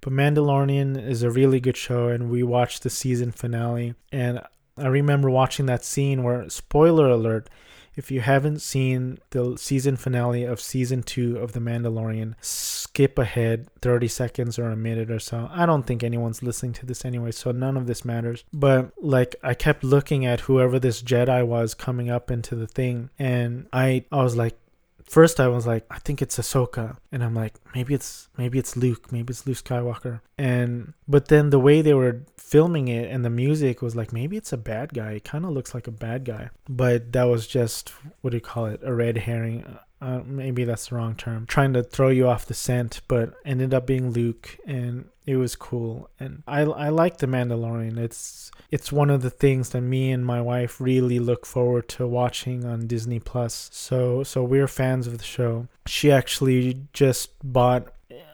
But 0.00 0.12
Mandalorian 0.12 1.02
is 1.02 1.22
a 1.22 1.30
really 1.30 1.60
good 1.60 1.76
show, 1.76 2.08
and 2.08 2.30
we 2.30 2.42
watched 2.42 2.82
the 2.82 2.90
season 2.90 3.30
finale. 3.30 3.94
And 4.12 4.42
I 4.76 4.88
remember 4.88 5.30
watching 5.30 5.66
that 5.66 5.84
scene 5.84 6.22
where, 6.22 6.48
spoiler 6.50 7.08
alert, 7.08 7.48
if 7.96 8.10
you 8.10 8.20
haven't 8.20 8.60
seen 8.60 9.18
the 9.30 9.56
season 9.56 9.96
finale 9.96 10.44
of 10.44 10.60
season 10.60 11.02
two 11.02 11.38
of 11.38 11.52
The 11.52 11.60
Mandalorian, 11.60 12.34
skip 12.40 13.18
ahead 13.18 13.68
30 13.80 14.08
seconds 14.08 14.58
or 14.58 14.70
a 14.70 14.76
minute 14.76 15.10
or 15.10 15.18
so. 15.18 15.48
I 15.52 15.66
don't 15.66 15.84
think 15.84 16.02
anyone's 16.02 16.42
listening 16.42 16.72
to 16.74 16.86
this 16.86 17.04
anyway, 17.04 17.32
so 17.32 17.52
none 17.52 17.76
of 17.76 17.86
this 17.86 18.04
matters. 18.04 18.44
But 18.52 18.92
like, 19.00 19.36
I 19.42 19.54
kept 19.54 19.84
looking 19.84 20.26
at 20.26 20.40
whoever 20.40 20.78
this 20.78 21.02
Jedi 21.02 21.46
was 21.46 21.74
coming 21.74 22.10
up 22.10 22.30
into 22.30 22.54
the 22.54 22.66
thing, 22.66 23.10
and 23.18 23.66
I, 23.72 24.04
I 24.10 24.22
was 24.22 24.36
like, 24.36 24.56
first 25.04 25.40
I 25.40 25.48
was 25.48 25.66
like, 25.66 25.84
I 25.90 25.98
think 25.98 26.20
it's 26.22 26.38
Ahsoka, 26.38 26.96
and 27.12 27.22
I'm 27.22 27.34
like, 27.34 27.54
maybe 27.74 27.94
it's 27.94 28.28
maybe 28.36 28.58
it's 28.58 28.76
Luke, 28.76 29.12
maybe 29.12 29.30
it's 29.30 29.46
Luke 29.46 29.58
Skywalker, 29.58 30.20
and 30.38 30.94
but 31.06 31.28
then 31.28 31.50
the 31.50 31.58
way 31.58 31.82
they 31.82 31.94
were 31.94 32.22
filming 32.36 32.88
it 32.88 33.10
and 33.10 33.24
the 33.24 33.30
music 33.30 33.82
was 33.82 33.96
like, 33.96 34.12
maybe 34.12 34.36
it's 34.36 34.52
a 34.52 34.56
bad 34.56 34.92
guy. 34.92 35.12
It 35.12 35.24
kind 35.24 35.44
of 35.44 35.52
looks 35.52 35.74
like 35.74 35.86
a 35.86 35.92
bad 35.92 36.24
guy, 36.24 36.50
but 36.68 37.12
that 37.12 37.24
was 37.24 37.46
just 37.46 37.90
what 38.20 38.30
do 38.30 38.36
you 38.36 38.40
call 38.40 38.66
it, 38.66 38.80
a 38.82 38.92
red 38.92 39.18
herring. 39.18 39.78
Uh, 40.00 40.20
maybe 40.26 40.64
that's 40.64 40.88
the 40.88 40.96
wrong 40.96 41.14
term. 41.14 41.46
Trying 41.46 41.72
to 41.72 41.82
throw 41.82 42.10
you 42.10 42.28
off 42.28 42.44
the 42.44 42.52
scent, 42.52 43.00
but 43.08 43.34
ended 43.44 43.72
up 43.72 43.86
being 43.86 44.10
Luke, 44.10 44.58
and 44.66 45.06
it 45.26 45.36
was 45.36 45.56
cool. 45.56 46.10
And 46.20 46.42
I 46.46 46.60
I 46.60 46.88
like 46.90 47.18
the 47.18 47.26
Mandalorian. 47.26 47.98
It's 47.98 48.50
it's 48.70 48.92
one 48.92 49.10
of 49.10 49.22
the 49.22 49.30
things 49.30 49.70
that 49.70 49.80
me 49.80 50.10
and 50.12 50.24
my 50.24 50.40
wife 50.40 50.80
really 50.80 51.18
look 51.18 51.46
forward 51.46 51.88
to 51.90 52.06
watching 52.06 52.64
on 52.64 52.86
Disney 52.86 53.20
Plus. 53.20 53.70
So 53.72 54.22
so 54.22 54.44
we're 54.44 54.68
fans 54.68 55.06
of 55.06 55.18
the 55.18 55.24
show. 55.24 55.68
She 55.86 56.10
actually 56.12 56.82
just 56.92 57.30
bought 57.42 57.88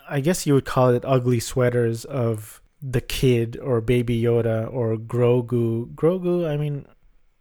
I 0.09 0.21
guess 0.21 0.47
you 0.47 0.55
would 0.55 0.65
call 0.65 0.91
it 0.91 1.05
ugly 1.07 1.39
sweaters 1.39 2.05
of 2.05 2.61
the 2.83 3.01
kid 3.01 3.59
or 3.63 3.81
baby 3.81 4.21
Yoda 4.21 4.73
or 4.73 4.97
Grogu. 4.97 5.95
Grogu, 5.95 6.49
I 6.49 6.57
mean, 6.57 6.87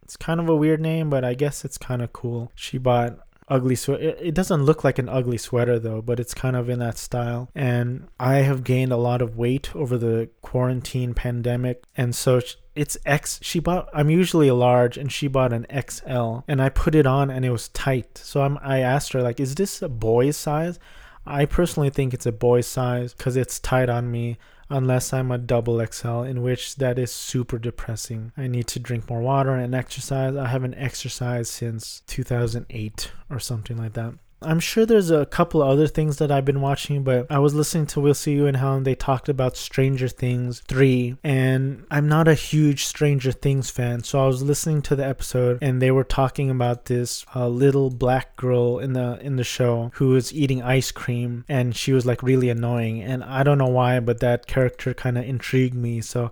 it's 0.04 0.18
kind 0.18 0.40
of 0.40 0.50
a 0.50 0.56
weird 0.56 0.82
name, 0.82 1.10
but 1.10 1.24
I 1.24 1.34
guess 1.34 1.66
it's 1.66 1.78
kind 1.78 2.02
of 2.02 2.14
cool. 2.14 2.52
She 2.56 2.78
bought 2.78 3.18
ugly 3.50 3.76
sweater. 3.76 4.16
It 4.20 4.34
doesn't 4.34 4.64
look 4.64 4.84
like 4.84 5.00
an 5.00 5.10
ugly 5.10 5.38
sweater 5.38 5.80
though, 5.80 6.02
but 6.02 6.20
it's 6.20 6.34
kind 6.34 6.56
of 6.56 6.70
in 6.70 6.80
that 6.80 6.98
style. 6.98 7.50
And 7.56 8.08
I 8.20 8.36
have 8.38 8.64
gained 8.64 8.92
a 8.92 8.98
lot 8.98 9.22
of 9.22 9.38
weight 9.38 9.76
over 9.76 9.98
the 9.98 10.30
quarantine 10.42 11.14
pandemic, 11.14 11.84
and 11.98 12.16
so 12.16 12.42
it's 12.76 12.98
X. 13.06 13.40
She 13.42 13.60
bought. 13.60 13.90
I'm 13.94 14.10
usually 14.10 14.48
a 14.48 14.56
large, 14.56 14.98
and 14.98 15.12
she 15.12 15.28
bought 15.28 15.54
an 15.54 15.66
XL, 15.90 16.40
and 16.48 16.62
I 16.62 16.70
put 16.70 16.96
it 16.96 17.06
on, 17.06 17.30
and 17.30 17.44
it 17.44 17.52
was 17.52 17.70
tight. 17.70 18.18
So 18.18 18.42
I'm. 18.42 18.58
I 18.62 18.80
asked 18.80 19.14
her 19.14 19.22
like, 19.22 19.40
"Is 19.40 19.56
this 19.56 19.82
a 19.82 19.90
boy's 19.90 20.38
size?" 20.38 20.80
I 21.26 21.46
personally 21.46 21.90
think 21.90 22.14
it's 22.14 22.26
a 22.26 22.32
boy's 22.32 22.68
size 22.68 23.14
because 23.14 23.36
it's 23.36 23.60
tight 23.60 23.90
on 23.90 24.10
me 24.10 24.38
unless 24.70 25.14
I'm 25.14 25.32
a 25.32 25.38
double 25.38 25.86
XL, 25.86 26.22
in 26.22 26.42
which 26.42 26.76
that 26.76 27.00
is 27.00 27.12
super 27.12 27.58
depressing. 27.58 28.32
I 28.38 28.48
need 28.48 28.68
to 28.68 28.80
drink 28.80 29.10
more 29.10 29.22
water 29.22 29.56
and 29.56 29.74
exercise. 29.74 30.36
I 30.36 30.48
haven't 30.48 30.76
exercised 30.76 31.52
since 31.52 32.04
2008 32.08 33.12
or 33.30 33.40
something 33.40 33.78
like 33.78 33.94
that. 33.94 34.14
I'm 34.41 34.60
sure 34.60 34.86
there's 34.86 35.12
a 35.12 35.25
couple 35.25 35.62
other 35.62 35.88
things 35.88 36.17
that 36.17 36.32
I've 36.32 36.45
been 36.45 36.62
watching, 36.62 37.04
but 37.04 37.28
I 37.30 37.39
was 37.39 37.54
listening 37.54 37.88
to 37.88 37.99
We'll 37.99 38.13
See 38.13 38.34
You 38.34 38.45
in 38.47 38.56
Hell 38.56 38.75
and 38.75 38.86
they 38.88 38.95
talked 38.95 39.28
about 39.28 39.58
Stranger 39.58 40.08
Things 40.08 40.62
3, 40.67 41.17
and 41.23 41.86
I'm 41.91 42.08
not 42.08 42.28
a 42.28 42.34
huge 42.34 42.86
Stranger 42.86 43.34
Things 43.34 43.69
fan, 43.69 44.04
so 44.04 44.23
I 44.23 44.28
was 44.28 44.41
listening 44.41 44.82
to 44.84 44.95
the 44.95 45.06
episode 45.06 45.60
and 45.62 45.82
they 45.82 45.91
were 45.91 46.06
talking 46.06 46.49
about 46.49 46.86
this 46.86 47.25
uh, 47.36 47.47
little 47.47 47.89
black 47.89 48.36
girl 48.38 48.80
in 48.80 48.93
the 48.93 49.19
in 49.21 49.36
the 49.36 49.43
show 49.43 49.91
who 49.95 50.10
was 50.10 50.34
eating 50.34 50.62
ice 50.62 50.91
cream 50.91 51.43
and 51.49 51.75
she 51.75 51.91
was 51.91 52.06
like 52.06 52.23
really 52.23 52.49
annoying, 52.49 53.02
and 53.02 53.23
I 53.23 53.43
don't 53.43 53.58
know 53.58 53.67
why, 53.67 53.99
but 53.99 54.21
that 54.21 54.47
character 54.47 54.93
kind 54.93 55.17
of 55.17 55.25
intrigued 55.25 55.75
me, 55.75 55.99
so 55.99 56.32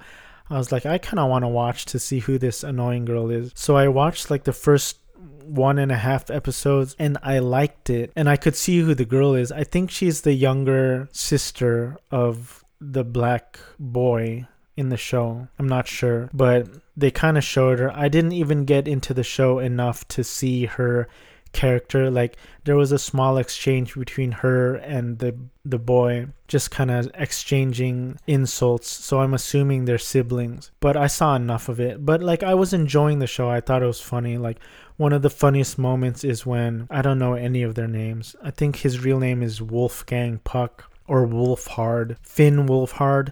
I 0.50 0.58
was 0.58 0.72
like, 0.72 0.86
I 0.86 0.98
kind 0.98 1.20
of 1.20 1.30
want 1.30 1.44
to 1.44 1.50
watch 1.50 1.86
to 1.88 2.00
see 2.00 2.20
who 2.20 2.38
this 2.38 2.64
annoying 2.64 3.04
girl 3.04 3.30
is. 3.30 3.52
So 3.56 3.76
I 3.76 3.90
watched 3.90 4.32
like 4.32 4.46
the 4.46 4.54
first 4.54 4.98
one 5.48 5.80
and 5.80 5.92
a 5.92 5.98
half 5.98 6.30
episodes 6.30 6.96
and 7.00 7.18
I 7.24 7.40
liked 7.40 7.90
it. 7.90 8.12
And 8.16 8.30
I 8.30 8.38
could 8.38 8.56
see 8.56 8.80
who 8.80 8.94
the 8.94 9.06
girl 9.06 9.34
is. 9.34 9.52
I 9.52 9.64
think 9.64 9.92
she's 9.92 10.22
the 10.22 10.34
younger 10.34 11.10
sister 11.12 11.98
of 12.12 12.64
the 12.80 13.04
black 13.04 13.60
boy 13.80 14.48
in 14.76 14.90
the 14.90 14.98
show. 14.98 15.48
I'm 15.58 15.68
not 15.68 15.88
sure, 15.88 16.30
but 16.34 16.68
they 16.96 17.12
kind 17.12 17.38
of 17.38 17.44
showed 17.44 17.80
her. 17.80 17.92
I 17.98 18.08
didn't 18.08 18.34
even 18.34 18.66
get 18.66 18.88
into 18.88 19.14
the 19.14 19.24
show 19.24 19.60
enough 19.60 20.08
to 20.10 20.24
see 20.24 20.66
her 20.66 21.08
character 21.54 22.12
like 22.12 22.38
there 22.66 22.76
was 22.76 22.92
a 22.92 23.00
small 23.00 23.38
exchange 23.38 23.96
between 23.96 24.32
her 24.32 24.76
and 24.76 25.20
the 25.20 25.36
the 25.66 25.80
boy 25.80 26.28
just 26.48 26.72
kind 26.72 26.92
of 26.92 27.10
exchanging 27.16 28.18
insults 28.28 28.90
so 28.90 29.20
i'm 29.22 29.34
assuming 29.34 29.86
they're 29.86 29.98
siblings 29.98 30.72
but 30.80 30.96
i 30.96 31.08
saw 31.08 31.36
enough 31.36 31.70
of 31.70 31.80
it 31.80 32.06
but 32.06 32.22
like 32.22 32.44
i 32.44 32.54
was 32.54 32.74
enjoying 32.74 33.20
the 33.20 33.28
show 33.28 33.50
i 33.50 33.62
thought 33.62 33.82
it 33.82 33.88
was 33.88 34.02
funny 34.02 34.38
like 34.38 34.60
one 34.98 35.14
of 35.14 35.22
the 35.22 35.30
funniest 35.30 35.78
moments 35.78 36.24
is 36.24 36.46
when 36.46 36.88
I 36.90 37.02
don't 37.02 37.20
know 37.20 37.34
any 37.34 37.64
of 37.64 37.76
their 37.76 37.88
names. 37.88 38.36
I 38.44 38.52
think 38.52 38.78
his 38.78 39.04
real 39.04 39.20
name 39.20 39.42
is 39.42 39.62
Wolfgang 39.62 40.40
Puck 40.44 40.92
or 41.08 41.26
Wolfhard. 41.26 42.18
Finn 42.22 42.68
Wolfhard. 42.68 43.32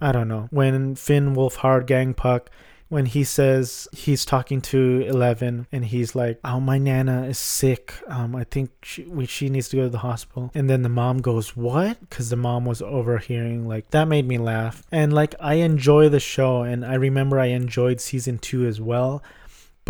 I 0.00 0.12
don't 0.12 0.28
know. 0.28 0.48
When 0.50 0.94
Finn 0.94 1.34
Wolfhard 1.34 1.86
Gang 1.86 2.14
Puck 2.14 2.50
when 2.90 3.06
he 3.06 3.22
says 3.22 3.86
he's 3.92 4.24
talking 4.24 4.60
to 4.60 5.06
Eleven 5.06 5.66
and 5.70 5.84
he's 5.84 6.16
like, 6.16 6.40
"Oh, 6.44 6.58
my 6.58 6.76
nana 6.76 7.22
is 7.26 7.38
sick. 7.38 7.94
Um, 8.08 8.34
I 8.34 8.44
think 8.44 8.70
she 8.82 9.04
we, 9.04 9.26
she 9.26 9.48
needs 9.48 9.68
to 9.68 9.76
go 9.76 9.82
to 9.84 9.88
the 9.88 9.98
hospital." 9.98 10.50
And 10.54 10.68
then 10.68 10.82
the 10.82 10.88
mom 10.88 11.18
goes, 11.18 11.56
"What?" 11.56 12.00
Because 12.00 12.30
the 12.30 12.36
mom 12.36 12.64
was 12.64 12.82
overhearing. 12.82 13.66
Like 13.66 13.90
that 13.90 14.08
made 14.08 14.26
me 14.26 14.38
laugh. 14.38 14.82
And 14.90 15.12
like 15.12 15.36
I 15.40 15.54
enjoy 15.54 16.08
the 16.08 16.20
show, 16.20 16.62
and 16.62 16.84
I 16.84 16.94
remember 16.94 17.38
I 17.38 17.46
enjoyed 17.46 18.00
season 18.00 18.38
two 18.38 18.66
as 18.66 18.80
well 18.80 19.22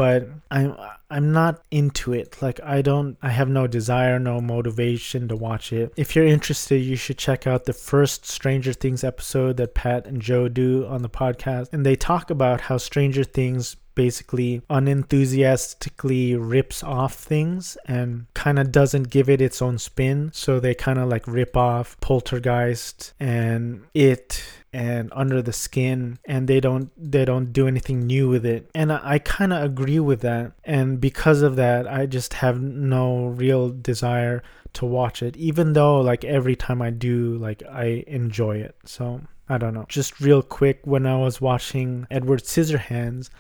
but 0.01 0.31
I'm 0.51 0.75
I'm 1.11 1.31
not 1.31 1.63
into 1.71 2.15
it. 2.15 2.41
Like 2.41 2.59
I 2.63 2.81
don't 2.81 3.19
I 3.21 3.29
have 3.29 3.51
no 3.51 3.67
desire, 3.67 4.19
no 4.19 4.41
motivation 4.41 5.29
to 5.29 5.37
watch 5.37 5.75
it. 5.75 5.93
If 5.95 6.17
you're 6.17 6.25
interested, 6.25 6.79
you 6.79 6.97
should 6.97 7.19
check 7.19 7.47
out 7.47 7.67
the 7.67 7.75
first 7.75 8.25
Stranger 8.25 8.73
Things 8.73 9.05
episode 9.05 9.59
that 9.59 9.75
Pat 9.75 10.07
and 10.07 10.23
Joe 10.23 10.49
do 10.49 10.87
on 10.87 11.03
the 11.03 11.11
podcast 11.11 11.69
and 11.75 11.85
they 11.85 11.97
talk 11.97 12.31
about 12.31 12.63
how 12.63 12.79
Stranger 12.79 13.25
Things 13.25 13.77
basically 13.95 14.63
unenthusiastically 14.71 16.35
rips 16.35 16.83
off 16.83 17.13
things 17.13 17.77
and 17.85 18.25
kind 18.33 18.59
of 18.59 18.73
doesn't 18.73 19.11
give 19.11 19.29
it 19.29 19.43
its 19.43 19.61
own 19.61 19.77
spin. 19.77 20.31
So 20.33 20.61
they 20.61 20.75
kind 20.75 20.99
of 20.99 21.11
like 21.11 21.27
rip 21.27 21.59
off 21.59 22.01
Poltergeist 22.01 23.13
and 23.21 23.83
it 23.93 24.43
and 24.73 25.13
under 25.15 25.43
the 25.43 25.53
skin 25.53 26.19
and 26.25 26.47
they 26.49 26.61
don't 26.61 26.91
they 26.97 27.25
don't 27.25 27.53
do 27.53 27.67
anything 27.67 28.07
new 28.07 28.29
with 28.29 28.47
it. 28.47 28.71
And 28.75 28.93
i, 28.93 29.01
I 29.03 29.19
kind 29.19 29.53
of 29.53 29.63
agree 29.63 30.01
with 30.01 30.21
that. 30.21 30.53
And 30.65 31.01
because 31.01 31.43
of 31.43 31.57
that 31.57 31.87
i 31.87 32.07
just 32.07 32.35
have 32.35 32.61
no 32.61 33.27
real 33.27 33.71
desire 33.71 34.43
to 34.73 34.87
watch 34.87 35.23
it 35.23 35.37
even 35.37 35.73
though 35.73 36.01
like 36.01 36.25
every 36.25 36.57
time 36.57 36.81
i 36.81 36.91
do 36.91 37.37
like 37.37 37.63
i 37.71 38.05
enjoy 38.07 38.59
it. 38.59 38.77
So 38.85 39.21
i 39.49 39.59
don't 39.59 39.75
know. 39.75 39.87
Just 39.89 40.21
real 40.21 40.43
quick 40.43 40.81
when 40.85 41.07
i 41.07 41.17
was 41.17 41.41
watching 41.41 42.07
edward 42.11 42.43
scissorhands 42.43 43.31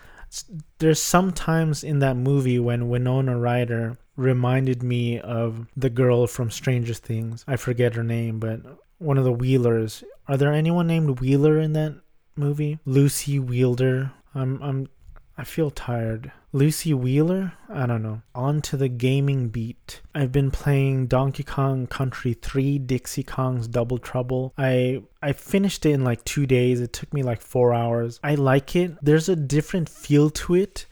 there's 0.78 1.03
sometimes 1.03 1.83
in 1.83 1.99
that 2.01 2.16
movie 2.16 2.59
when 2.59 2.89
Winona 2.89 3.37
Ryder 3.37 3.99
reminded 4.16 4.83
me 4.83 5.18
of 5.18 5.66
the 5.76 5.91
girl 5.91 6.26
from 6.26 6.51
Stranger 6.51 6.95
Things. 6.95 7.45
I 7.49 7.57
forget 7.57 7.95
her 7.95 8.05
name, 8.05 8.39
but 8.39 8.61
one 9.01 9.18
of 9.18 9.24
the 9.24 9.32
Wheelers. 9.32 10.05
Are 10.28 10.36
there 10.36 10.53
anyone 10.53 10.86
named 10.86 11.18
Wheeler 11.18 11.59
in 11.59 11.72
that 11.72 12.01
movie? 12.36 12.78
Lucy 12.84 13.38
Wheeler. 13.40 14.12
I'm 14.34 14.62
I'm 14.62 14.88
I 15.36 15.44
feel 15.44 15.70
tired. 15.70 16.30
Lucy 16.53 16.92
Wheeler? 16.92 17.55
I 17.68 17.86
don't 17.86 18.03
know. 18.03 18.20
On 18.34 18.61
to 18.62 18.76
the 18.76 18.88
gaming 18.88 19.48
beat. 19.48 20.03
I've 20.14 20.32
been 20.32 20.51
playing 20.51 21.07
Donkey 21.07 21.44
Kong 21.44 21.86
Country 21.86 22.34
3 22.34 22.78
Dixie 22.80 23.22
Kong's 23.22 23.66
Double 23.66 23.98
Trouble. 23.98 24.53
I 24.59 25.03
I 25.22 25.32
finished 25.32 25.86
it 25.86 25.92
in 25.92 26.05
like 26.05 26.22
2 26.24 26.46
days. 26.46 26.80
It 26.80 26.92
took 26.92 27.14
me 27.14 27.22
like 27.22 27.40
4 27.40 27.72
hours. 27.72 28.20
I 28.22 28.34
like 28.34 28.76
it. 28.76 28.96
There's 29.01 29.28
a 29.28 29.36
different 29.36 29.88
feel 29.88 30.28
to 30.30 30.55
it 30.55 30.86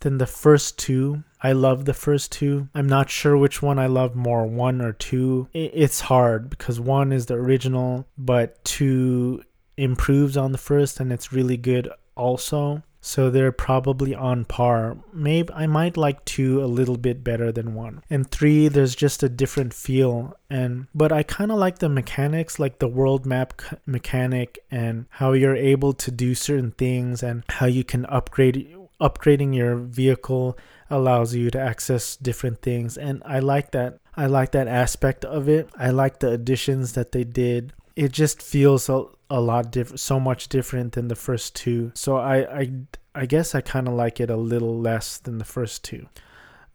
than 0.00 0.18
the 0.18 0.26
first 0.26 0.78
two. 0.78 1.24
I 1.40 1.52
love 1.52 1.84
the 1.84 1.94
first 1.94 2.32
two. 2.32 2.68
I'm 2.74 2.88
not 2.88 3.10
sure 3.10 3.36
which 3.36 3.62
one 3.62 3.78
I 3.78 3.86
love 3.86 4.14
more, 4.14 4.46
one 4.46 4.80
or 4.80 4.92
two. 4.92 5.48
It's 5.52 6.00
hard 6.00 6.50
because 6.50 6.80
one 6.80 7.12
is 7.12 7.26
the 7.26 7.34
original, 7.34 8.06
but 8.16 8.64
two 8.64 9.42
improves 9.76 10.36
on 10.36 10.52
the 10.52 10.58
first 10.58 10.98
and 10.98 11.12
it's 11.12 11.32
really 11.32 11.56
good 11.56 11.88
also. 12.16 12.82
So 13.00 13.30
they're 13.30 13.52
probably 13.52 14.14
on 14.14 14.44
par. 14.44 14.96
Maybe 15.12 15.52
I 15.54 15.66
might 15.66 15.96
like 15.96 16.24
two 16.24 16.62
a 16.62 16.66
little 16.66 16.96
bit 16.96 17.22
better 17.22 17.52
than 17.52 17.74
one. 17.74 18.02
And 18.10 18.28
three, 18.28 18.66
there's 18.66 18.96
just 18.96 19.22
a 19.22 19.28
different 19.28 19.72
feel. 19.72 20.36
And 20.50 20.88
but 20.94 21.12
I 21.12 21.22
kind 21.22 21.52
of 21.52 21.58
like 21.58 21.78
the 21.78 21.88
mechanics, 21.88 22.58
like 22.58 22.80
the 22.80 22.88
world 22.88 23.24
map 23.24 23.62
mechanic, 23.86 24.58
and 24.70 25.06
how 25.10 25.32
you're 25.32 25.56
able 25.56 25.92
to 25.92 26.10
do 26.10 26.34
certain 26.34 26.72
things, 26.72 27.22
and 27.22 27.44
how 27.48 27.66
you 27.66 27.84
can 27.84 28.04
upgrade. 28.06 28.74
Upgrading 29.00 29.54
your 29.54 29.76
vehicle 29.76 30.58
allows 30.90 31.34
you 31.34 31.50
to 31.50 31.60
access 31.60 32.16
different 32.16 32.62
things, 32.62 32.98
and 32.98 33.22
I 33.24 33.38
like 33.38 33.70
that. 33.72 33.98
I 34.16 34.26
like 34.26 34.52
that 34.52 34.66
aspect 34.66 35.24
of 35.24 35.48
it. 35.48 35.68
I 35.76 35.90
like 35.90 36.18
the 36.18 36.30
additions 36.30 36.94
that 36.94 37.12
they 37.12 37.24
did. 37.24 37.72
It 37.94 38.12
just 38.12 38.42
feels 38.42 38.88
a, 38.88 39.04
a 39.30 39.40
lot 39.40 39.70
different, 39.70 40.00
so 40.00 40.18
much 40.18 40.48
different 40.48 40.92
than 40.94 41.08
the 41.08 41.14
first 41.16 41.54
two. 41.54 41.92
So 41.94 42.16
I 42.16 42.60
I 42.60 42.72
I 43.14 43.26
guess 43.26 43.54
I 43.54 43.60
kind 43.60 43.88
of 43.88 43.94
like 43.94 44.20
it 44.20 44.30
a 44.30 44.36
little 44.36 44.78
less 44.78 45.18
than 45.18 45.38
the 45.38 45.44
first 45.44 45.84
two. 45.84 46.08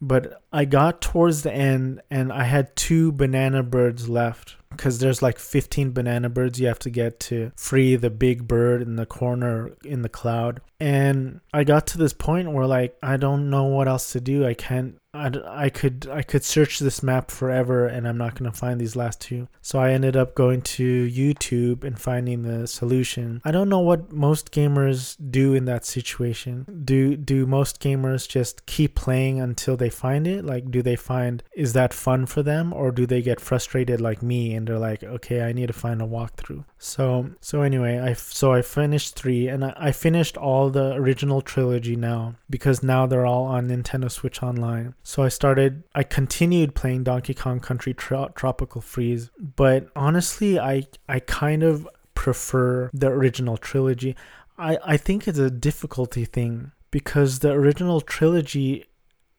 But 0.06 0.42
I 0.52 0.66
got 0.66 1.00
towards 1.00 1.42
the 1.42 1.52
end 1.52 2.02
and 2.10 2.30
I 2.30 2.44
had 2.44 2.76
two 2.76 3.10
banana 3.10 3.62
birds 3.62 4.06
left 4.06 4.56
because 4.70 4.98
there's 4.98 5.22
like 5.22 5.38
15 5.38 5.92
banana 5.92 6.28
birds 6.28 6.60
you 6.60 6.66
have 6.66 6.78
to 6.80 6.90
get 6.90 7.20
to 7.20 7.52
free 7.56 7.96
the 7.96 8.10
big 8.10 8.46
bird 8.46 8.82
in 8.82 8.96
the 8.96 9.06
corner 9.06 9.70
in 9.82 10.02
the 10.02 10.08
cloud. 10.08 10.60
And 10.78 11.40
I 11.54 11.64
got 11.64 11.86
to 11.88 11.98
this 11.98 12.12
point 12.12 12.52
where 12.52 12.66
like 12.66 12.96
I 13.02 13.16
don't 13.16 13.48
know 13.48 13.64
what 13.64 13.88
else 13.88 14.12
to 14.12 14.20
do. 14.20 14.46
I 14.46 14.52
can't 14.52 14.96
I, 15.14 15.30
I 15.64 15.68
could 15.70 16.08
I 16.10 16.22
could 16.22 16.44
search 16.44 16.78
this 16.78 17.02
map 17.02 17.30
forever 17.30 17.86
and 17.86 18.06
I'm 18.06 18.18
not 18.18 18.34
going 18.34 18.50
to 18.50 18.56
find 18.56 18.80
these 18.80 18.96
last 18.96 19.20
two. 19.20 19.48
So 19.62 19.78
I 19.78 19.90
ended 19.92 20.16
up 20.16 20.34
going 20.34 20.62
to 20.62 21.08
YouTube 21.08 21.84
and 21.84 21.98
finding 21.98 22.42
the 22.42 22.66
solution. 22.66 23.40
I 23.44 23.50
don't 23.50 23.68
know 23.68 23.80
what 23.80 24.12
most 24.12 24.50
gamers 24.50 25.16
do 25.30 25.54
in 25.54 25.64
that 25.66 25.84
situation. 25.84 26.82
Do 26.84 27.16
do 27.16 27.46
most 27.46 27.80
gamers 27.80 28.28
just 28.28 28.66
keep 28.66 28.94
playing 28.94 29.40
until 29.40 29.76
they 29.76 29.90
find 29.90 30.26
it? 30.26 30.44
Like 30.44 30.70
do 30.70 30.82
they 30.82 30.96
find 30.96 31.42
is 31.54 31.72
that 31.74 31.94
fun 31.94 32.26
for 32.26 32.42
them 32.42 32.72
or 32.72 32.90
do 32.90 33.06
they 33.06 33.22
get 33.22 33.40
frustrated 33.40 34.00
like 34.00 34.22
me 34.22 34.54
and 34.54 34.66
they're 34.66 34.78
like, 34.78 35.04
"Okay, 35.04 35.42
I 35.42 35.52
need 35.52 35.68
to 35.68 35.72
find 35.72 36.02
a 36.02 36.06
walkthrough." 36.06 36.64
So 36.78 37.30
so 37.40 37.62
anyway, 37.62 37.98
I 37.98 38.14
so 38.14 38.52
I 38.52 38.62
finished 38.62 39.14
3 39.14 39.48
and 39.48 39.64
I, 39.64 39.72
I 39.76 39.92
finished 39.92 40.36
all 40.36 40.70
the 40.70 40.94
original 40.94 41.40
trilogy 41.40 41.96
now 41.96 42.34
because 42.50 42.82
now 42.82 43.06
they're 43.06 43.26
all 43.26 43.44
on 43.44 43.68
Nintendo 43.68 44.10
Switch 44.10 44.42
Online. 44.42 44.94
So 45.06 45.22
I 45.22 45.28
started, 45.28 45.84
I 45.94 46.02
continued 46.02 46.74
playing 46.74 47.04
Donkey 47.04 47.34
Kong 47.34 47.60
Country 47.60 47.92
Tro- 47.92 48.32
Tropical 48.34 48.80
Freeze, 48.80 49.30
but 49.38 49.88
honestly, 49.94 50.58
I 50.58 50.84
I 51.08 51.20
kind 51.20 51.62
of 51.62 51.86
prefer 52.14 52.90
the 52.94 53.08
original 53.08 53.58
trilogy. 53.58 54.16
I 54.58 54.78
I 54.82 54.96
think 54.96 55.28
it's 55.28 55.38
a 55.38 55.50
difficulty 55.50 56.24
thing 56.24 56.72
because 56.90 57.40
the 57.40 57.50
original 57.50 58.00
trilogy 58.00 58.86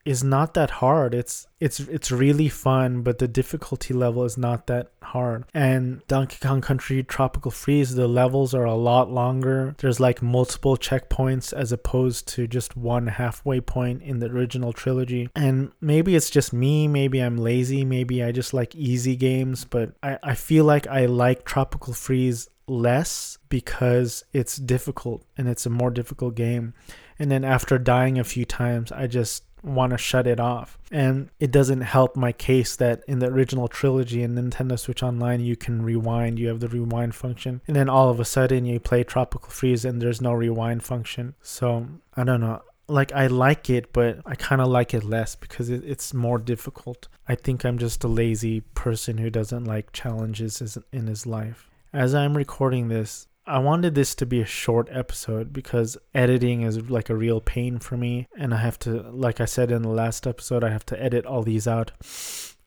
is 0.06 0.24
not 0.24 0.54
that 0.54 0.70
hard. 0.70 1.16
It's 1.16 1.48
it's 1.60 1.80
it's 1.80 2.12
really 2.12 2.48
fun, 2.48 3.02
but 3.02 3.18
the 3.18 3.28
difficulty 3.28 3.94
level 3.94 4.24
is 4.24 4.38
not 4.38 4.68
that 4.68 4.92
hard. 5.02 5.46
And 5.54 6.06
Donkey 6.08 6.38
Kong 6.40 6.62
Country 6.62 7.04
Tropical 7.04 7.50
Freeze, 7.50 7.96
the 7.96 8.08
levels 8.08 8.54
are 8.54 8.66
a 8.66 8.76
lot 8.76 9.10
longer. 9.12 9.76
There's 9.80 10.00
like 10.00 10.22
multiple 10.22 10.78
checkpoints 10.78 11.52
as 11.52 11.72
opposed 11.72 12.28
to 12.30 12.48
just 12.48 12.78
one 12.78 13.08
halfway 13.08 13.60
point 13.60 14.04
in 14.04 14.20
the 14.20 14.28
original 14.28 14.74
trilogy. 14.74 15.30
And 15.36 15.72
maybe 15.82 16.16
it's 16.16 16.30
just 16.30 16.54
me, 16.54 16.88
maybe 16.88 17.20
I'm 17.20 17.38
lazy, 17.38 17.84
maybe 17.84 18.24
I 18.24 18.32
just 18.32 18.54
like 18.54 18.76
easy 18.76 19.16
games, 19.16 19.66
but 19.66 19.94
I, 20.04 20.20
I 20.22 20.36
feel 20.36 20.66
like 20.66 20.86
I 20.88 21.08
like 21.08 21.46
Tropical 21.46 21.94
Freeze 21.94 22.48
less 22.68 23.38
because 23.50 24.24
it's 24.34 24.56
difficult 24.58 25.24
and 25.38 25.48
it's 25.48 25.66
a 25.66 25.70
more 25.70 25.92
difficult 25.92 26.36
game. 26.36 26.74
And 27.18 27.32
then 27.32 27.44
after 27.44 27.78
dying 27.78 28.20
a 28.20 28.24
few 28.24 28.46
times, 28.46 28.92
I 28.92 29.08
just 29.08 29.44
want 29.66 29.92
to 29.92 29.98
shut 29.98 30.28
it 30.28 30.40
off. 30.40 30.78
And 30.92 31.30
it 31.40 31.52
doesn't 31.52 31.82
help 31.82 32.16
my 32.16 32.32
case 32.32 32.76
that 32.78 33.04
in 33.08 33.20
the 33.20 33.28
original 33.28 33.68
trilogy 33.68 34.24
in 34.24 34.36
Nintendo 34.36 34.78
Switch 34.80 35.04
Online, 35.04 35.42
you 35.42 35.56
can 35.56 35.82
rewind, 35.82 36.40
you 36.40 36.48
have 36.48 36.60
the 36.60 36.68
rewind 36.68 37.16
function. 37.16 37.62
And 37.68 37.76
then 37.76 37.90
all 37.90 38.10
of 38.10 38.20
a 38.20 38.26
sudden, 38.26 38.66
you 38.66 38.80
play 38.80 39.04
Tropical 39.04 39.50
Freeze 39.50 39.86
and 39.86 40.02
there's 40.02 40.22
no 40.22 40.34
rewind 40.34 40.84
function. 40.84 41.36
So 41.42 41.88
I 42.16 42.24
don't 42.24 42.42
know. 42.42 42.62
Like, 42.88 43.12
I 43.14 43.26
like 43.28 43.70
it, 43.72 43.92
but 43.94 44.20
I 44.28 44.36
kind 44.36 44.62
of 44.62 44.68
like 44.68 44.94
it 44.94 45.04
less 45.04 45.36
because 45.36 45.70
it, 45.70 45.84
it's 45.84 46.14
more 46.14 46.38
difficult. 46.38 47.08
I 47.28 47.34
think 47.34 47.66
I'm 47.66 47.80
just 47.80 48.04
a 48.04 48.08
lazy 48.08 48.62
person 48.62 49.18
who 49.18 49.32
doesn't 49.32 49.66
like 49.66 49.92
challenges 49.92 50.78
in 50.92 51.08
his 51.08 51.26
life. 51.26 51.68
As 51.92 52.14
I'm 52.14 52.38
recording 52.38 52.90
this, 52.90 53.26
I 53.48 53.60
wanted 53.60 53.94
this 53.94 54.16
to 54.16 54.26
be 54.26 54.42
a 54.42 54.46
short 54.46 54.88
episode 54.92 55.54
because 55.54 55.98
editing 56.16 56.64
is 56.64 56.90
like 56.90 57.10
a 57.10 57.16
real 57.16 57.40
pain 57.40 57.78
for 57.78 57.96
me. 57.96 58.28
And 58.36 58.54
I 58.54 58.58
have 58.58 58.80
to, 58.80 59.04
like 59.12 59.40
I 59.40 59.46
said 59.46 59.72
in 59.72 59.84
the 59.84 59.90
last 59.90 60.26
episode, 60.26 60.64
I 60.64 60.72
have 60.72 60.86
to 60.88 61.02
edit 61.02 61.26
all 61.28 61.44
these 61.44 61.68
out. 61.68 61.92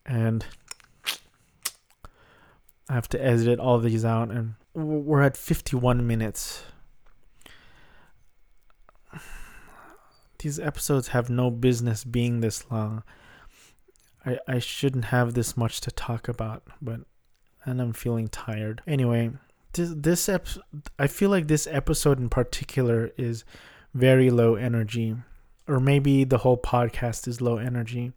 And 0.06 0.46
I 2.88 2.94
have 2.94 3.08
to 3.08 3.22
edit 3.22 3.58
all 3.58 3.80
these 3.80 4.04
out. 4.04 4.30
And 4.30 4.54
we're 4.72 5.22
at 5.22 5.36
51 5.36 6.06
minutes. 6.06 6.62
These 10.38 10.60
episodes 10.60 11.08
have 11.08 11.28
no 11.28 11.50
business 11.50 12.04
being 12.04 12.40
this 12.40 12.70
long. 12.70 13.02
I, 14.24 14.38
I 14.46 14.58
shouldn't 14.60 15.06
have 15.06 15.34
this 15.34 15.56
much 15.56 15.80
to 15.80 15.90
talk 15.90 16.28
about, 16.28 16.62
but 16.80 17.00
and 17.64 17.80
I'm 17.82 17.92
feeling 17.92 18.28
tired. 18.28 18.80
Anyway, 18.86 19.32
this 19.78 19.94
this 19.96 20.28
ep- 20.28 20.46
I 20.98 21.06
feel 21.06 21.30
like 21.30 21.48
this 21.48 21.66
episode 21.66 22.18
in 22.18 22.28
particular 22.28 23.12
is 23.16 23.44
very 23.94 24.30
low 24.30 24.56
energy, 24.56 25.16
or 25.66 25.80
maybe 25.80 26.24
the 26.24 26.38
whole 26.38 26.58
podcast 26.58 27.26
is 27.26 27.40
low 27.40 27.56
energy, 27.56 28.12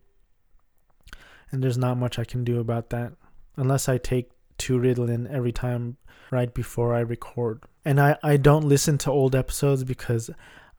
and 1.51 1.63
there's 1.63 1.77
not 1.77 1.97
much 1.97 2.19
I 2.19 2.25
can 2.25 2.43
do 2.43 2.59
about 2.59 2.89
that 2.89 3.13
unless 3.55 3.87
I 3.87 3.97
take 3.97 4.29
two 4.57 4.77
Ritalin 4.77 5.31
every 5.31 5.51
time 5.51 5.97
right 6.31 6.53
before 6.53 6.93
I 6.93 6.99
record. 6.99 7.63
And 7.85 7.99
I 7.99 8.17
I 8.23 8.37
don't 8.37 8.67
listen 8.67 8.97
to 8.99 9.11
old 9.11 9.35
episodes 9.35 9.83
because 9.83 10.29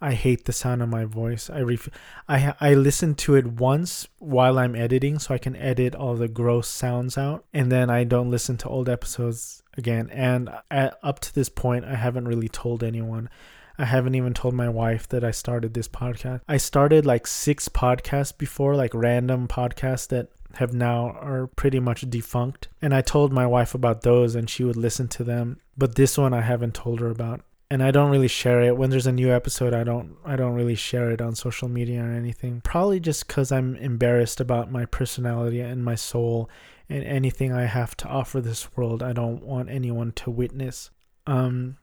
I 0.02 0.14
hate 0.14 0.46
the 0.46 0.52
sound 0.52 0.82
of 0.82 0.88
my 0.88 1.04
voice. 1.04 1.48
I 1.48 1.60
ref- 1.60 1.88
I 2.28 2.54
I 2.60 2.74
listen 2.74 3.14
to 3.14 3.36
it 3.36 3.46
once 3.46 4.08
while 4.18 4.58
I'm 4.58 4.74
editing 4.74 5.20
so 5.20 5.32
I 5.32 5.38
can 5.38 5.54
edit 5.54 5.94
all 5.94 6.16
the 6.16 6.26
gross 6.26 6.66
sounds 6.66 7.16
out 7.16 7.44
and 7.54 7.70
then 7.70 7.88
I 7.88 8.02
don't 8.02 8.30
listen 8.30 8.56
to 8.58 8.68
old 8.68 8.88
episodes 8.88 9.62
again. 9.78 10.10
And 10.10 10.50
at, 10.72 10.98
up 11.04 11.20
to 11.20 11.34
this 11.34 11.48
point 11.48 11.84
I 11.84 11.94
haven't 11.94 12.26
really 12.26 12.48
told 12.48 12.82
anyone. 12.82 13.30
I 13.78 13.84
haven't 13.84 14.16
even 14.16 14.34
told 14.34 14.54
my 14.54 14.68
wife 14.68 15.08
that 15.08 15.22
I 15.22 15.30
started 15.30 15.72
this 15.72 15.88
podcast. 15.88 16.40
I 16.48 16.56
started 16.56 17.06
like 17.06 17.26
6 17.26 17.68
podcasts 17.70 18.36
before, 18.36 18.74
like 18.74 18.92
random 18.94 19.48
podcasts 19.48 20.08
that 20.08 20.28
have 20.56 20.74
now 20.74 21.10
are 21.20 21.46
pretty 21.46 21.80
much 21.80 22.10
defunct. 22.10 22.68
And 22.82 22.92
I 22.92 23.02
told 23.02 23.32
my 23.32 23.46
wife 23.46 23.72
about 23.74 24.02
those 24.02 24.34
and 24.34 24.50
she 24.50 24.64
would 24.64 24.76
listen 24.76 25.06
to 25.08 25.24
them. 25.24 25.60
But 25.78 25.94
this 25.94 26.18
one 26.18 26.34
I 26.34 26.42
haven't 26.42 26.74
told 26.74 27.00
her 27.00 27.08
about 27.08 27.40
and 27.72 27.82
I 27.82 27.90
don't 27.90 28.10
really 28.10 28.28
share 28.28 28.60
it 28.60 28.76
when 28.76 28.90
there's 28.90 29.06
a 29.06 29.12
new 29.12 29.32
episode. 29.32 29.72
I 29.72 29.82
don't 29.82 30.18
I 30.26 30.36
don't 30.36 30.52
really 30.52 30.74
share 30.74 31.10
it 31.10 31.22
on 31.22 31.34
social 31.34 31.70
media 31.70 32.04
or 32.04 32.12
anything. 32.12 32.60
Probably 32.60 33.00
just 33.00 33.28
cuz 33.28 33.50
I'm 33.50 33.76
embarrassed 33.76 34.42
about 34.42 34.70
my 34.70 34.84
personality 34.84 35.60
and 35.60 35.82
my 35.82 35.94
soul 35.94 36.50
and 36.90 37.02
anything 37.02 37.50
I 37.50 37.64
have 37.64 37.96
to 37.96 38.08
offer 38.08 38.42
this 38.42 38.76
world. 38.76 39.02
I 39.02 39.14
don't 39.14 39.42
want 39.42 39.70
anyone 39.70 40.12
to 40.16 40.30
witness. 40.30 40.90
Um 41.26 41.78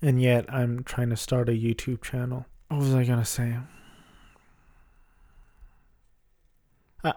and 0.00 0.22
yet 0.22 0.44
I'm 0.54 0.84
trying 0.84 1.10
to 1.10 1.16
start 1.16 1.48
a 1.48 1.60
YouTube 1.66 2.02
channel. 2.02 2.46
What 2.68 2.82
was 2.82 2.94
I 2.94 3.02
going 3.02 3.18
to 3.18 3.24
say? 3.24 3.56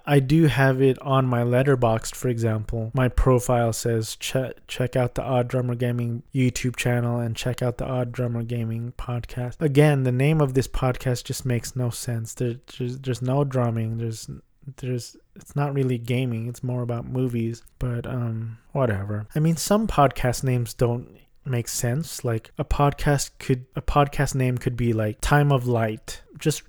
I 0.05 0.19
do 0.19 0.45
have 0.45 0.81
it 0.81 0.99
on 1.01 1.25
my 1.25 1.41
Letterboxd, 1.41 2.15
for 2.15 2.27
example. 2.27 2.91
My 2.93 3.07
profile 3.07 3.73
says 3.73 4.15
check 4.15 4.53
check 4.67 4.95
out 4.95 5.15
the 5.15 5.23
Odd 5.23 5.47
Drummer 5.47 5.75
Gaming 5.75 6.23
YouTube 6.33 6.75
channel 6.75 7.19
and 7.19 7.35
check 7.35 7.61
out 7.61 7.77
the 7.77 7.87
Odd 7.87 8.11
Drummer 8.11 8.43
Gaming 8.43 8.93
podcast. 8.97 9.61
Again, 9.61 10.03
the 10.03 10.11
name 10.11 10.41
of 10.41 10.53
this 10.53 10.67
podcast 10.67 11.23
just 11.23 11.45
makes 11.45 11.75
no 11.75 11.89
sense. 11.89 12.33
There, 12.33 12.55
there's 12.77 12.99
there's 12.99 13.21
no 13.21 13.43
drumming. 13.43 13.97
There's 13.97 14.29
there's 14.77 15.17
it's 15.35 15.55
not 15.55 15.73
really 15.73 15.97
gaming. 15.97 16.47
It's 16.47 16.63
more 16.63 16.81
about 16.81 17.05
movies. 17.05 17.63
But 17.79 18.05
um, 18.05 18.57
whatever. 18.71 19.27
I 19.33 19.39
mean, 19.39 19.55
some 19.55 19.87
podcast 19.87 20.43
names 20.43 20.73
don't 20.73 21.17
make 21.45 21.67
sense. 21.67 22.23
Like 22.23 22.51
a 22.57 22.65
podcast 22.65 23.31
could 23.39 23.65
a 23.75 23.81
podcast 23.81 24.35
name 24.35 24.57
could 24.57 24.77
be 24.77 24.93
like 24.93 25.19
Time 25.21 25.51
of 25.51 25.67
Light. 25.67 26.21
Just 26.37 26.63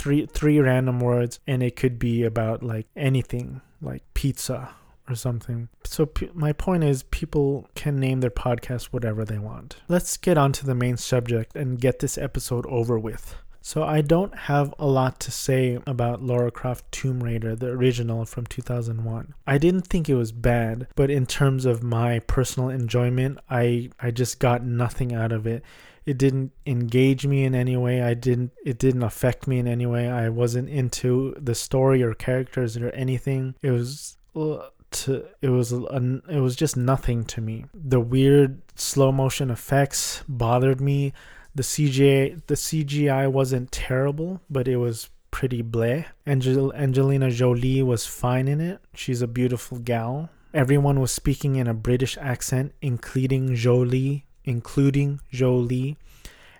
three 0.00 0.24
three 0.24 0.58
random 0.58 0.98
words 0.98 1.40
and 1.46 1.62
it 1.62 1.76
could 1.76 1.98
be 1.98 2.24
about 2.24 2.62
like 2.62 2.86
anything 2.96 3.60
like 3.82 4.02
pizza 4.14 4.70
or 5.06 5.14
something. 5.14 5.68
So 5.84 6.06
p- 6.06 6.30
my 6.32 6.54
point 6.54 6.84
is 6.84 7.02
people 7.02 7.68
can 7.74 8.00
name 8.00 8.20
their 8.20 8.30
podcast 8.30 8.86
whatever 8.86 9.26
they 9.26 9.38
want. 9.38 9.76
Let's 9.88 10.16
get 10.16 10.38
on 10.38 10.52
to 10.52 10.64
the 10.64 10.74
main 10.74 10.96
subject 10.96 11.54
and 11.54 11.78
get 11.78 11.98
this 11.98 12.16
episode 12.16 12.64
over 12.66 12.98
with. 12.98 13.36
So 13.60 13.82
I 13.82 14.00
don't 14.00 14.34
have 14.34 14.72
a 14.78 14.86
lot 14.86 15.20
to 15.20 15.30
say 15.30 15.78
about 15.86 16.22
Lara 16.22 16.50
Croft 16.50 16.90
Tomb 16.92 17.22
Raider, 17.22 17.54
the 17.54 17.66
original 17.66 18.24
from 18.24 18.46
2001. 18.46 19.34
I 19.46 19.58
didn't 19.58 19.86
think 19.86 20.08
it 20.08 20.14
was 20.14 20.32
bad, 20.32 20.86
but 20.96 21.10
in 21.10 21.26
terms 21.26 21.66
of 21.66 21.82
my 21.82 22.20
personal 22.20 22.70
enjoyment, 22.70 23.38
I 23.50 23.90
I 24.00 24.12
just 24.12 24.38
got 24.38 24.64
nothing 24.64 25.12
out 25.12 25.30
of 25.30 25.46
it 25.46 25.62
it 26.06 26.18
didn't 26.18 26.52
engage 26.66 27.26
me 27.26 27.44
in 27.44 27.54
any 27.54 27.76
way. 27.76 28.02
I 28.02 28.14
didn't 28.14 28.52
it 28.64 28.78
didn't 28.78 29.02
affect 29.02 29.46
me 29.46 29.58
in 29.58 29.66
any 29.66 29.86
way. 29.86 30.08
I 30.08 30.28
wasn't 30.28 30.68
into 30.68 31.34
the 31.38 31.54
story 31.54 32.02
or 32.02 32.14
characters 32.14 32.76
or 32.76 32.90
anything. 32.90 33.54
It 33.62 33.70
was 33.70 34.16
uh, 34.34 34.68
to 34.90 35.26
it 35.40 35.50
was 35.50 35.72
a, 35.72 36.20
it 36.28 36.40
was 36.40 36.56
just 36.56 36.76
nothing 36.76 37.24
to 37.26 37.40
me. 37.40 37.66
The 37.74 38.00
weird 38.00 38.60
slow 38.74 39.12
motion 39.12 39.50
effects 39.50 40.24
bothered 40.28 40.80
me. 40.80 41.12
The 41.54 41.62
CGI 41.62 42.40
the 42.46 42.54
CGI 42.54 43.30
wasn't 43.30 43.72
terrible 43.72 44.40
but 44.48 44.68
it 44.68 44.76
was 44.76 45.10
pretty 45.30 45.62
bleh 45.62 46.06
Angel, 46.26 46.72
Angelina 46.74 47.30
Jolie 47.30 47.82
was 47.82 48.06
fine 48.06 48.48
in 48.48 48.60
it. 48.60 48.80
She's 48.94 49.22
a 49.22 49.28
beautiful 49.28 49.78
gal. 49.78 50.30
Everyone 50.52 50.98
was 50.98 51.12
speaking 51.12 51.54
in 51.56 51.68
a 51.68 51.74
British 51.74 52.16
accent 52.18 52.72
including 52.80 53.54
Jolie 53.54 54.24
including 54.44 55.20
Jolie. 55.30 55.96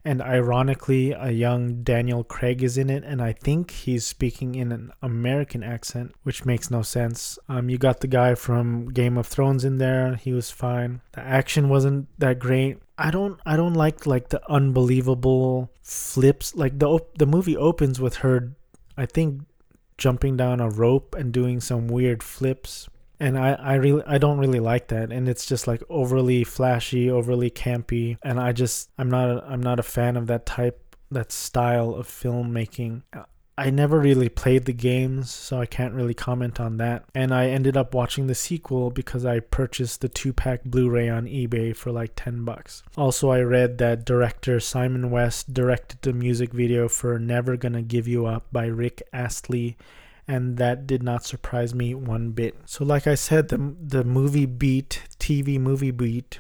And 0.03 0.23
ironically, 0.23 1.13
a 1.13 1.31
young 1.31 1.83
Daniel 1.83 2.25
Craig 2.25 2.63
is 2.63 2.79
in 2.79 2.89
it, 2.89 3.05
and 3.05 3.21
I 3.21 3.33
think 3.33 3.71
he's 3.71 4.07
speaking 4.07 4.55
in 4.55 4.73
an 4.73 4.93
American 5.03 5.63
accent, 5.63 6.15
which 6.23 6.47
makes 6.47 6.71
no 6.71 6.81
sense. 6.81 7.39
Um, 7.51 7.69
you 7.69 7.77
got 7.77 8.01
the 8.01 8.07
guy 8.07 8.35
from 8.35 8.89
Game 8.89 9.19
of 9.19 9.27
Thrones 9.27 9.63
in 9.63 9.77
there; 9.77 10.17
he 10.17 10.33
was 10.33 10.51
fine. 10.51 11.03
The 11.13 11.21
action 11.21 11.69
wasn't 11.69 12.09
that 12.19 12.39
great. 12.39 12.79
I 12.97 13.11
don't, 13.11 13.39
I 13.45 13.57
don't 13.57 13.75
like 13.75 14.07
like 14.07 14.31
the 14.31 14.41
unbelievable 14.51 15.71
flips. 15.83 16.55
Like 16.55 16.79
the 16.79 17.01
the 17.19 17.27
movie 17.27 17.57
opens 17.57 18.01
with 18.01 18.17
her, 18.17 18.53
I 18.97 19.05
think, 19.05 19.43
jumping 19.99 20.35
down 20.39 20.61
a 20.61 20.71
rope 20.71 21.15
and 21.15 21.31
doing 21.31 21.61
some 21.61 21.89
weird 21.89 22.23
flips 22.23 22.89
and 23.21 23.39
I, 23.39 23.53
I 23.53 23.75
really 23.75 24.03
I 24.07 24.19
don't 24.19 24.39
really 24.39 24.61
like 24.61 24.89
that. 24.89 25.13
And 25.13 25.29
it's 25.29 25.47
just 25.47 25.67
like 25.67 25.83
overly 25.89 26.43
flashy 26.43 27.11
overly 27.11 27.51
campy. 27.51 28.17
And 28.23 28.41
I 28.41 28.53
just 28.53 28.91
I'm 28.99 29.11
not 29.11 29.29
a, 29.31 29.45
I'm 29.47 29.63
not 29.63 29.79
a 29.79 29.85
fan 29.85 30.17
of 30.17 30.27
that 30.29 30.47
type 30.47 30.97
that 31.11 31.31
style 31.31 31.95
of 31.95 32.09
filmmaking. 32.09 33.03
I 33.59 33.69
never 33.69 34.01
really 34.01 34.31
played 34.31 34.65
the 34.65 34.73
games 34.73 35.31
so 35.31 35.61
I 35.61 35.67
can't 35.67 35.93
really 35.93 36.15
comment 36.15 36.59
on 36.59 36.79
that. 36.79 37.05
And 37.15 37.35
I 37.35 37.49
ended 37.49 37.77
up 37.77 37.93
watching 37.93 38.27
the 38.27 38.35
sequel 38.35 38.91
because 38.91 39.27
I 39.27 39.41
purchased 39.41 40.01
the 40.01 40.09
2 40.09 40.33
pack 40.33 40.65
Blu-ray 40.65 41.11
on 41.11 41.27
eBay 41.27 41.77
for 41.77 41.93
like 41.93 42.13
10 42.17 42.47
bucks. 42.47 42.83
Also 42.97 43.31
I 43.31 43.41
read 43.41 43.77
that 43.77 44.07
director 44.07 44.61
Simon 44.61 45.11
West 45.11 45.53
directed 45.53 45.99
the 46.01 46.15
music 46.15 46.53
video 46.55 46.89
for 46.89 47.19
Never 47.19 47.59
Gonna 47.59 47.83
Give 47.83 48.09
You 48.09 48.25
Up 48.25 48.47
by 48.51 48.65
Rick 48.65 49.03
Astley 49.13 49.77
and 50.27 50.57
that 50.59 50.87
did 50.87 51.03
not 51.03 51.25
surprise 51.25 51.75
me 51.75 51.95
one 51.95 52.31
bit. 52.31 52.57
So, 52.67 52.85
like 52.85 53.07
I 53.07 53.15
said, 53.15 53.49
the 53.49 53.75
the 53.81 54.05
movie 54.05 54.47
beat, 54.47 55.03
TV 55.19 55.59
movie 55.59 55.91
beat, 55.91 56.39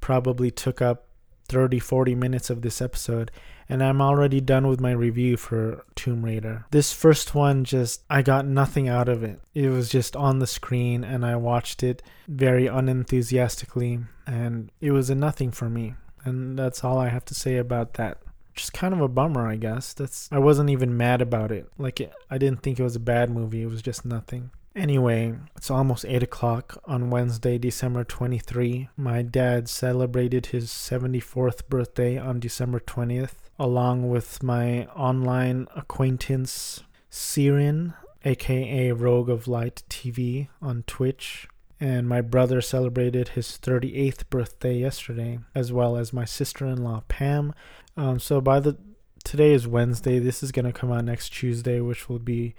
probably 0.00 0.50
took 0.50 0.82
up 0.82 1.06
30 1.48 1.78
40 1.78 2.14
minutes 2.14 2.50
of 2.50 2.62
this 2.62 2.80
episode 2.80 3.30
and 3.68 3.82
I'm 3.82 4.00
already 4.00 4.40
done 4.40 4.66
with 4.66 4.80
my 4.80 4.92
review 4.92 5.36
for 5.36 5.84
Tomb 5.94 6.24
Raider. 6.24 6.66
This 6.70 6.92
first 6.92 7.34
one 7.34 7.64
just 7.64 8.02
I 8.10 8.22
got 8.22 8.46
nothing 8.46 8.88
out 8.88 9.08
of 9.08 9.22
it. 9.22 9.40
It 9.54 9.68
was 9.68 9.88
just 9.88 10.16
on 10.16 10.38
the 10.38 10.46
screen 10.46 11.04
and 11.04 11.24
I 11.24 11.36
watched 11.36 11.82
it 11.82 12.02
very 12.28 12.66
unenthusiastically 12.66 14.00
and 14.26 14.70
it 14.80 14.92
was 14.92 15.10
a 15.10 15.14
nothing 15.14 15.50
for 15.50 15.68
me. 15.68 15.94
And 16.24 16.58
that's 16.58 16.84
all 16.84 16.98
I 16.98 17.08
have 17.08 17.24
to 17.26 17.34
say 17.34 17.56
about 17.56 17.94
that 17.94 18.18
just 18.54 18.72
kind 18.72 18.94
of 18.94 19.00
a 19.00 19.08
bummer, 19.08 19.46
I 19.46 19.56
guess. 19.56 19.92
That's 19.92 20.28
I 20.32 20.38
wasn't 20.38 20.70
even 20.70 20.96
mad 20.96 21.22
about 21.22 21.50
it. 21.52 21.68
Like 21.78 22.00
it, 22.00 22.12
I 22.30 22.38
didn't 22.38 22.62
think 22.62 22.78
it 22.78 22.82
was 22.84 22.96
a 22.96 23.00
bad 23.00 23.30
movie. 23.30 23.62
It 23.62 23.70
was 23.70 23.82
just 23.82 24.04
nothing. 24.04 24.50
Anyway, 24.74 25.34
it's 25.54 25.70
almost 25.70 26.06
8 26.06 26.22
o'clock 26.22 26.80
on 26.86 27.10
Wednesday, 27.10 27.58
December 27.58 28.04
23. 28.04 28.88
My 28.96 29.20
dad 29.20 29.68
celebrated 29.68 30.46
his 30.46 30.70
74th 30.70 31.68
birthday 31.68 32.16
on 32.16 32.40
December 32.40 32.80
20th, 32.80 33.34
along 33.58 34.08
with 34.08 34.42
my 34.42 34.86
online 34.86 35.68
acquaintance, 35.76 36.84
Sirin, 37.10 37.92
aka 38.24 38.92
Rogue 38.92 39.28
of 39.28 39.46
Light 39.46 39.82
TV 39.90 40.48
on 40.62 40.84
Twitch. 40.86 41.48
And 41.78 42.08
my 42.08 42.20
brother 42.20 42.60
celebrated 42.60 43.30
his 43.30 43.58
38th 43.60 44.30
birthday 44.30 44.76
yesterday, 44.78 45.40
as 45.54 45.70
well 45.72 45.96
as 45.96 46.12
my 46.12 46.24
sister 46.24 46.64
in 46.64 46.82
law, 46.82 47.02
Pam, 47.08 47.52
um, 47.96 48.18
so 48.18 48.40
by 48.40 48.60
the 48.60 48.76
today 49.24 49.52
is 49.52 49.66
Wednesday. 49.66 50.18
This 50.18 50.42
is 50.42 50.52
gonna 50.52 50.72
come 50.72 50.92
out 50.92 51.04
next 51.04 51.30
Tuesday, 51.30 51.80
which 51.80 52.08
will 52.08 52.18
be 52.18 52.54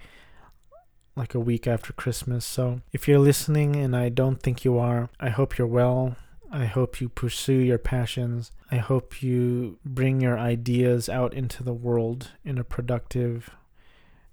like 1.16 1.34
a 1.34 1.40
week 1.40 1.66
after 1.66 1.92
Christmas. 1.92 2.44
So 2.44 2.80
if 2.92 3.06
you're 3.06 3.18
listening, 3.18 3.76
and 3.76 3.94
I 3.94 4.08
don't 4.08 4.42
think 4.42 4.64
you 4.64 4.78
are, 4.78 5.10
I 5.20 5.30
hope 5.30 5.58
you're 5.58 5.66
well. 5.66 6.16
I 6.50 6.66
hope 6.66 7.00
you 7.00 7.08
pursue 7.08 7.58
your 7.58 7.78
passions. 7.78 8.52
I 8.70 8.76
hope 8.76 9.22
you 9.22 9.78
bring 9.84 10.20
your 10.20 10.38
ideas 10.38 11.08
out 11.08 11.34
into 11.34 11.62
the 11.62 11.72
world 11.72 12.30
in 12.44 12.58
a 12.58 12.64
productive 12.64 13.50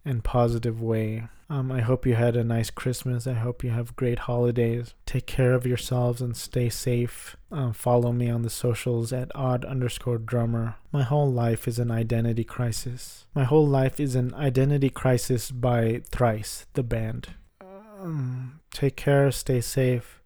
and 0.06 0.24
positive 0.24 0.82
way. 0.82 1.28
Um, 1.52 1.70
I 1.70 1.82
hope 1.82 2.06
you 2.06 2.16
had 2.16 2.38
a 2.38 2.46
nice 2.46 2.70
Christmas. 2.70 3.28
I 3.28 3.34
hope 3.34 3.62
you 3.62 3.72
have 3.72 3.98
great 3.98 4.20
holidays. 4.20 4.94
Take 5.06 5.26
care 5.26 5.52
of 5.52 5.66
yourselves 5.66 6.22
and 6.22 6.38
stay 6.38 6.70
safe. 6.70 7.36
Um, 7.52 7.74
follow 7.74 8.14
me 8.14 8.30
on 8.30 8.44
the 8.44 8.50
socials 8.50 9.12
at 9.12 9.30
odd 9.36 9.66
underscore 9.66 10.18
drummer. 10.18 10.76
My 10.94 11.04
whole 11.04 11.30
life 11.30 11.68
is 11.68 11.78
an 11.78 11.92
identity 11.92 12.46
crisis. 12.46 13.26
My 13.36 13.44
whole 13.44 13.68
life 13.68 14.00
is 14.00 14.16
an 14.16 14.34
identity 14.34 14.90
crisis 14.90 15.52
by 15.52 16.04
Thrice, 16.10 16.68
the 16.72 16.84
band. 16.84 17.34
Um, 17.60 18.62
take 18.74 18.96
care, 18.96 19.30
stay 19.30 19.60
safe. 19.60 20.22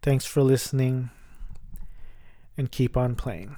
Thanks 0.00 0.26
for 0.26 0.44
listening, 0.44 1.10
and 2.56 2.70
keep 2.70 2.96
on 2.96 3.16
playing. 3.16 3.56